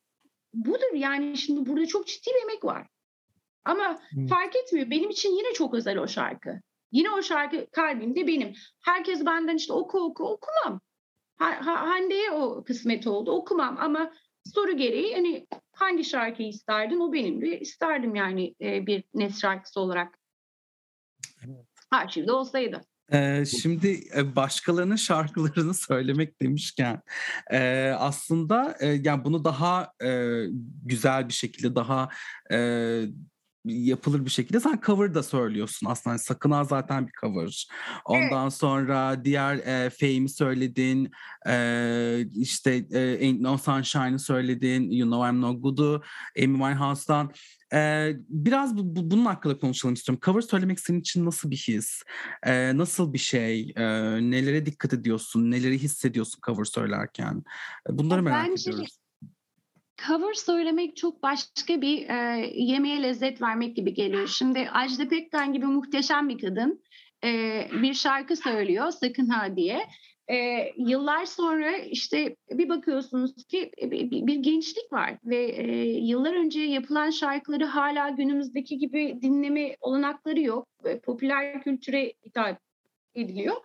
Budur 0.54 0.94
yani 0.94 1.36
şimdi 1.36 1.70
burada 1.70 1.86
çok 1.86 2.06
ciddi 2.06 2.30
bir 2.30 2.42
emek 2.42 2.64
var. 2.64 2.86
Ama 3.64 3.98
hmm. 4.10 4.26
fark 4.26 4.56
etmiyor. 4.56 4.90
Benim 4.90 5.10
için 5.10 5.36
yine 5.36 5.52
çok 5.52 5.74
özel 5.74 5.98
o 5.98 6.08
şarkı. 6.08 6.60
Yine 6.92 7.10
o 7.10 7.22
şarkı 7.22 7.66
kalbimde 7.72 8.26
benim. 8.26 8.52
Herkes 8.80 9.26
benden 9.26 9.56
işte 9.56 9.72
oku 9.72 10.00
oku 10.00 10.24
okumam. 10.24 10.80
Ha, 11.36 11.66
ha, 11.66 11.88
Hande'ye 11.88 12.30
o 12.30 12.64
kısmet 12.64 13.06
oldu 13.06 13.30
okumam 13.30 13.76
ama 13.80 14.12
soru 14.54 14.76
gereği 14.76 15.14
hani 15.14 15.46
hangi 15.72 16.04
şarkıyı 16.04 16.48
isterdin 16.48 17.00
o 17.00 17.12
benim 17.12 17.40
de 17.40 17.60
isterdim 17.60 18.14
yani 18.14 18.54
e, 18.60 18.86
bir 18.86 19.04
nes 19.14 19.40
şarkısı 19.40 19.80
olarak. 19.80 20.18
Arşivde 21.90 22.32
olsaydı. 22.32 22.80
Ee, 23.12 23.44
şimdi 23.60 24.00
başkalarının 24.36 24.96
şarkılarını 24.96 25.74
söylemek 25.88 26.42
demişken 26.42 27.02
e, 27.50 27.92
aslında 27.98 28.76
e, 28.80 28.86
yani 28.86 29.24
bunu 29.24 29.44
daha 29.44 29.92
e, 30.04 30.42
güzel 30.84 31.28
bir 31.28 31.32
şekilde 31.32 31.74
daha 31.74 32.08
e, 32.52 32.58
yapılır 33.64 34.24
bir 34.24 34.30
şekilde 34.30 34.60
sen 34.60 34.80
cover 34.86 35.14
da 35.14 35.22
söylüyorsun 35.22 35.86
aslında. 35.86 36.14
Yani 36.14 36.20
Sakına 36.20 36.64
zaten 36.64 37.06
bir 37.06 37.12
cover. 37.20 37.68
Ondan 38.04 38.42
evet. 38.42 38.52
sonra 38.52 39.24
diğer 39.24 39.56
e, 39.56 39.90
Fame'i 39.90 40.28
söyledin. 40.28 41.10
E, 41.48 42.26
işte 42.34 42.86
e, 42.92 43.18
Ain't 43.20 43.40
No 43.40 43.58
Sunshine'ı 43.58 44.18
söyledin. 44.18 44.90
You 44.90 45.08
Know 45.08 45.28
I'm 45.28 45.40
No 45.40 45.60
Good'u. 45.60 46.02
Amy 46.38 46.54
Winehouse'dan. 46.54 47.32
Ee, 47.72 48.16
biraz 48.28 48.76
bu, 48.76 48.96
bu, 48.96 49.10
bunun 49.10 49.24
hakkında 49.24 49.58
konuşalım 49.58 49.94
istiyorum. 49.94 50.20
Cover 50.24 50.40
söylemek 50.40 50.80
senin 50.80 51.00
için 51.00 51.24
nasıl 51.24 51.50
bir 51.50 51.56
his? 51.56 52.02
Ee, 52.42 52.76
nasıl 52.76 53.12
bir 53.12 53.18
şey? 53.18 53.72
Ee, 53.76 53.82
nelere 54.30 54.66
dikkat 54.66 54.92
ediyorsun? 54.92 55.50
Neleri 55.50 55.78
hissediyorsun 55.78 56.40
cover 56.46 56.64
söylerken? 56.64 57.42
Bunları 57.88 58.22
merak 58.22 58.48
Bence 58.48 58.70
ediyoruz 58.70 58.98
cover 60.06 60.34
söylemek 60.34 60.96
çok 60.96 61.22
başka 61.22 61.80
bir 61.80 62.08
e, 62.08 62.46
yemeğe 62.54 63.02
lezzet 63.02 63.42
vermek 63.42 63.76
gibi 63.76 63.94
geliyor. 63.94 64.26
Şimdi 64.26 64.70
Ajda 64.72 65.08
Pekkan 65.08 65.52
gibi 65.52 65.66
muhteşem 65.66 66.28
bir 66.28 66.38
kadın 66.38 66.82
e, 67.24 67.62
bir 67.72 67.94
şarkı 67.94 68.36
söylüyor 68.36 68.90
Sakın 68.90 69.28
Ha 69.28 69.56
diye. 69.56 69.88
E, 70.30 70.68
yıllar 70.76 71.24
sonra 71.24 71.76
işte 71.76 72.36
bir 72.50 72.68
bakıyorsunuz 72.68 73.46
ki 73.48 73.70
bir, 73.82 74.26
bir 74.26 74.34
gençlik 74.34 74.92
var 74.92 75.18
ve 75.24 75.44
e, 75.44 75.88
yıllar 75.88 76.34
önce 76.34 76.60
yapılan 76.60 77.10
şarkıları 77.10 77.64
hala 77.64 78.08
günümüzdeki 78.08 78.78
gibi 78.78 79.18
dinleme 79.22 79.76
olanakları 79.80 80.40
yok. 80.40 80.68
E, 80.84 80.98
popüler 80.98 81.62
kültüre 81.62 82.12
hitap 82.26 82.60
ediliyor. 83.14 83.56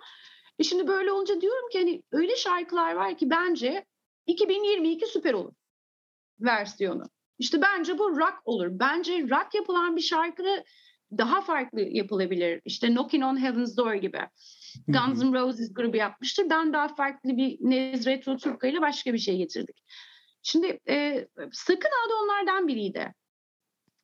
E 0.59 0.63
şimdi 0.63 0.87
böyle 0.87 1.11
olunca 1.11 1.41
diyorum 1.41 1.69
ki 1.69 1.79
hani 1.79 2.03
öyle 2.11 2.35
şarkılar 2.35 2.93
var 2.93 3.17
ki 3.17 3.29
bence 3.29 3.85
2022 4.27 5.07
süper 5.07 5.33
olur 5.33 5.53
versiyonu. 6.43 7.03
İşte 7.39 7.61
bence 7.61 7.97
bu 7.97 8.19
rock 8.19 8.35
olur. 8.45 8.67
Bence 8.71 9.21
rock 9.21 9.53
yapılan 9.53 9.95
bir 9.95 10.01
şarkı 10.01 10.43
daha 11.17 11.41
farklı 11.41 11.81
yapılabilir. 11.81 12.61
İşte 12.65 12.87
Knocking 12.87 13.23
on 13.23 13.41
Heaven's 13.41 13.77
Door 13.77 13.93
gibi. 13.93 14.19
Guns 14.87 15.23
N' 15.23 15.39
Roses 15.39 15.73
grubu 15.73 15.97
yapmıştır. 15.97 16.49
Ben 16.49 16.73
daha 16.73 16.87
farklı 16.87 17.37
bir 17.37 17.57
Nez 17.59 18.05
Retro 18.05 18.37
Turka 18.37 18.67
ile 18.67 18.81
başka 18.81 19.13
bir 19.13 19.17
şey 19.17 19.37
getirdik. 19.37 19.83
Şimdi 20.43 20.79
e, 20.89 21.27
Sakın 21.51 21.89
Adı 22.05 22.13
onlardan 22.23 22.67
biriydi. 22.67 23.13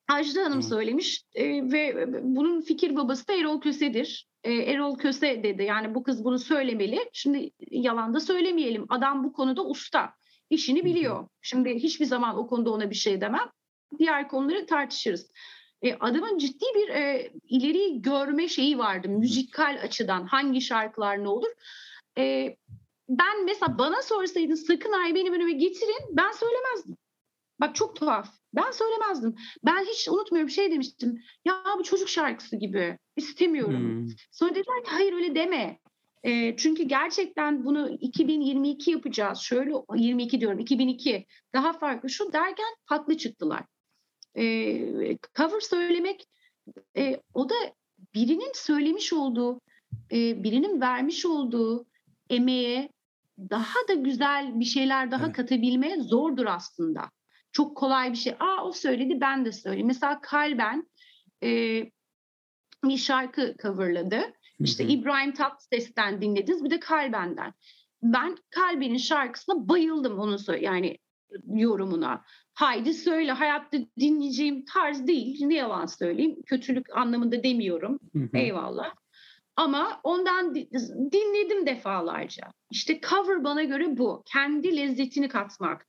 Ajda 0.09 0.45
Hanım 0.45 0.61
söylemiş 0.61 1.23
e, 1.33 1.71
ve 1.71 2.05
bunun 2.23 2.61
fikir 2.61 2.95
babası 2.95 3.27
da 3.27 3.33
Erol 3.33 3.61
Köse'dir. 3.61 4.27
E, 4.43 4.53
Erol 4.53 4.97
Köse 4.97 5.43
dedi 5.43 5.63
yani 5.63 5.95
bu 5.95 6.03
kız 6.03 6.23
bunu 6.23 6.39
söylemeli. 6.39 7.09
Şimdi 7.13 7.51
yalan 7.71 8.13
da 8.13 8.19
söylemeyelim. 8.19 8.85
Adam 8.89 9.23
bu 9.23 9.33
konuda 9.33 9.65
usta 9.65 10.13
işini 10.49 10.85
biliyor. 10.85 11.27
Şimdi 11.41 11.75
hiçbir 11.75 12.05
zaman 12.05 12.37
o 12.37 12.47
konuda 12.47 12.71
ona 12.71 12.89
bir 12.89 12.95
şey 12.95 13.21
demem. 13.21 13.51
Diğer 13.99 14.27
konuları 14.27 14.65
tartışırız. 14.65 15.31
E, 15.81 15.93
adamın 15.93 16.37
ciddi 16.37 16.65
bir 16.75 16.89
e, 16.89 17.31
ileri 17.47 18.01
görme 18.01 18.47
şeyi 18.47 18.77
vardı 18.77 19.09
müzikal 19.09 19.79
açıdan 19.83 20.25
hangi 20.25 20.61
şarkılar 20.61 21.23
ne 21.23 21.27
olur. 21.27 21.51
E, 22.17 22.55
ben 23.09 23.45
mesela 23.45 23.77
bana 23.77 24.01
sorsaydın 24.01 24.55
sakın 24.55 24.91
ay 24.91 25.15
benim 25.15 25.33
önüme 25.33 25.51
getirin 25.51 26.05
ben 26.09 26.31
söylemezdim. 26.31 26.97
Bak 27.59 27.75
çok 27.75 27.95
tuhaf. 27.95 28.29
Ben 28.53 28.71
söylemezdim. 28.71 29.35
Ben 29.65 29.85
hiç 29.85 30.07
unutmuyorum 30.07 30.49
şey 30.49 30.71
demiştim. 30.71 31.21
Ya 31.45 31.63
bu 31.79 31.83
çocuk 31.83 32.09
şarkısı 32.09 32.55
gibi. 32.55 32.97
istemiyorum. 33.15 34.03
Hmm. 34.03 34.07
Sonra 34.31 34.51
dediler 34.51 34.83
ki 34.83 34.91
hayır 34.91 35.13
öyle 35.13 35.35
deme. 35.35 35.79
E, 36.23 36.55
çünkü 36.57 36.83
gerçekten 36.83 37.65
bunu 37.65 37.89
2022 37.89 38.91
yapacağız. 38.91 39.39
Şöyle 39.39 39.73
22 39.95 40.41
diyorum 40.41 40.59
2002 40.59 41.25
daha 41.53 41.73
farklı 41.73 42.09
şu 42.09 42.33
derken 42.33 42.75
haklı 42.85 43.17
çıktılar. 43.17 43.63
E, 44.37 45.17
cover 45.37 45.59
söylemek 45.59 46.27
e, 46.97 47.21
o 47.33 47.49
da 47.49 47.55
birinin 48.13 48.51
söylemiş 48.53 49.13
olduğu, 49.13 49.61
e, 50.11 50.43
birinin 50.43 50.81
vermiş 50.81 51.25
olduğu 51.25 51.85
emeğe 52.29 52.89
daha 53.39 53.87
da 53.89 53.93
güzel 53.93 54.59
bir 54.59 54.65
şeyler 54.65 55.11
daha 55.11 55.25
evet. 55.25 55.35
katabilme 55.35 55.99
zordur 56.01 56.45
aslında. 56.45 57.11
Çok 57.51 57.77
kolay 57.77 58.11
bir 58.11 58.17
şey. 58.17 58.33
Aa 58.39 58.65
o 58.65 58.71
söyledi 58.71 59.21
ben 59.21 59.45
de 59.45 59.51
söyleyeyim. 59.51 59.87
Mesela 59.87 60.21
kalben 60.21 60.89
e, 61.43 61.49
bir 62.83 62.97
şarkı 62.97 63.55
coverladı. 63.61 64.33
İşte 64.59 64.83
İbrahim 64.83 65.33
Tatlıses'ten 65.33 66.21
dinlediniz 66.21 66.63
bir 66.63 66.69
de 66.69 66.79
Kalben'den. 66.79 67.53
Ben 68.03 68.37
Kalben'in 68.49 68.97
şarkısına 68.97 69.69
bayıldım 69.69 70.19
onu 70.19 70.39
söyle 70.39 70.65
yani 70.65 70.97
yorumuna. 71.47 72.23
Haydi 72.53 72.93
söyle 72.93 73.31
hayatta 73.31 73.77
dinleyeceğim 73.99 74.65
tarz 74.65 75.07
değil. 75.07 75.45
Ne 75.45 75.55
yalan 75.55 75.85
söyleyeyim. 75.85 76.35
Kötülük 76.45 76.97
anlamında 76.97 77.43
demiyorum. 77.43 77.99
Eyvallah. 78.33 78.93
Ama 79.55 79.99
ondan 80.03 80.55
dinledim 81.11 81.65
defalarca. 81.65 82.43
İşte 82.71 83.01
cover 83.09 83.43
bana 83.43 83.63
göre 83.63 83.97
bu. 83.97 84.23
Kendi 84.25 84.77
lezzetini 84.77 85.27
katmak. 85.27 85.87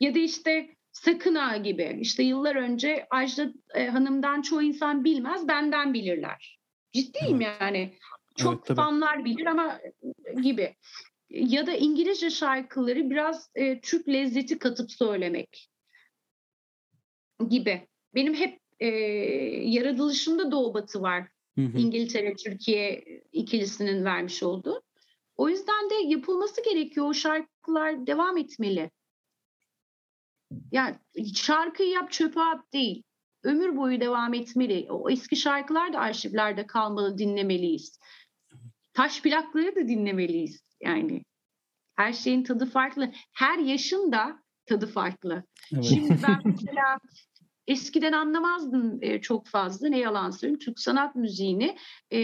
Ya 0.00 0.14
da 0.14 0.18
işte 0.18 0.76
Sakın 0.92 1.34
Ağa 1.34 1.56
gibi. 1.56 1.98
İşte 2.00 2.22
yıllar 2.22 2.56
önce 2.56 3.06
Ajda 3.10 3.52
e, 3.74 3.86
Hanım'dan 3.86 4.42
çoğu 4.42 4.62
insan 4.62 5.04
bilmez, 5.04 5.48
benden 5.48 5.94
bilirler. 5.94 6.61
Ciddiyim 6.92 7.42
evet. 7.42 7.56
yani. 7.60 7.94
Çok 8.36 8.64
evet, 8.66 8.76
fanlar 8.76 9.24
bilir 9.24 9.46
ama 9.46 9.80
gibi. 10.42 10.76
Ya 11.30 11.66
da 11.66 11.72
İngilizce 11.72 12.30
şarkıları 12.30 13.10
biraz 13.10 13.50
e, 13.54 13.80
Türk 13.80 14.08
lezzeti 14.08 14.58
katıp 14.58 14.92
söylemek 14.92 15.68
gibi. 17.48 17.88
Benim 18.14 18.34
hep 18.34 18.60
e, 18.80 18.86
yaratılışımda 19.66 20.50
Doğu 20.50 20.74
Batı 20.74 21.02
var. 21.02 21.28
Hı 21.58 21.62
hı. 21.62 21.78
İngiltere, 21.78 22.34
Türkiye 22.36 23.04
ikilisinin 23.32 24.04
vermiş 24.04 24.42
olduğu. 24.42 24.82
O 25.36 25.48
yüzden 25.48 25.90
de 25.90 25.94
yapılması 25.94 26.64
gerekiyor. 26.64 27.06
O 27.06 27.14
şarkılar 27.14 28.06
devam 28.06 28.36
etmeli. 28.36 28.90
Yani 30.72 30.96
şarkıyı 31.34 31.88
yap 31.88 32.10
çöpe 32.10 32.40
at 32.40 32.72
değil. 32.72 33.02
Ömür 33.44 33.76
boyu 33.76 34.00
devam 34.00 34.34
etmeli. 34.34 34.86
O 34.90 35.10
eski 35.10 35.36
şarkılar 35.36 35.92
da 35.92 35.98
arşivlerde 35.98 36.66
kalmalı, 36.66 37.18
dinlemeliyiz. 37.18 37.98
Taş 38.94 39.22
plakları 39.22 39.76
da 39.76 39.88
dinlemeliyiz. 39.88 40.64
Yani 40.80 41.24
her 41.94 42.12
şeyin 42.12 42.44
tadı 42.44 42.66
farklı. 42.66 43.12
Her 43.32 43.58
yaşın 43.58 44.12
da 44.12 44.42
tadı 44.66 44.86
farklı. 44.86 45.44
Evet. 45.74 45.84
Şimdi 45.84 46.18
ben 46.22 46.40
mesela 46.44 46.98
eskiden 47.66 48.12
anlamazdım 48.12 48.98
e, 49.02 49.20
çok 49.20 49.46
fazla 49.46 49.88
ne 49.88 49.98
yalan 49.98 50.30
söyleyeyim 50.30 50.58
Türk 50.58 50.80
sanat 50.80 51.16
müziğini 51.16 51.76
e, 52.12 52.18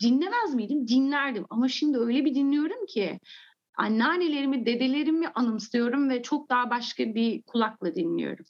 dinlemez 0.00 0.54
miydim? 0.54 0.88
Dinlerdim 0.88 1.46
ama 1.50 1.68
şimdi 1.68 1.98
öyle 1.98 2.24
bir 2.24 2.34
dinliyorum 2.34 2.86
ki 2.86 3.20
anneannelerimi, 3.76 4.66
dedelerimi 4.66 5.28
anımsıyorum 5.28 6.10
ve 6.10 6.22
çok 6.22 6.50
daha 6.50 6.70
başka 6.70 7.14
bir 7.14 7.42
kulakla 7.42 7.94
dinliyorum. 7.94 8.44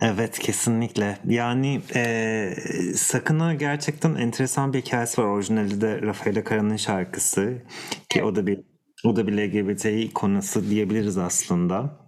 Evet 0.00 0.38
kesinlikle. 0.38 1.18
Yani 1.24 1.80
e, 1.94 2.54
Sakın'a 2.94 3.54
gerçekten 3.54 4.14
enteresan 4.14 4.72
bir 4.72 4.80
hikayesi 4.80 5.20
var. 5.20 5.26
Orijinali 5.26 5.80
de 5.80 6.02
Rafael 6.02 6.44
Kara'nın 6.44 6.76
şarkısı 6.76 7.62
ki 8.08 8.24
o 8.24 8.34
da 8.34 8.46
bir 8.46 8.60
o 9.04 9.16
da 9.16 9.26
bir 9.26 9.32
LGBTİ 9.32 10.12
konusu 10.14 10.70
diyebiliriz 10.70 11.18
aslında. 11.18 11.98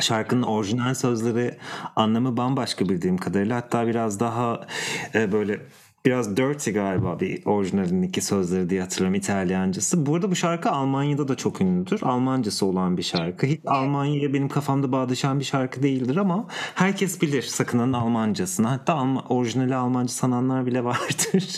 Şarkının 0.00 0.42
orijinal 0.42 0.94
sözleri 0.94 1.58
anlamı 1.96 2.36
bambaşka 2.36 2.88
bildiğim 2.88 3.16
kadarıyla 3.16 3.56
hatta 3.56 3.86
biraz 3.86 4.20
daha 4.20 4.66
e, 5.14 5.32
böyle 5.32 5.60
biraz 6.08 6.36
dirty 6.36 6.70
galiba 6.70 7.20
bir 7.20 7.46
orijinalindeki 7.46 8.20
sözleri 8.20 8.70
diye 8.70 8.80
hatırlıyorum 8.80 9.14
İtalyancası. 9.14 10.06
Burada 10.06 10.30
bu 10.30 10.36
şarkı 10.36 10.70
Almanya'da 10.70 11.28
da 11.28 11.34
çok 11.34 11.60
ünlüdür. 11.60 12.00
Almancası 12.02 12.66
olan 12.66 12.96
bir 12.96 13.02
şarkı. 13.02 13.46
Hiç 13.46 13.60
Almanya'ya 13.66 14.34
benim 14.34 14.48
kafamda 14.48 14.92
bağdaşan 14.92 15.40
bir 15.40 15.44
şarkı 15.44 15.82
değildir 15.82 16.16
ama 16.16 16.46
herkes 16.74 17.22
bilir 17.22 17.42
Sakın'ın 17.42 17.92
Almancasını. 17.92 18.66
Hatta 18.66 18.94
Alma, 18.94 19.24
orijinali 19.28 19.74
Almanca 19.74 20.08
sananlar 20.08 20.66
bile 20.66 20.84
vardır. 20.84 21.56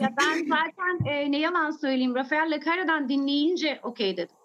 ya 0.00 0.14
ben 0.20 0.46
zaten 0.48 1.12
e, 1.12 1.32
ne 1.32 1.38
yalan 1.38 1.70
söyleyeyim 1.70 2.14
Rafael 2.14 2.50
Lecara'dan 2.50 3.08
dinleyince 3.08 3.80
okey 3.82 4.16
dedim. 4.16 4.36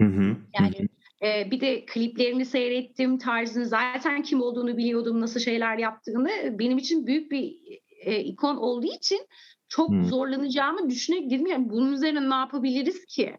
Hı 0.00 0.04
hı. 0.04 0.36
Yani 0.60 0.88
e, 1.22 1.50
bir 1.50 1.60
de 1.60 1.84
kliplerini 1.86 2.44
seyrettim, 2.44 3.18
tarzını 3.18 3.66
zaten 3.66 4.22
kim 4.22 4.40
olduğunu 4.40 4.76
biliyordum, 4.76 5.20
nasıl 5.20 5.40
şeyler 5.40 5.78
yaptığını. 5.78 6.58
Benim 6.58 6.78
için 6.78 7.06
büyük 7.06 7.30
bir 7.30 7.56
e, 7.98 8.20
ikon 8.20 8.56
olduğu 8.56 8.92
için 8.96 9.26
çok 9.68 9.88
hmm. 9.88 10.04
zorlanacağımı 10.04 10.90
düşünebilirim. 10.90 11.46
Yani 11.46 11.70
bunun 11.70 11.92
üzerine 11.92 12.30
ne 12.30 12.34
yapabiliriz 12.34 13.04
ki? 13.04 13.38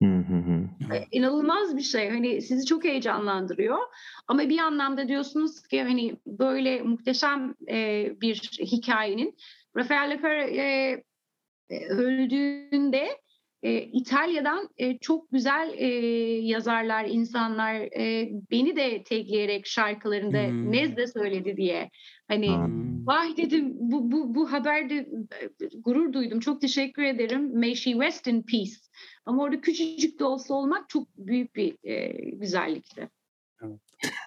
Hmm. 0.00 0.64
E, 0.92 1.04
inanılmaz 1.10 1.76
bir 1.76 1.82
şey. 1.82 2.08
Hani 2.08 2.42
sizi 2.42 2.66
çok 2.66 2.84
heyecanlandırıyor. 2.84 3.78
Ama 4.28 4.48
bir 4.48 4.58
anlamda 4.58 5.08
diyorsunuz 5.08 5.62
ki 5.62 5.82
hani 5.82 6.16
böyle 6.26 6.82
muhteşem 6.82 7.54
e, 7.68 8.12
bir 8.20 8.36
hikayenin 8.60 9.36
Rafael 9.76 10.10
Lecar 10.10 10.36
e, 10.36 11.04
e, 11.70 11.86
öldüğünde 11.88 13.08
e, 13.62 13.82
İtalya'dan 13.82 14.68
e, 14.78 14.98
çok 14.98 15.30
güzel 15.32 15.74
e, 15.76 15.86
yazarlar, 16.46 17.04
insanlar 17.04 17.74
e, 17.74 18.30
beni 18.50 18.76
de 18.76 19.02
tekleyerek 19.02 19.66
şarkılarında 19.66 20.46
hmm. 20.46 20.72
Nezde 20.72 21.06
söyledi 21.06 21.56
diye. 21.56 21.90
Hani 22.28 22.48
hmm. 22.48 23.06
vay 23.06 23.36
dedim 23.36 23.72
bu, 23.74 24.12
bu, 24.12 24.34
bu 24.34 24.52
haberde 24.52 25.08
gurur 25.84 26.12
duydum. 26.12 26.40
Çok 26.40 26.60
teşekkür 26.60 27.02
ederim. 27.02 27.58
May 27.58 27.74
she 27.74 27.90
rest 27.90 28.26
in 28.26 28.42
peace. 28.42 28.76
Ama 29.26 29.42
orada 29.42 29.60
küçücük 29.60 30.18
de 30.18 30.24
olsa 30.24 30.54
olmak 30.54 30.88
çok 30.88 31.08
büyük 31.16 31.54
bir 31.54 31.76
e, 31.84 32.12
güzellikti. 32.32 33.08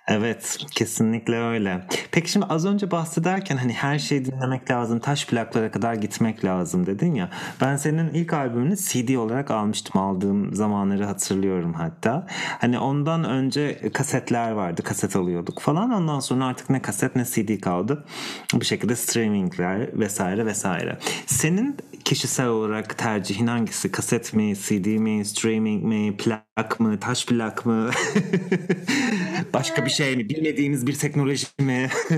Evet, 0.08 0.58
kesinlikle 0.72 1.36
öyle. 1.36 1.88
Peki 2.12 2.32
şimdi 2.32 2.46
az 2.46 2.66
önce 2.66 2.92
bahsederken 2.92 3.58
hani 3.58 3.74
her 3.74 4.00
şeyi 4.00 4.26
dinlemek 4.26 4.72
lazım, 4.72 5.00
taş 5.00 5.26
plaklara 5.26 5.72
kadar 5.72 5.94
gitmek 5.94 6.46
lazım 6.46 6.86
dedin 6.86 7.16
ya. 7.16 7.30
Ben 7.62 7.76
senin 7.76 8.10
ilk 8.10 8.34
albümünü 8.34 8.78
CD 8.78 9.16
olarak 9.16 9.52
almıştım. 9.52 10.02
Aldığım 10.02 10.56
zamanları 10.56 11.06
hatırlıyorum 11.06 11.74
hatta. 11.74 12.28
Hani 12.60 12.80
ondan 12.80 13.24
önce 13.24 13.92
kasetler 13.94 14.52
vardı, 14.52 14.84
kaset 14.84 15.16
alıyorduk 15.16 15.60
falan. 15.60 15.92
Ondan 15.92 16.20
sonra 16.20 16.46
artık 16.46 16.70
ne 16.70 16.82
kaset 16.82 17.16
ne 17.16 17.26
CD 17.26 17.60
kaldı. 17.62 18.06
Bu 18.54 18.64
şekilde 18.64 18.96
streamingler 18.96 20.00
vesaire 20.00 20.46
vesaire. 20.46 20.98
Senin 21.26 21.78
kişisel 22.04 22.48
olarak 22.48 22.98
tercihin 22.98 23.48
hangisi? 23.48 23.92
Kaset 23.92 24.34
mi, 24.34 24.54
CD 24.56 24.86
mi, 24.86 25.26
streaming 25.26 25.84
mi, 25.84 26.18
plak 26.18 26.80
mı, 26.80 27.00
taş 27.00 27.26
plak 27.26 27.66
mı? 27.66 27.90
Başka 29.54 29.86
bir 29.86 29.90
şey 29.90 30.16
mi? 30.16 30.30
Bilmediğimiz 30.30 30.88
bir 30.88 30.94
teknoloji 30.94 31.48
mi? 31.60 31.90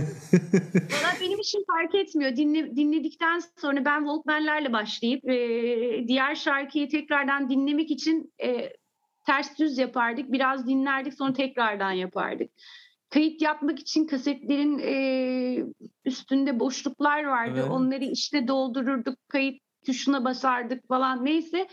Valla 0.73 1.13
benim 1.21 1.39
için 1.39 1.63
fark 1.67 1.95
etmiyor. 1.95 2.35
Dinle, 2.35 2.75
dinledikten 2.75 3.41
sonra 3.61 3.85
ben 3.85 3.99
Walkman'lerle 3.99 4.73
başlayıp 4.73 5.29
e, 5.29 6.07
diğer 6.07 6.35
şarkıyı 6.35 6.89
tekrardan 6.89 7.49
dinlemek 7.49 7.91
için 7.91 8.33
e, 8.43 8.69
ters 9.25 9.59
düz 9.59 9.77
yapardık. 9.77 10.31
Biraz 10.31 10.67
dinlerdik 10.67 11.13
sonra 11.13 11.33
tekrardan 11.33 11.91
yapardık. 11.91 12.49
Kayıt 13.09 13.41
yapmak 13.41 13.79
için 13.79 14.07
kasetlerin 14.07 14.79
e, 14.79 14.95
üstünde 16.05 16.59
boşluklar 16.59 17.23
vardı. 17.23 17.59
Evet. 17.59 17.71
Onları 17.71 18.03
işte 18.03 18.47
doldururduk. 18.47 19.17
Kayıt 19.27 19.61
tuşuna 19.85 20.25
basardık 20.25 20.87
falan 20.87 21.25
neyse 21.25 21.67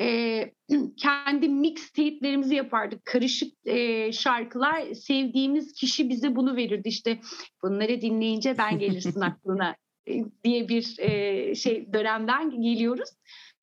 e, 0.00 0.52
kendi 0.96 1.48
mixtape'lerimizi 1.48 2.54
yapardık 2.54 3.04
karışık 3.04 3.52
e, 3.66 4.12
şarkılar 4.12 4.94
sevdiğimiz 4.94 5.72
kişi 5.72 6.08
bize 6.08 6.36
bunu 6.36 6.56
verirdi 6.56 6.88
işte 6.88 7.20
bunları 7.62 8.00
dinleyince 8.00 8.58
ben 8.58 8.78
gelirsin 8.78 9.20
aklına 9.20 9.76
e, 10.08 10.24
diye 10.44 10.68
bir 10.68 10.98
e, 10.98 11.54
şey 11.54 11.92
dönemden 11.92 12.62
geliyoruz. 12.62 13.10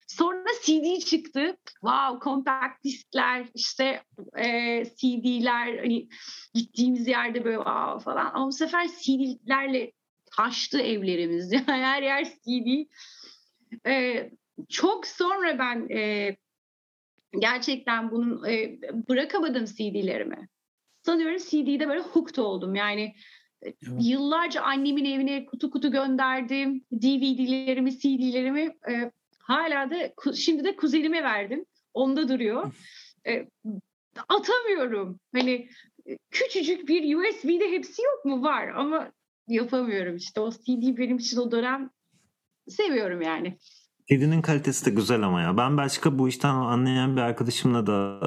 Sonra 0.07 0.49
CD 0.63 0.99
çıktı. 0.99 1.57
Wow, 1.65 2.23
compact 2.23 2.83
diskler, 2.83 3.45
işte 3.55 4.01
e, 4.37 4.85
CD'ler, 4.85 5.77
hani 5.77 6.07
gittiğimiz 6.53 7.07
yerde 7.07 7.43
böyle 7.45 7.57
wow 7.57 8.03
falan. 8.03 8.31
Ama 8.33 8.47
bu 8.47 8.51
sefer 8.51 8.87
CD'lerle 8.87 9.91
taştı 10.37 10.81
evlerimiz. 10.81 11.53
Her 11.65 12.03
yer 12.03 12.25
CD. 12.25 12.89
E, 13.87 14.29
çok 14.69 15.07
sonra 15.07 15.59
ben 15.59 15.89
e, 15.89 16.35
gerçekten 17.39 18.11
bunun 18.11 18.45
e, 18.49 18.79
bırakamadım 19.09 19.65
CD'lerimi. 19.65 20.47
Sanıyorum 21.05 21.37
CD'de 21.37 21.87
böyle 21.87 22.01
hooked 22.01 22.35
oldum. 22.35 22.75
Yani 22.75 23.15
evet. 23.61 23.75
yıllarca 23.99 24.61
annemin 24.61 25.05
evine 25.05 25.45
kutu 25.45 25.71
kutu 25.71 25.91
gönderdim. 25.91 26.85
DVD'lerimi, 26.93 27.99
CD'lerimi 27.99 28.75
e, 28.89 29.11
hala 29.39 29.89
da 29.89 30.33
şimdi 30.33 30.63
de 30.63 30.75
kuzenime 30.75 31.23
verdim. 31.23 31.65
Onda 31.93 32.29
duruyor. 32.29 32.73
E, 33.27 33.47
atamıyorum. 34.29 35.19
Hani 35.33 35.69
küçücük 36.31 36.87
bir 36.87 37.15
USB'de 37.15 37.71
hepsi 37.71 38.01
yok 38.01 38.25
mu? 38.25 38.43
Var 38.43 38.67
ama 38.67 39.11
yapamıyorum 39.47 40.15
işte. 40.15 40.41
O 40.41 40.51
CD 40.51 40.97
benim 40.97 41.17
için 41.17 41.37
o 41.37 41.51
dönem 41.51 41.89
seviyorum 42.67 43.21
yani. 43.21 43.57
Kedinin 44.09 44.41
kalitesi 44.41 44.85
de 44.85 44.89
güzel 44.89 45.23
ama 45.23 45.41
ya. 45.41 45.57
Ben 45.57 45.77
başka 45.77 46.19
bu 46.19 46.29
işten 46.29 46.49
anlayan 46.49 47.15
bir 47.15 47.21
arkadaşımla 47.21 47.87
da 47.87 48.19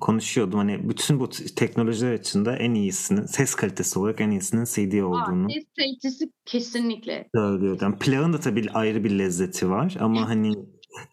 konuşuyordum. 0.00 0.58
Hani 0.58 0.88
bütün 0.88 1.20
bu 1.20 1.28
teknolojiler 1.56 2.14
içinde 2.14 2.50
en 2.50 2.74
iyisinin, 2.74 3.26
ses 3.26 3.54
kalitesi 3.54 3.98
olarak 3.98 4.20
en 4.20 4.30
iyisinin 4.30 4.64
CD 4.64 5.02
olduğunu. 5.02 5.46
Aa, 5.46 5.50
ses 5.50 5.64
kalitesi 5.78 6.32
kesinlikle. 6.44 7.28
Söylüyordu. 7.34 7.78
Yani 7.82 7.98
plağın 7.98 8.32
da 8.32 8.40
tabii 8.40 8.66
ayrı 8.74 9.04
bir 9.04 9.18
lezzeti 9.18 9.70
var 9.70 9.96
ama 10.00 10.28
hani 10.28 10.52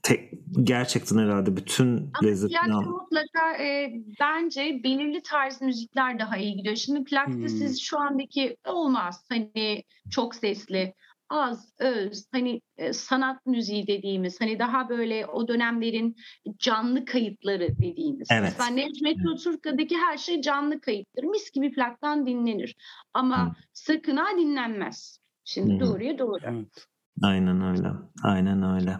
tek, 0.04 0.34
gerçekten 0.64 1.18
herhalde 1.18 1.58
bütün 1.58 2.12
lezzetini 2.24 2.60
Plakta 2.60 2.82
mutlaka 2.82 3.64
e, 3.64 3.94
bence 4.20 4.82
belirli 4.84 5.22
tarz 5.22 5.62
müzikler 5.62 6.20
daha 6.20 6.38
iyi 6.38 6.56
gidiyor. 6.56 6.76
Şimdi 6.76 7.04
plakta 7.04 7.34
hmm. 7.34 7.50
siz 7.50 7.82
şu 7.82 8.00
andaki 8.00 8.58
olmaz. 8.66 9.26
Hani 9.30 9.84
çok 10.12 10.36
sesli 10.36 10.94
az, 11.30 11.74
öz, 11.80 12.28
hani 12.32 12.62
e, 12.78 12.94
sanat 12.94 13.46
müziği 13.46 13.88
dediğimiz, 13.88 14.42
hani 14.42 14.60
daha 14.60 14.90
böyle 14.90 15.26
o 15.26 15.48
dönemlerin 15.48 16.16
canlı 16.58 17.06
kayıtları 17.06 17.76
dediğimiz. 17.82 18.28
Evet. 18.32 18.44
Mesela 18.44 18.70
Necmet 18.70 19.18
Turka'daki 19.44 19.98
her 19.98 20.18
şey 20.18 20.42
canlı 20.42 20.82
kayıttır. 20.82 21.24
Mis 21.24 21.52
gibi 21.52 21.72
plaktan 21.72 22.26
dinlenir. 22.26 22.76
Ama 23.14 23.46
Hı. 23.46 23.52
sakın 23.74 24.18
ha 24.18 24.38
dinlenmez. 24.38 25.20
Şimdi 25.44 25.76
Hı. 25.76 25.80
doğruya 25.80 26.18
doğru. 26.18 26.40
Evet. 26.44 26.88
Aynen 27.24 27.62
öyle. 27.62 27.88
Aynen 28.24 28.76
öyle. 28.76 28.98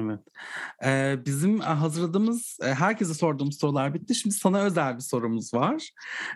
Evet. 0.00 0.20
Ee, 0.84 1.16
bizim 1.26 1.60
hazırladığımız, 1.60 2.58
herkese 2.62 3.14
sorduğumuz 3.14 3.58
sorular 3.58 3.94
bitti. 3.94 4.14
Şimdi 4.14 4.34
sana 4.34 4.62
özel 4.62 4.94
bir 4.94 5.00
sorumuz 5.00 5.54
var. 5.54 5.90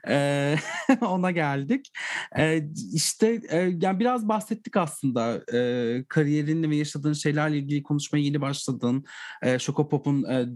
Ee, 0.08 0.56
ona 1.00 1.30
geldik. 1.30 1.92
Ee, 2.38 2.68
işte 2.94 3.40
e, 3.50 3.56
yani 3.56 4.00
biraz 4.00 4.28
bahsettik 4.28 4.76
aslında 4.76 5.42
e, 5.54 6.04
kariyerinle 6.08 6.70
ve 6.70 6.76
yaşadığın 6.76 7.12
şeylerle 7.12 7.58
ilgili 7.58 7.82
konuşmaya 7.82 8.20
yeni 8.20 8.40
başladın. 8.40 9.04
E, 9.42 9.58
Şokopop'un 9.58 10.24
e, 10.24 10.46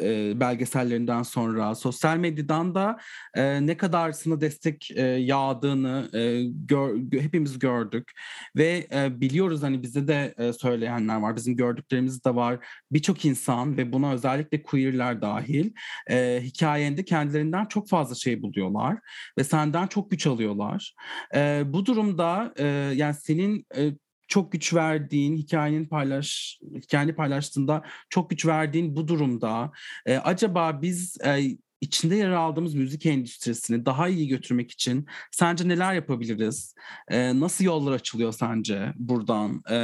e, 0.00 0.40
belgesellerinden 0.40 1.22
sonra 1.22 1.74
sosyal 1.74 2.16
medyadan 2.16 2.74
da 2.74 2.98
e, 3.34 3.66
ne 3.66 3.76
kadar 3.76 4.12
sana 4.12 4.40
destek 4.40 4.90
e, 4.90 5.02
yağdığını 5.02 6.10
e, 6.14 6.42
gör, 6.44 6.96
hepimiz 7.12 7.58
gördük 7.58 8.12
ve 8.56 8.86
e, 8.92 9.20
biliyoruz 9.20 9.62
hani 9.62 9.82
bize 9.82 10.08
de 10.08 10.34
e, 10.38 10.52
söyleyenler 10.52 11.16
var 11.16 11.36
bizim 11.36 11.56
gördüklerimiz 11.56 12.24
de 12.24 12.34
var 12.34 12.66
birçok 12.92 13.24
insan 13.24 13.76
ve 13.76 13.92
buna 13.92 14.12
özellikle 14.12 14.62
queerler 14.62 15.22
dahil 15.22 15.72
e, 16.10 16.40
hikayende 16.42 17.04
kendilerinden 17.04 17.64
çok 17.64 17.88
fazla 17.88 18.14
şey 18.14 18.42
buluyorlar 18.42 18.98
ve 19.38 19.44
senden 19.44 19.86
çok 19.86 20.10
güç 20.10 20.26
alıyorlar. 20.26 20.94
E, 21.34 21.62
bu 21.66 21.86
durumda 21.86 22.52
e, 22.56 22.66
yani 22.94 23.14
senin 23.14 23.66
e, 23.76 23.92
çok 24.28 24.52
güç 24.52 24.74
verdiğin, 24.74 25.36
hikayenin 25.36 25.86
paylaş 25.86 26.58
hikayeni 26.74 27.14
paylaştığında 27.14 27.82
çok 28.10 28.30
güç 28.30 28.46
verdiğin 28.46 28.96
bu 28.96 29.08
durumda 29.08 29.72
e, 30.06 30.16
acaba 30.16 30.82
biz 30.82 31.16
e, 31.24 31.56
içinde 31.80 32.16
yer 32.16 32.30
aldığımız 32.30 32.74
müzik 32.74 33.06
endüstrisini 33.06 33.86
daha 33.86 34.08
iyi 34.08 34.28
götürmek 34.28 34.70
için 34.70 35.06
sence 35.30 35.68
neler 35.68 35.94
yapabiliriz? 35.94 36.74
E, 37.08 37.40
nasıl 37.40 37.64
yollar 37.64 37.92
açılıyor 37.92 38.32
sence 38.32 38.92
buradan? 38.96 39.62
E, 39.70 39.76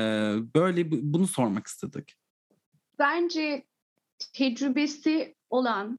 böyle 0.55 0.91
bunu 0.91 1.27
sormak 1.27 1.67
istedik. 1.67 2.15
Bence 2.99 3.65
tecrübesi 4.33 5.35
olan, 5.51 5.99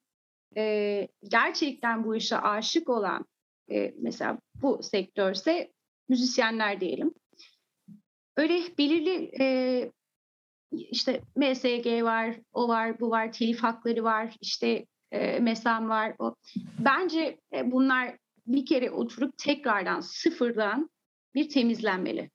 e, 0.57 1.07
gerçekten 1.27 2.03
bu 2.03 2.15
işe 2.15 2.37
aşık 2.37 2.89
olan, 2.89 3.25
e, 3.71 3.93
mesela 4.01 4.39
bu 4.55 4.83
sektörse 4.83 5.71
müzisyenler 6.09 6.81
diyelim 6.81 7.13
öyle 8.37 8.77
belirli 8.77 9.31
e, 9.39 9.91
işte 10.71 11.21
MSG 11.35 12.03
var, 12.03 12.35
o 12.53 12.67
var, 12.67 12.99
bu 12.99 13.09
var, 13.09 13.31
telif 13.31 13.63
hakları 13.63 14.03
var, 14.03 14.35
işte 14.41 14.85
e, 15.11 15.39
MESAM 15.39 15.89
var. 15.89 16.15
O. 16.19 16.35
Bence 16.79 17.39
e, 17.53 17.71
bunlar 17.71 18.17
bir 18.47 18.65
kere 18.65 18.91
oturup 18.91 19.37
tekrardan 19.37 19.99
sıfırdan 19.99 20.89
bir 21.35 21.49
temizlenmeli. 21.49 22.31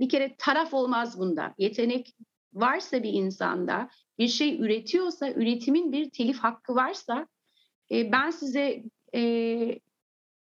Bir 0.00 0.08
kere 0.08 0.34
taraf 0.38 0.74
olmaz 0.74 1.18
bunda. 1.18 1.54
Yetenek 1.58 2.16
varsa 2.52 3.02
bir 3.02 3.12
insanda, 3.12 3.90
bir 4.18 4.28
şey 4.28 4.60
üretiyorsa, 4.60 5.30
üretimin 5.30 5.92
bir 5.92 6.10
telif 6.10 6.38
hakkı 6.38 6.74
varsa 6.74 7.26
e, 7.90 8.12
ben 8.12 8.30
size 8.30 8.82
e, 9.14 9.80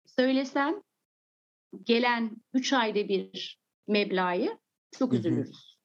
söylesem 0.05 0.81
gelen 1.83 2.31
3 2.53 2.73
ayda 2.73 3.07
bir 3.07 3.59
meblağı 3.87 4.59
çok 4.91 5.13
üzülürüz. 5.13 5.77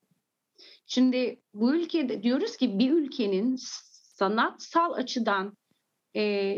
Şimdi 0.87 1.43
bu 1.55 1.75
ülkede 1.75 2.23
diyoruz 2.23 2.57
ki 2.57 2.79
bir 2.79 2.91
ülkenin 2.91 3.57
sanatsal 4.17 4.93
açıdan 4.93 5.57
e, 6.17 6.57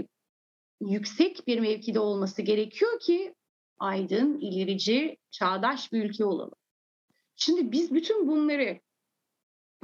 yüksek 0.81 1.47
bir 1.47 1.61
mevkide 1.61 2.01
olması 2.01 2.43
gerekiyor 2.43 3.01
ki 3.01 3.35
aydın, 3.79 4.41
ilerici, 4.41 5.17
çağdaş 5.31 5.93
bir 5.93 6.05
ülke 6.05 6.25
olalım. 6.25 6.59
Şimdi 7.37 7.73
biz 7.73 7.95
bütün 7.95 8.29
bunları 8.29 8.81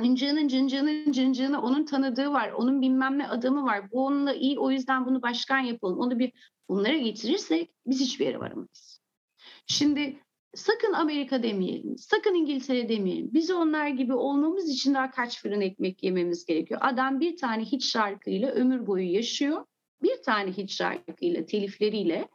incığının 0.02 0.48
cıncığının 0.48 1.12
cıncığını 1.12 1.62
onun 1.62 1.84
tanıdığı 1.84 2.32
var, 2.32 2.50
onun 2.50 2.82
bilmem 2.82 3.18
ne 3.18 3.28
adamı 3.28 3.64
var, 3.64 3.90
bu 3.90 4.06
onunla 4.06 4.34
iyi 4.34 4.58
o 4.58 4.70
yüzden 4.70 5.06
bunu 5.06 5.22
başkan 5.22 5.58
yapalım, 5.58 5.98
onu 5.98 6.18
bir 6.18 6.32
bunlara 6.68 6.96
getirirsek 6.96 7.70
biz 7.86 8.00
hiçbir 8.00 8.26
yere 8.26 8.40
varamayız. 8.40 8.99
Şimdi 9.70 10.16
sakın 10.54 10.92
Amerika 10.92 11.42
demeyelim, 11.42 11.98
sakın 11.98 12.34
İngiltere 12.34 12.88
demeyelim. 12.88 13.30
Biz 13.32 13.50
onlar 13.50 13.88
gibi 13.88 14.14
olmamız 14.14 14.70
için 14.70 14.94
daha 14.94 15.10
kaç 15.10 15.42
fırın 15.42 15.60
ekmek 15.60 16.02
yememiz 16.02 16.46
gerekiyor. 16.46 16.80
Adam 16.82 17.20
bir 17.20 17.36
tane 17.36 17.64
hit 17.64 17.82
şarkıyla 17.82 18.50
ömür 18.50 18.86
boyu 18.86 19.12
yaşıyor. 19.12 19.64
Bir 20.02 20.22
tane 20.22 20.52
hit 20.52 20.70
şarkıyla, 20.70 21.46
telifleriyle 21.46 22.28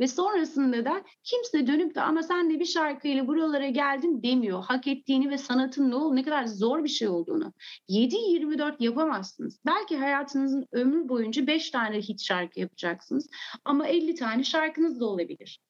ve 0.00 0.06
sonrasında 0.06 0.84
da 0.84 1.04
kimse 1.24 1.66
dönüp 1.66 1.94
de 1.94 2.00
ama 2.00 2.22
sen 2.22 2.50
de 2.50 2.60
bir 2.60 2.64
şarkıyla 2.64 3.26
buralara 3.26 3.68
geldin 3.68 4.22
demiyor. 4.22 4.64
Hak 4.64 4.86
ettiğini 4.86 5.30
ve 5.30 5.38
sanatın 5.38 5.90
ne 5.90 5.94
ol 5.94 6.12
ne 6.12 6.22
kadar 6.22 6.46
zor 6.46 6.84
bir 6.84 6.88
şey 6.88 7.08
olduğunu. 7.08 7.52
7-24 7.88 8.76
yapamazsınız. 8.78 9.60
Belki 9.66 9.96
hayatınızın 9.96 10.66
ömür 10.72 11.08
boyunca 11.08 11.46
5 11.46 11.70
tane 11.70 11.98
hit 11.98 12.22
şarkı 12.22 12.60
yapacaksınız 12.60 13.28
ama 13.64 13.86
50 13.86 14.14
tane 14.14 14.44
şarkınız 14.44 15.00
da 15.00 15.06
olabilir. 15.06 15.60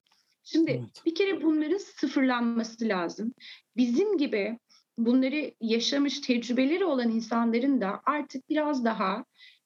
Şimdi 0.52 0.70
evet. 0.70 1.02
bir 1.06 1.14
kere 1.14 1.42
bunların 1.42 1.78
sıfırlanması 1.78 2.88
lazım. 2.88 3.34
Bizim 3.76 4.18
gibi 4.18 4.58
bunları 4.98 5.54
yaşamış 5.60 6.20
tecrübeleri 6.20 6.84
olan 6.84 7.10
insanların 7.10 7.80
da 7.80 8.00
artık 8.04 8.48
biraz 8.48 8.84
daha 8.84 9.24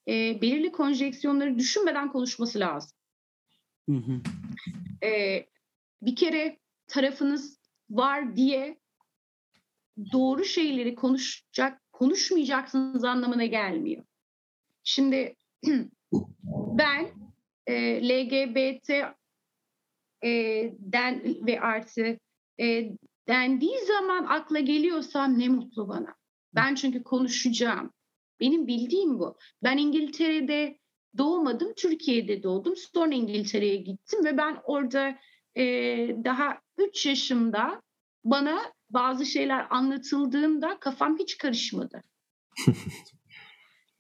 e, 0.09 0.43
belirli 0.43 0.72
konjeksiyonları 0.72 1.59
düşünmeden 1.59 2.12
konuşması 2.12 2.61
lazım. 2.61 2.91
Hı 3.89 3.97
hı. 3.97 4.20
E, 5.07 5.47
bir 6.03 6.16
kere 6.16 6.59
tarafınız 6.87 7.61
var 7.91 8.37
diye 8.37 8.80
doğru 10.12 10.45
şeyleri 10.45 10.95
konuşacak, 10.95 11.93
konuşmayacaksınız 11.93 13.05
anlamına 13.05 13.45
gelmiyor. 13.45 14.05
Şimdi 14.85 15.37
ben 16.78 17.11
e, 17.66 18.09
LGBT 18.09 18.91
e, 20.25 20.31
den 20.79 21.47
ve 21.47 21.61
artı 21.61 22.18
e, 22.61 22.93
dendiği 23.29 23.79
zaman 23.87 24.25
akla 24.25 24.61
geliyorsam 24.61 25.39
ne 25.39 25.49
mutlu 25.49 25.89
bana. 25.89 26.14
Ben 26.55 26.75
çünkü 26.75 27.03
konuşacağım. 27.03 27.93
Benim 28.41 28.66
bildiğim 28.66 29.18
bu. 29.18 29.37
Ben 29.62 29.79
İngiltere'de 29.79 30.79
doğmadım, 31.18 31.73
Türkiye'de 31.77 32.43
doğdum. 32.43 32.77
Sonra 32.77 33.14
İngiltere'ye 33.14 33.77
gittim 33.77 34.25
ve 34.25 34.37
ben 34.37 34.59
orada 34.64 35.18
e, 35.57 35.64
daha 36.25 36.61
3 36.79 37.07
yaşımda 37.07 37.83
bana 38.25 38.73
bazı 38.91 39.27
şeyler 39.27 39.66
anlatıldığında 39.70 40.79
kafam 40.81 41.18
hiç 41.18 41.39
karışmadı. 41.39 42.03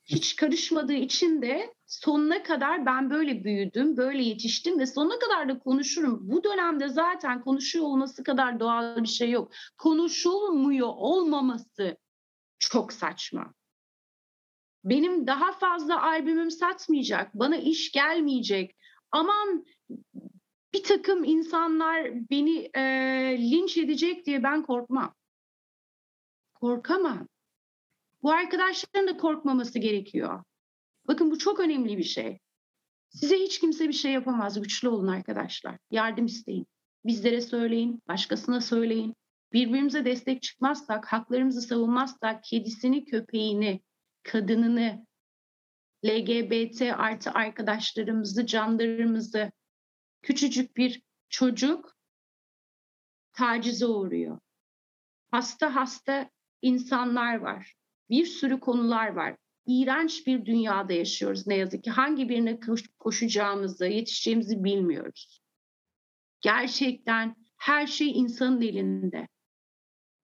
hiç 0.04 0.36
karışmadığı 0.36 0.92
için 0.92 1.42
de 1.42 1.74
sonuna 1.92 2.42
kadar 2.42 2.86
ben 2.86 3.10
böyle 3.10 3.44
büyüdüm, 3.44 3.96
böyle 3.96 4.22
yetiştim 4.22 4.78
ve 4.78 4.86
sonuna 4.86 5.18
kadar 5.18 5.48
da 5.48 5.58
konuşurum. 5.58 6.18
Bu 6.22 6.44
dönemde 6.44 6.88
zaten 6.88 7.42
konuşuyor 7.42 7.84
olması 7.84 8.24
kadar 8.24 8.60
doğal 8.60 9.02
bir 9.02 9.08
şey 9.08 9.30
yok. 9.30 9.52
Konuşulmuyor 9.78 10.88
olmaması 10.88 11.96
çok 12.58 12.92
saçma. 12.92 13.54
Benim 14.84 15.26
daha 15.26 15.52
fazla 15.52 16.02
albümüm 16.02 16.50
satmayacak, 16.50 17.34
bana 17.34 17.56
iş 17.56 17.92
gelmeyecek. 17.92 18.76
Aman 19.10 19.66
bir 20.74 20.82
takım 20.82 21.24
insanlar 21.24 22.30
beni 22.30 22.70
e, 22.74 22.82
linç 23.38 23.78
edecek 23.78 24.26
diye 24.26 24.42
ben 24.42 24.62
korkmam. 24.62 25.14
Korkamam. 26.54 27.28
Bu 28.22 28.32
arkadaşların 28.32 29.06
da 29.06 29.16
korkmaması 29.16 29.78
gerekiyor. 29.78 30.44
Bakın 31.08 31.30
bu 31.30 31.38
çok 31.38 31.60
önemli 31.60 31.98
bir 31.98 32.04
şey. 32.04 32.38
Size 33.08 33.36
hiç 33.36 33.60
kimse 33.60 33.88
bir 33.88 33.92
şey 33.92 34.12
yapamaz. 34.12 34.62
Güçlü 34.62 34.88
olun 34.88 35.06
arkadaşlar. 35.06 35.78
Yardım 35.90 36.26
isteyin. 36.26 36.66
Bizlere 37.04 37.40
söyleyin, 37.40 38.02
başkasına 38.08 38.60
söyleyin. 38.60 39.14
birbirimize 39.52 40.04
destek 40.04 40.42
çıkmazsak, 40.42 41.12
haklarımızı 41.12 41.62
savunmazsak, 41.62 42.44
kedisini, 42.44 43.04
köpeğini, 43.04 43.82
kadınını, 44.22 45.06
LGBT 46.04 46.82
artı 46.82 47.30
arkadaşlarımızı, 47.30 48.46
canlarımızı, 48.46 49.52
küçücük 50.22 50.76
bir 50.76 51.02
çocuk 51.28 51.96
tacize 53.32 53.86
uğruyor. 53.86 54.38
Hasta 55.30 55.74
hasta 55.74 56.30
insanlar 56.62 57.36
var. 57.36 57.74
Bir 58.10 58.26
sürü 58.26 58.60
konular 58.60 59.08
var. 59.08 59.36
İğrenç 59.66 60.26
bir 60.26 60.46
dünyada 60.46 60.92
yaşıyoruz 60.92 61.46
ne 61.46 61.56
yazık 61.56 61.84
ki. 61.84 61.90
Hangi 61.90 62.28
birine 62.28 62.60
koşacağımızı, 62.98 63.86
yetişeceğimizi 63.86 64.64
bilmiyoruz. 64.64 65.42
Gerçekten 66.40 67.36
her 67.56 67.86
şey 67.86 68.10
insanın 68.10 68.62
elinde. 68.62 69.28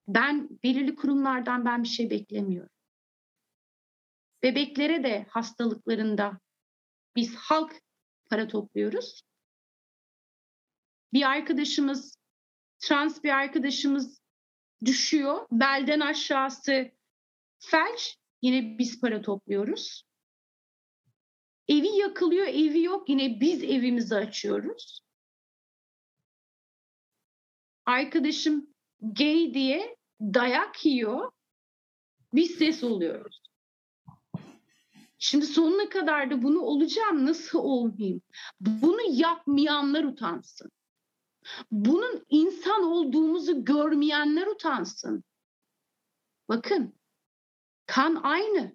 Ben 0.09 0.49
belirli 0.65 0.95
kurumlardan 0.95 1.65
ben 1.65 1.83
bir 1.83 1.89
şey 1.89 2.11
beklemiyorum. 2.11 2.71
Bebeklere 4.43 5.05
de 5.05 5.27
hastalıklarında 5.31 6.39
biz 7.17 7.37
halk 7.37 7.83
para 8.31 8.49
topluyoruz. 8.49 9.23
Bir 11.13 11.23
arkadaşımız, 11.23 12.19
trans 12.79 13.25
bir 13.25 13.31
arkadaşımız 13.31 14.21
düşüyor. 14.85 15.47
Belden 15.53 16.01
aşağısı 16.01 16.91
felç. 17.59 18.19
Yine 18.43 18.79
biz 18.79 19.01
para 19.01 19.23
topluyoruz. 19.23 20.05
Evi 21.69 21.89
yakılıyor, 21.89 22.47
evi 22.47 22.83
yok. 22.83 23.09
Yine 23.09 23.41
biz 23.41 23.63
evimizi 23.63 24.15
açıyoruz. 24.15 25.01
Arkadaşım 27.87 28.75
gay 29.01 29.55
diye 29.55 29.97
dayak 30.21 30.87
yiyor. 30.87 31.33
Biz 32.35 32.51
ses 32.51 32.85
oluyoruz. 32.85 33.43
Şimdi 35.19 35.47
sonuna 35.47 35.89
kadar 35.89 36.31
da 36.31 36.43
bunu 36.43 36.61
olacağım 36.61 37.27
nasıl 37.27 37.59
olmayayım? 37.59 38.23
Bunu 38.61 39.01
yapmayanlar 39.11 40.05
utansın. 40.05 40.71
Bunun 41.71 42.27
insan 42.29 42.83
olduğumuzu 42.83 43.65
görmeyenler 43.65 44.47
utansın. 44.47 45.25
Bakın 46.49 46.98
kan 47.89 48.21
aynı. 48.23 48.73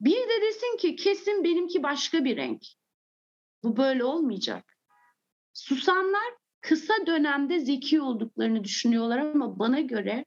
Bir 0.00 0.28
de 0.28 0.42
desin 0.42 0.76
ki 0.76 0.96
kesin 0.96 1.44
benimki 1.44 1.82
başka 1.82 2.24
bir 2.24 2.36
renk. 2.36 2.62
Bu 3.62 3.76
böyle 3.76 4.04
olmayacak. 4.04 4.78
Susanlar 5.52 6.34
kısa 6.60 6.94
dönemde 7.06 7.60
zeki 7.60 8.00
olduklarını 8.00 8.64
düşünüyorlar 8.64 9.18
ama 9.18 9.58
bana 9.58 9.80
göre 9.80 10.24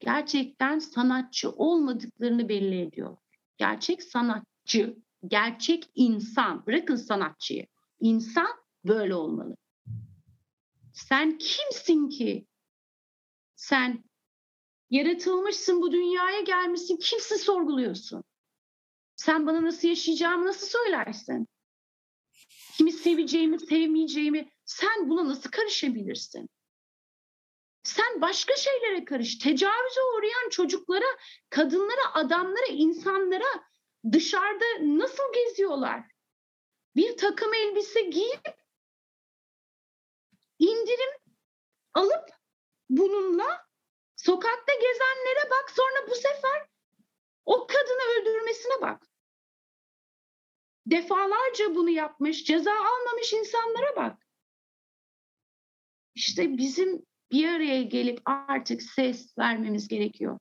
gerçekten 0.00 0.78
sanatçı 0.78 1.50
olmadıklarını 1.50 2.48
belli 2.48 2.80
ediyor. 2.80 3.16
Gerçek 3.56 4.02
sanatçı, 4.02 4.96
gerçek 5.26 5.90
insan, 5.94 6.66
bırakın 6.66 6.96
sanatçıyı. 6.96 7.66
İnsan 8.00 8.50
böyle 8.84 9.14
olmalı. 9.14 9.56
Sen 10.92 11.38
kimsin 11.38 12.08
ki? 12.08 12.46
Sen 13.56 14.04
yaratılmışsın 14.90 15.82
bu 15.82 15.92
dünyaya 15.92 16.40
gelmişsin. 16.40 16.96
Kimsin 16.96 17.36
sorguluyorsun? 17.36 18.24
Sen 19.16 19.46
bana 19.46 19.62
nasıl 19.62 19.88
yaşayacağımı 19.88 20.46
nasıl 20.46 20.66
söylersin? 20.66 21.48
Kimi 22.76 22.92
seveceğimi, 22.92 23.60
sevmeyeceğimi 23.60 24.50
sen 24.64 25.10
buna 25.10 25.28
nasıl 25.28 25.50
karışabilirsin? 25.50 26.50
Sen 27.82 28.20
başka 28.20 28.56
şeylere 28.56 29.04
karış. 29.04 29.38
Tecavüze 29.38 30.00
uğrayan 30.16 30.50
çocuklara, 30.50 31.18
kadınlara, 31.50 32.14
adamlara, 32.14 32.66
insanlara 32.66 33.64
dışarıda 34.12 34.64
nasıl 34.80 35.22
geziyorlar? 35.34 36.04
Bir 36.96 37.16
takım 37.16 37.54
elbise 37.54 38.02
giyip 38.02 38.56
indirim 40.58 41.10
alıp 41.94 42.28
bununla 42.90 43.69
sokakta 44.24 44.72
gezenlere 44.74 45.50
bak 45.50 45.70
sonra 45.70 46.10
bu 46.10 46.14
sefer 46.14 46.66
o 47.44 47.66
kadını 47.66 48.20
öldürmesine 48.20 48.80
bak. 48.80 49.06
Defalarca 50.86 51.74
bunu 51.74 51.90
yapmış, 51.90 52.44
ceza 52.44 52.72
almamış 52.72 53.32
insanlara 53.32 53.96
bak. 53.96 54.26
İşte 56.14 56.58
bizim 56.58 57.06
bir 57.32 57.48
araya 57.48 57.82
gelip 57.82 58.20
artık 58.24 58.82
ses 58.82 59.38
vermemiz 59.38 59.88
gerekiyor. 59.88 60.38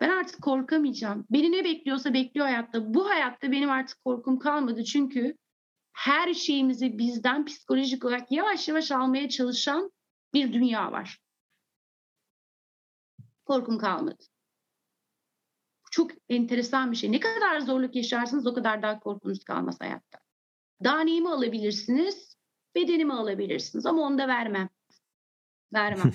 Ben 0.00 0.10
artık 0.10 0.42
korkamayacağım. 0.42 1.26
Beni 1.30 1.52
ne 1.52 1.64
bekliyorsa 1.64 2.14
bekliyor 2.14 2.46
hayatta. 2.46 2.94
Bu 2.94 3.10
hayatta 3.10 3.52
benim 3.52 3.70
artık 3.70 4.04
korkum 4.04 4.38
kalmadı 4.38 4.84
çünkü 4.84 5.36
her 5.92 6.34
şeyimizi 6.34 6.98
bizden 6.98 7.44
psikolojik 7.44 8.04
olarak 8.04 8.32
yavaş 8.32 8.68
yavaş 8.68 8.92
almaya 8.92 9.28
çalışan 9.28 9.92
bir 10.34 10.52
dünya 10.52 10.92
var. 10.92 11.20
Korkum 13.50 13.78
kalmadı. 13.78 14.24
Çok 15.90 16.10
enteresan 16.28 16.92
bir 16.92 16.96
şey. 16.96 17.12
Ne 17.12 17.20
kadar 17.20 17.60
zorluk 17.60 17.96
yaşarsınız 17.96 18.46
o 18.46 18.54
kadar 18.54 18.82
daha 18.82 19.00
korkunuz 19.00 19.44
kalmaz 19.44 19.80
hayatta. 19.80 20.18
Daha 20.84 21.00
neyimi 21.00 21.28
alabilirsiniz? 21.30 22.36
Bedenimi 22.74 23.12
alabilirsiniz 23.12 23.86
ama 23.86 24.02
onu 24.02 24.18
da 24.18 24.28
vermem. 24.28 24.68
Vermem. 25.72 26.12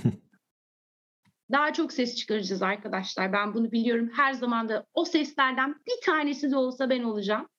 daha 1.52 1.74
çok 1.74 1.94
ses 1.94 2.16
çıkaracağız 2.16 2.62
arkadaşlar. 2.62 3.34
Ben 3.34 3.54
bunu 3.54 3.72
biliyorum. 3.72 4.10
Her 4.14 4.34
zaman 4.34 4.70
da 4.70 4.86
o 4.94 5.06
seslerden 5.06 5.76
bir 5.88 6.06
tanesi 6.06 6.52
de 6.52 6.58
olsa 6.58 6.90
ben 6.90 7.04
olacağım 7.04 7.50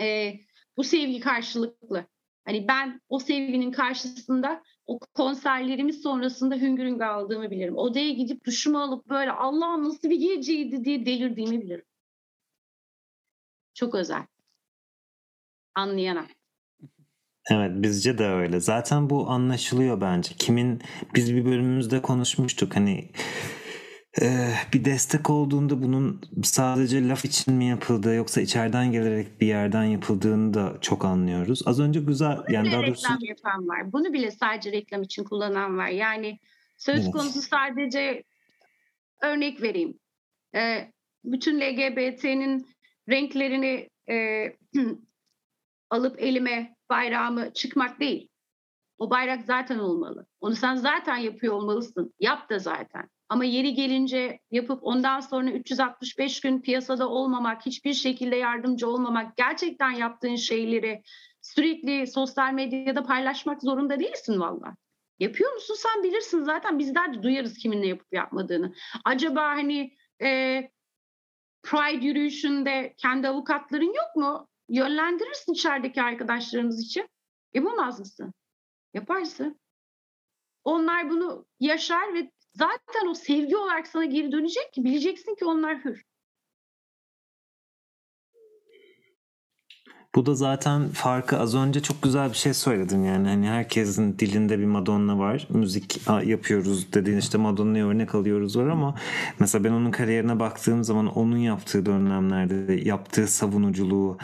e, 0.00 0.34
bu 0.76 0.84
sevgi 0.84 1.20
karşılıklı. 1.20 2.06
Hani 2.44 2.68
ben 2.68 3.00
o 3.08 3.18
sevginin 3.18 3.72
karşısında 3.72 4.62
o 4.86 4.98
konserlerimiz 4.98 6.02
sonrasında 6.02 6.54
hüngür 6.54 6.84
hüngür 6.84 7.04
aldığımı 7.04 7.50
bilirim. 7.50 7.76
Odaya 7.76 8.10
gidip 8.10 8.44
duşumu 8.44 8.80
alıp 8.82 9.08
böyle 9.08 9.32
Allah'ım 9.32 9.84
nasıl 9.84 10.10
bir 10.10 10.36
geceydi 10.36 10.84
diye 10.84 11.06
delirdiğimi 11.06 11.60
bilirim. 11.60 11.84
Çok 13.74 13.94
özel. 13.94 14.26
Anlayana. 15.74 16.26
Evet 17.50 17.72
bizce 17.74 18.18
de 18.18 18.24
öyle. 18.26 18.60
Zaten 18.60 19.10
bu 19.10 19.30
anlaşılıyor 19.30 20.00
bence. 20.00 20.34
Kimin 20.38 20.82
biz 21.14 21.34
bir 21.34 21.44
bölümümüzde 21.44 22.02
konuşmuştuk 22.02 22.76
hani 22.76 23.10
bir 24.72 24.84
destek 24.84 25.30
olduğunda 25.30 25.82
bunun 25.82 26.20
sadece 26.42 27.08
laf 27.08 27.24
için 27.24 27.54
mi 27.54 27.64
yapıldığı 27.64 28.14
yoksa 28.14 28.40
içeriden 28.40 28.92
gelerek 28.92 29.40
bir 29.40 29.46
yerden 29.46 29.84
yapıldığını 29.84 30.54
da 30.54 30.78
çok 30.80 31.04
anlıyoruz. 31.04 31.62
Az 31.66 31.80
önce 31.80 32.00
güzel 32.00 32.36
Bunu 32.36 32.52
yani 32.54 32.72
daha 32.72 32.82
doğrusu 32.82 33.04
reklam 33.04 33.18
yapan 33.22 33.68
var. 33.68 33.92
Bunu 33.92 34.12
bile 34.12 34.30
sadece 34.30 34.72
reklam 34.72 35.02
için 35.02 35.24
kullanan 35.24 35.78
var. 35.78 35.88
Yani 35.88 36.38
söz 36.76 37.00
Evet. 37.00 37.12
konusu 37.12 37.42
sadece 37.42 38.24
örnek 39.22 39.62
vereyim. 39.62 39.98
Ee, 40.54 40.92
bütün 41.24 41.60
LGBT'nin 41.60 42.68
renklerini 43.08 43.88
e, 44.10 44.46
alıp 45.90 46.22
elime 46.22 46.76
bayrağımı 46.90 47.52
çıkmak 47.52 48.00
değil. 48.00 48.28
O 48.98 49.10
bayrak 49.10 49.44
zaten 49.44 49.78
olmalı. 49.78 50.26
Onu 50.40 50.56
sen 50.56 50.76
zaten 50.76 51.16
yapıyor 51.16 51.54
olmalısın. 51.54 52.14
Yap 52.20 52.50
da 52.50 52.58
zaten. 52.58 53.08
Ama 53.28 53.44
yeri 53.44 53.74
gelince 53.74 54.40
yapıp 54.50 54.78
ondan 54.82 55.20
sonra 55.20 55.50
365 55.50 56.40
gün 56.40 56.60
piyasada 56.60 57.08
olmamak, 57.08 57.66
hiçbir 57.66 57.94
şekilde 57.94 58.36
yardımcı 58.36 58.88
olmamak, 58.88 59.36
gerçekten 59.36 59.90
yaptığın 59.90 60.36
şeyleri 60.36 61.02
sürekli 61.40 62.06
sosyal 62.06 62.52
medyada 62.52 63.02
paylaşmak 63.02 63.62
zorunda 63.62 64.00
değilsin 64.00 64.40
valla. 64.40 64.76
Yapıyor 65.18 65.52
musun 65.52 65.76
sen 65.78 66.02
bilirsin 66.02 66.42
zaten 66.42 66.78
bizler 66.78 67.14
de 67.14 67.22
duyarız 67.22 67.58
kimin 67.58 67.82
ne 67.82 67.86
yapıp 67.86 68.12
yapmadığını. 68.12 68.74
Acaba 69.04 69.42
hani 69.42 69.96
e, 70.22 70.60
Pride 71.62 72.06
yürüyüşünde 72.06 72.94
kendi 72.96 73.28
avukatların 73.28 73.94
yok 73.94 74.16
mu? 74.16 74.48
Yönlendirirsin 74.68 75.52
içerideki 75.52 76.02
arkadaşlarımız 76.02 76.84
için. 76.84 77.08
Yapamaz 77.54 78.00
mısın? 78.00 78.34
Yaparsın. 78.94 79.60
Onlar 80.64 81.10
bunu 81.10 81.46
yaşar 81.60 82.14
ve 82.14 82.30
zaten 82.54 83.06
o 83.10 83.14
sevgi 83.14 83.56
olarak 83.56 83.86
sana 83.86 84.04
geri 84.04 84.32
dönecek 84.32 84.72
ki 84.72 84.84
bileceksin 84.84 85.34
ki 85.34 85.44
onlar 85.44 85.84
hür. 85.84 86.04
bu 90.14 90.26
da 90.26 90.34
zaten 90.34 90.88
farkı 90.88 91.38
az 91.38 91.54
önce 91.54 91.82
çok 91.82 92.02
güzel 92.02 92.28
bir 92.28 92.34
şey 92.36 92.54
söyledin 92.54 93.02
yani 93.04 93.28
hani 93.28 93.48
herkesin 93.48 94.18
dilinde 94.18 94.58
bir 94.58 94.64
Madonna 94.64 95.18
var 95.18 95.46
müzik 95.50 96.00
yapıyoruz 96.24 96.92
dediğin 96.92 97.18
işte 97.18 97.38
Madonna'ya 97.38 97.86
örnek 97.86 98.14
alıyoruz 98.14 98.56
var 98.56 98.66
ama 98.66 98.94
mesela 99.38 99.64
ben 99.64 99.70
onun 99.70 99.90
kariyerine 99.90 100.40
baktığım 100.40 100.84
zaman 100.84 101.06
onun 101.06 101.36
yaptığı 101.36 101.86
dönemlerde 101.86 102.72
yaptığı 102.72 103.26
savunuculuğu 103.26 104.18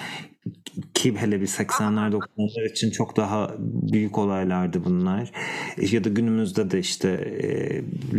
ki 0.94 1.16
hele 1.16 1.40
bir 1.40 1.46
80'ler 1.46 2.10
90'lar 2.10 2.70
için 2.70 2.90
çok 2.90 3.16
daha 3.16 3.54
büyük 3.92 4.18
olaylardı 4.18 4.84
bunlar. 4.84 5.32
Ya 5.92 6.04
da 6.04 6.08
günümüzde 6.08 6.70
de 6.70 6.78
işte 6.78 7.08
e, 7.08 7.48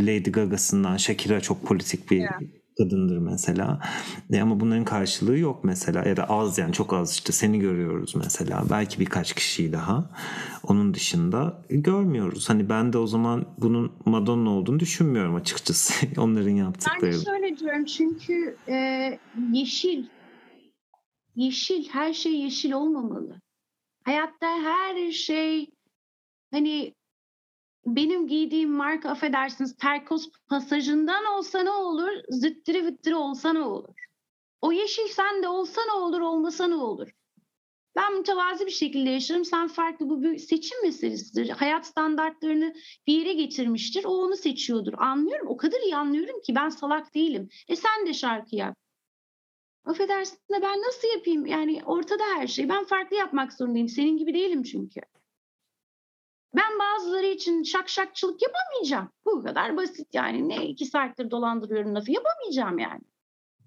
Lady 0.06 0.32
Gaga'sından 0.32 0.98
Shakira 0.98 1.42
çok 1.42 1.66
politik 1.66 2.12
bir 2.12 2.18
yeah. 2.18 2.40
kadındır 2.78 3.18
mesela. 3.18 3.80
E 4.34 4.42
ama 4.42 4.60
bunların 4.60 4.86
karşılığı 4.86 5.38
yok 5.38 5.64
mesela 5.64 6.10
ya 6.10 6.18
da 6.18 6.24
az 6.24 6.58
yani 6.58 6.74
çok 6.74 6.94
az 6.94 7.12
işte 7.12 7.34
seni 7.34 7.60
görüyoruz 7.60 8.16
mesela. 8.16 8.64
Belki 8.70 9.00
birkaç 9.00 9.34
kişiyi 9.34 9.74
daha. 9.74 10.10
Onun 10.64 10.94
dışında 10.94 11.64
görmüyoruz. 11.70 12.50
Hani 12.50 12.70
ben 12.70 12.94
de 12.94 12.98
o 12.98 13.08
zaman 13.08 13.46
bunun 13.58 13.92
Madonna 14.06 14.50
olduğunu 14.50 14.80
düşünmüyorum 14.80 15.36
açıkçası. 15.36 15.94
Onların 16.18 16.50
yaptıkları. 16.50 17.02
Ben 17.02 17.12
de 17.12 17.26
şöyle 17.26 17.58
diyorum 17.58 17.86
çünkü 17.86 18.56
e, 18.70 19.20
yeşil 19.52 20.06
yeşil, 21.36 21.90
her 21.90 22.14
şey 22.14 22.40
yeşil 22.40 22.72
olmamalı. 22.72 23.42
Hayatta 24.04 24.48
her 24.48 25.12
şey 25.12 25.72
hani 26.52 26.96
benim 27.86 28.28
giydiğim 28.28 28.72
marka 28.72 29.10
affedersiniz 29.10 29.76
terkos 29.76 30.30
pasajından 30.50 31.26
olsa 31.26 31.64
ne 31.64 31.70
olur, 31.70 32.12
zıttırı 32.30 32.86
vıttırı 32.86 33.18
olsa 33.18 33.54
ne 33.54 33.62
olur. 33.62 33.96
O 34.62 34.72
yeşil 34.72 35.08
sende 35.08 35.48
olsa 35.48 35.82
ne 35.86 35.92
olur, 35.92 36.22
olmasa 36.22 36.68
ne 36.68 36.76
olur. 36.76 37.10
Ben 37.96 38.18
mütevazi 38.18 38.66
bir 38.66 38.72
şekilde 38.72 39.10
yaşarım, 39.10 39.46
sen 39.46 39.68
farklı. 39.68 40.10
Bu 40.10 40.24
bir 40.24 40.38
seçim 40.38 40.82
meselesidir. 40.84 41.50
Hayat 41.50 41.86
standartlarını 41.86 42.74
bir 43.08 43.14
yere 43.14 43.34
getirmiştir, 43.34 44.06
o 44.06 44.10
onu 44.10 44.36
seçiyordur. 44.36 44.94
Anlıyorum, 44.98 45.48
o 45.48 45.58
kadar 45.58 45.80
iyi 45.80 45.96
anlıyorum 45.96 46.42
ki 46.42 46.56
ben 46.56 46.70
salak 46.70 47.16
değilim. 47.16 47.50
E 47.68 47.76
sen 47.76 48.08
de 48.08 48.14
şarkı 48.14 48.56
yap. 48.56 48.78
Affedersin 49.86 50.38
de 50.38 50.62
ben 50.62 50.82
nasıl 50.82 51.08
yapayım? 51.08 51.46
Yani 51.46 51.82
ortada 51.86 52.24
her 52.24 52.48
şey. 52.48 52.70
Ben 52.70 52.84
farklı 52.84 53.16
yapmak 53.16 53.54
zorundayım. 53.54 53.88
Senin 53.88 54.18
gibi 54.18 54.34
değilim 54.34 54.64
çünkü. 54.64 55.02
Ben 56.56 56.80
bazıları 56.80 57.26
için 57.26 57.64
şak 57.64 57.90
şakçılık 57.90 58.42
yapamayacağım. 58.42 59.12
Bu 59.26 59.44
kadar 59.44 59.78
basit 59.78 60.14
yani. 60.14 60.50
Ne 60.50 60.66
iki 60.66 60.86
saattir 60.86 61.32
dolandırıyorum 61.32 61.96
lafı 61.96 62.12
yapamayacağım 62.12 62.80
yani. 62.80 63.02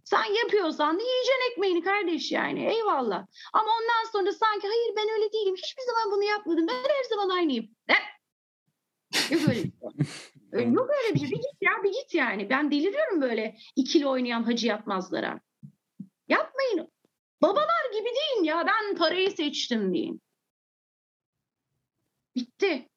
Sen 0.05 0.35
yapıyorsan 0.43 0.99
da 0.99 1.03
yiyeceksin 1.03 1.53
ekmeğini 1.53 1.83
kardeş 1.83 2.33
yani. 2.33 2.67
Eyvallah. 2.67 3.27
Ama 3.53 3.67
ondan 3.81 4.11
sonra 4.13 4.33
sanki 4.33 4.69
hayır 4.69 4.97
ben 4.97 5.09
öyle 5.15 5.33
değilim. 5.33 5.55
Hiçbir 5.57 5.83
zaman 5.83 6.17
bunu 6.17 6.25
yapmadım. 6.25 6.67
Ben 6.69 6.75
her 6.75 7.05
zaman 7.11 7.29
aynıyım. 7.29 7.69
Ne? 7.89 7.97
Yok 9.31 9.43
öyle 9.49 9.65
bir 9.65 9.73
şey. 9.73 10.73
Yok 10.73 10.91
öyle 10.91 11.15
bir 11.15 11.21
şey. 11.21 11.31
Bir 11.31 11.37
git 11.37 11.57
ya 11.61 11.71
bir 11.85 11.93
git 11.93 12.15
yani. 12.15 12.51
Ben 12.51 12.71
deliriyorum 12.71 13.21
böyle 13.23 13.57
ikili 13.77 14.07
oynayan 14.07 14.43
hacı 14.43 14.67
yapmazlara. 14.67 15.41
Yapmayın. 16.29 16.93
Babalar 17.43 17.93
gibi 17.93 18.09
deyin 18.09 18.45
ya 18.45 18.67
ben 18.67 18.97
parayı 18.97 19.31
seçtim 19.31 19.95
deyin. 19.95 20.23
Bitti. 22.35 22.89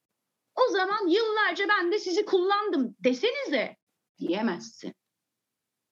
O 0.55 0.71
zaman 0.71 1.07
yıllarca 1.07 1.67
ben 1.67 1.91
de 1.91 1.99
sizi 1.99 2.25
kullandım 2.25 2.95
desenize 3.03 3.77
diyemezsin. 4.19 4.93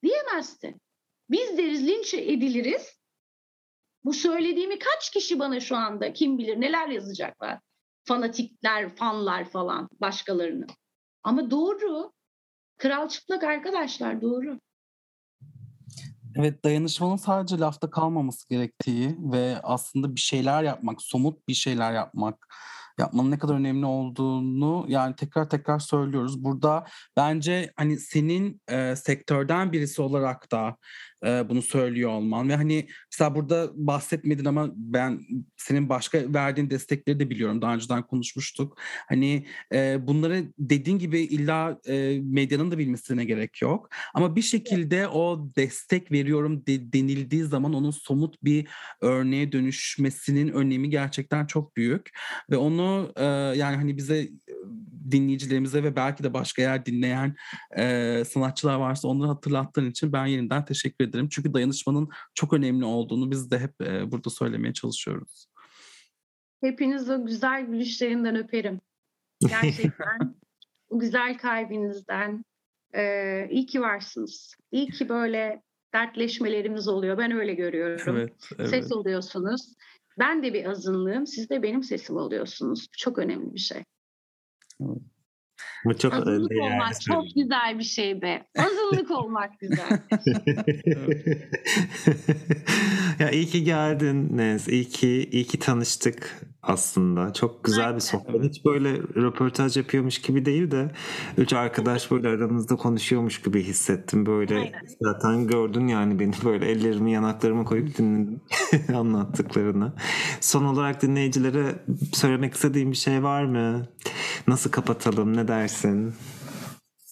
Diyemezsin. 0.03 0.81
Biz 1.29 1.57
deriz 1.57 1.87
linç 1.87 2.13
ediliriz. 2.13 2.99
Bu 4.03 4.13
söylediğimi 4.13 4.79
kaç 4.79 5.09
kişi 5.09 5.39
bana 5.39 5.59
şu 5.59 5.75
anda 5.75 6.13
kim 6.13 6.37
bilir 6.37 6.61
neler 6.61 6.87
yazacaklar. 6.87 7.59
Fanatikler, 8.03 8.95
fanlar 8.95 9.49
falan 9.49 9.89
başkalarını. 10.01 10.65
Ama 11.23 11.51
doğru. 11.51 12.13
Kral 12.77 13.09
çıplak 13.09 13.43
arkadaşlar 13.43 14.21
doğru. 14.21 14.59
Evet 16.35 16.63
dayanışmanın 16.65 17.15
sadece 17.15 17.59
lafta 17.59 17.89
kalmaması 17.89 18.49
gerektiği 18.49 19.17
ve 19.19 19.59
aslında 19.63 20.15
bir 20.15 20.19
şeyler 20.19 20.63
yapmak, 20.63 21.01
somut 21.01 21.47
bir 21.47 21.53
şeyler 21.53 21.93
yapmak, 21.93 22.47
yapmanın 22.99 23.31
ne 23.31 23.39
kadar 23.39 23.53
önemli 23.55 23.85
olduğunu 23.85 24.85
yani 24.87 25.15
tekrar 25.15 25.49
tekrar 25.49 25.79
söylüyoruz. 25.79 26.43
Burada 26.43 26.85
bence 27.17 27.73
hani 27.75 27.99
senin 27.99 28.61
e, 28.67 28.95
sektörden 28.95 29.71
birisi 29.71 30.01
olarak 30.01 30.51
da 30.51 30.77
e, 31.25 31.49
bunu 31.49 31.61
söylüyor 31.61 32.09
olman 32.09 32.49
ve 32.49 32.55
hani 32.55 32.87
mesela 33.11 33.35
burada 33.35 33.71
bahsetmedin 33.75 34.45
ama 34.45 34.69
ben 34.75 35.19
senin 35.57 35.89
başka 35.89 36.33
verdiğin 36.33 36.69
destekleri 36.69 37.19
de 37.19 37.29
biliyorum. 37.29 37.61
Daha 37.61 37.75
önceden 37.75 38.03
konuşmuştuk. 38.03 38.77
Hani 39.07 39.45
e, 39.73 40.07
bunları 40.07 40.53
dediğin 40.59 40.99
gibi 40.99 41.19
illa 41.19 41.79
e, 41.87 42.19
medyanın 42.23 42.71
da 42.71 42.77
bilmesine 42.77 43.25
gerek 43.25 43.61
yok. 43.61 43.89
Ama 44.13 44.35
bir 44.35 44.41
şekilde 44.41 45.07
o 45.07 45.49
destek 45.57 46.11
veriyorum 46.11 46.65
de, 46.67 46.93
denildiği 46.93 47.43
zaman 47.43 47.73
onun 47.73 47.91
somut 47.91 48.43
bir 48.43 48.67
örneğe 49.01 49.51
dönüşmesinin 49.51 50.47
önemi 50.47 50.89
gerçekten 50.89 51.45
çok 51.45 51.77
büyük 51.77 52.09
ve 52.49 52.57
onu 52.57 53.13
e, 53.15 53.23
yani 53.57 53.75
hani 53.75 53.97
bize 53.97 54.29
dinleyicilerimize 55.11 55.83
ve 55.83 55.95
belki 55.95 56.23
de 56.23 56.33
başka 56.33 56.61
yer 56.61 56.85
dinleyen 56.85 57.35
e, 57.77 58.23
sanatçılar 58.25 58.75
varsa 58.75 59.07
onları 59.07 59.27
hatırlattığın 59.27 59.89
için 59.89 60.13
ben 60.13 60.25
yeniden 60.25 60.65
teşekkür 60.65 61.05
ederim. 61.05 61.29
Çünkü 61.29 61.53
dayanışmanın 61.53 62.09
çok 62.33 62.53
önemli 62.53 62.85
olduğunu 62.85 63.31
biz 63.31 63.51
de 63.51 63.59
hep 63.59 63.81
e, 63.81 64.11
burada 64.11 64.29
söylemeye 64.29 64.73
çalışıyoruz. 64.73 65.47
Hepiniz 66.61 67.09
o 67.09 67.25
güzel 67.25 67.65
gülüşlerinden 67.65 68.35
öperim. 68.35 68.81
Gerçekten 69.47 70.35
o 70.89 70.99
güzel 70.99 71.37
kalbinizden. 71.37 72.45
Ee, 72.95 73.47
iyi 73.51 73.65
ki 73.65 73.81
varsınız. 73.81 74.55
İyi 74.71 74.87
ki 74.87 75.09
böyle 75.09 75.63
dertleşmelerimiz 75.93 76.87
oluyor. 76.87 77.17
Ben 77.17 77.31
öyle 77.31 77.53
görüyorum. 77.53 78.17
Evet, 78.17 78.49
evet. 78.59 78.69
Ses 78.69 78.91
oluyorsunuz. 78.91 79.73
Ben 80.19 80.43
de 80.43 80.53
bir 80.53 80.65
azınlığım. 80.65 81.27
Siz 81.27 81.49
de 81.49 81.63
benim 81.63 81.83
sesim 81.83 82.15
oluyorsunuz. 82.15 82.87
Çok 82.97 83.19
önemli 83.19 83.53
bir 83.53 83.59
şey. 83.59 83.83
Bu 85.85 85.97
çok 85.97 86.13
Azınlık 86.13 86.51
olmak 86.61 87.01
çok 87.01 87.25
güzel 87.35 87.79
bir 87.79 87.83
şey 87.83 88.21
be. 88.21 88.47
Azınlık 88.57 89.11
olmak 89.11 89.59
güzel. 89.59 89.99
ya 93.19 93.29
iyi 93.31 93.45
ki 93.45 93.63
geldin 93.63 94.37
Nez. 94.37 94.67
İyi 94.67 94.89
ki 94.89 95.29
iyi 95.31 95.43
ki 95.43 95.59
tanıştık 95.59 96.41
aslında. 96.65 97.33
Çok 97.33 97.63
güzel 97.63 97.95
bir 97.95 97.99
sohbet. 97.99 98.43
Hiç 98.43 98.65
böyle 98.65 98.97
röportaj 98.97 99.77
yapıyormuş 99.77 100.21
gibi 100.21 100.45
değil 100.45 100.71
de 100.71 100.91
üç 101.37 101.53
arkadaş 101.53 102.11
böyle 102.11 102.27
aramızda 102.27 102.75
konuşuyormuş 102.75 103.41
gibi 103.41 103.63
hissettim. 103.63 104.25
Böyle 104.25 104.55
Aynen. 104.55 104.81
zaten 105.01 105.47
gördün 105.47 105.87
yani 105.87 106.19
beni 106.19 106.33
böyle 106.45 106.65
ellerimi 106.65 107.11
yanaklarıma 107.11 107.63
koyup 107.63 107.97
dinledin 107.97 108.41
anlattıklarını. 108.95 109.93
Son 110.41 110.65
olarak 110.65 111.01
dinleyicilere 111.01 111.75
söylemek 112.13 112.53
istediğim 112.53 112.91
bir 112.91 112.97
şey 112.97 113.23
var 113.23 113.43
mı? 113.43 113.87
Nasıl 114.47 114.71
kapatalım? 114.71 115.37
Ne 115.37 115.47
dersin? 115.47 116.13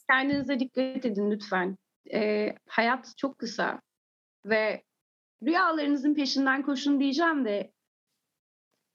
Kendinize 0.09 0.59
dikkat 0.59 1.05
edin 1.05 1.31
lütfen. 1.31 1.77
Ee, 2.13 2.55
hayat 2.67 3.13
çok 3.17 3.39
kısa 3.39 3.81
ve 4.45 4.83
rüyalarınızın 5.45 6.13
peşinden 6.13 6.61
koşun 6.61 6.99
diyeceğim 6.99 7.45
de 7.45 7.72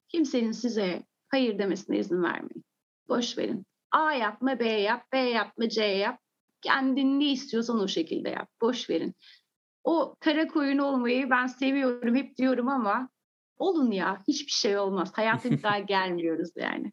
kimsenin 0.09 0.53
size 0.53 1.03
hayır 1.29 1.59
demesine 1.59 1.99
izin 1.99 2.23
vermeyin. 2.23 2.65
Boş 3.09 3.39
verin. 3.39 3.67
A 3.91 4.13
yapma, 4.13 4.59
B 4.59 4.65
yap, 4.69 5.13
B 5.13 5.19
yapma, 5.19 5.69
C 5.69 5.85
yap. 5.85 6.21
Kendin 6.63 7.21
ne 7.21 7.33
istiyorsan 7.33 7.81
o 7.81 7.89
şekilde 7.89 8.29
yap. 8.29 8.49
Boş 8.61 8.91
verin. 8.91 9.15
O 9.85 10.17
kara 10.21 10.49
koyun 10.49 10.79
olmayı 10.79 11.31
ben 11.31 11.47
seviyorum 11.47 12.17
hep 12.17 12.37
diyorum 12.37 12.69
ama 12.69 13.09
olun 13.57 13.91
ya 13.91 14.19
hiçbir 14.29 14.53
şey 14.53 14.79
olmaz. 14.79 15.11
Hayata 15.15 15.51
bir 15.51 15.63
daha 15.63 15.79
gelmiyoruz 15.95 16.51
yani. 16.57 16.93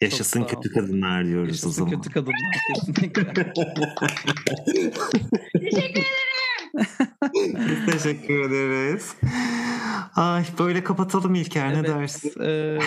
Yaşasın 0.00 0.44
kötü 0.44 0.72
kadınlar 0.72 1.24
diyoruz 1.26 1.48
Yaşasın 1.48 1.68
o 1.68 1.72
zaman. 1.72 1.90
kötü 1.90 2.10
kadınlar 2.10 2.56
kesinlikle. 2.74 3.34
Teşekkür 5.52 6.00
ederim. 6.00 7.09
Biz 7.68 7.92
teşekkür 7.92 8.40
ederiz. 8.40 9.14
Ay 10.16 10.44
böyle 10.58 10.84
kapatalım 10.84 11.34
İlker 11.34 11.66
evet, 11.66 11.76
ne 11.76 11.88
dersin? 11.88 12.32
E, 12.42 12.78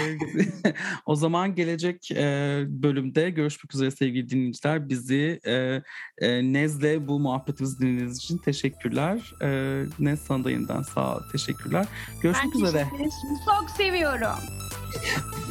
o 1.06 1.16
zaman 1.16 1.56
gelecek 1.56 2.12
e, 2.12 2.64
bölümde 2.68 3.30
görüşmek 3.30 3.76
üzere 3.76 3.92
sevgili 3.92 4.30
dinleyiciler. 4.30 4.90
Bizi 4.90 5.40
e, 5.46 5.82
e, 6.18 6.54
Nez'le 6.54 7.08
bu 7.08 7.20
muhabbetimizi 7.20 7.80
dinlediğiniz 7.80 8.18
için 8.18 8.38
teşekkürler. 8.38 9.34
E, 9.42 9.82
Nez 10.00 10.20
sana 10.20 10.44
da 10.44 10.52
yeniden 10.52 10.82
sağ 10.82 11.16
ol. 11.16 11.22
Teşekkürler. 11.32 11.86
Görüşmek 12.22 12.54
ben 12.56 12.60
üzere. 12.60 12.88
Çok 13.46 13.70
seviyorum. 13.70 14.40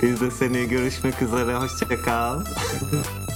Biz 0.03 0.21
de 0.21 0.31
seni 0.31 0.69
görüşmek 0.69 1.23
üzere. 1.23 1.55
Hoşçakal. 1.55 2.45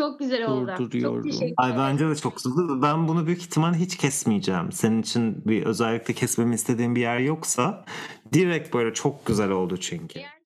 Çok 0.00 0.18
güzel 0.18 0.46
oldu. 0.46 0.74
Çok 1.02 1.22
teşekkür 1.22 1.54
Ay 1.56 1.76
bence 1.78 2.08
de 2.08 2.16
çok 2.16 2.36
güzel. 2.36 2.82
Ben 2.82 3.08
bunu 3.08 3.26
büyük 3.26 3.40
ihtimal 3.42 3.74
hiç 3.74 3.96
kesmeyeceğim. 3.96 4.72
Senin 4.72 5.02
için 5.02 5.42
bir 5.44 5.66
özellikle 5.66 6.14
kesmemi 6.14 6.54
istediğin 6.54 6.96
bir 6.96 7.00
yer 7.00 7.18
yoksa 7.18 7.84
direkt 8.32 8.74
böyle 8.74 8.94
çok 8.94 9.26
güzel 9.26 9.50
oldu 9.50 9.76
çünkü. 9.76 10.14
Diğer 10.14 10.43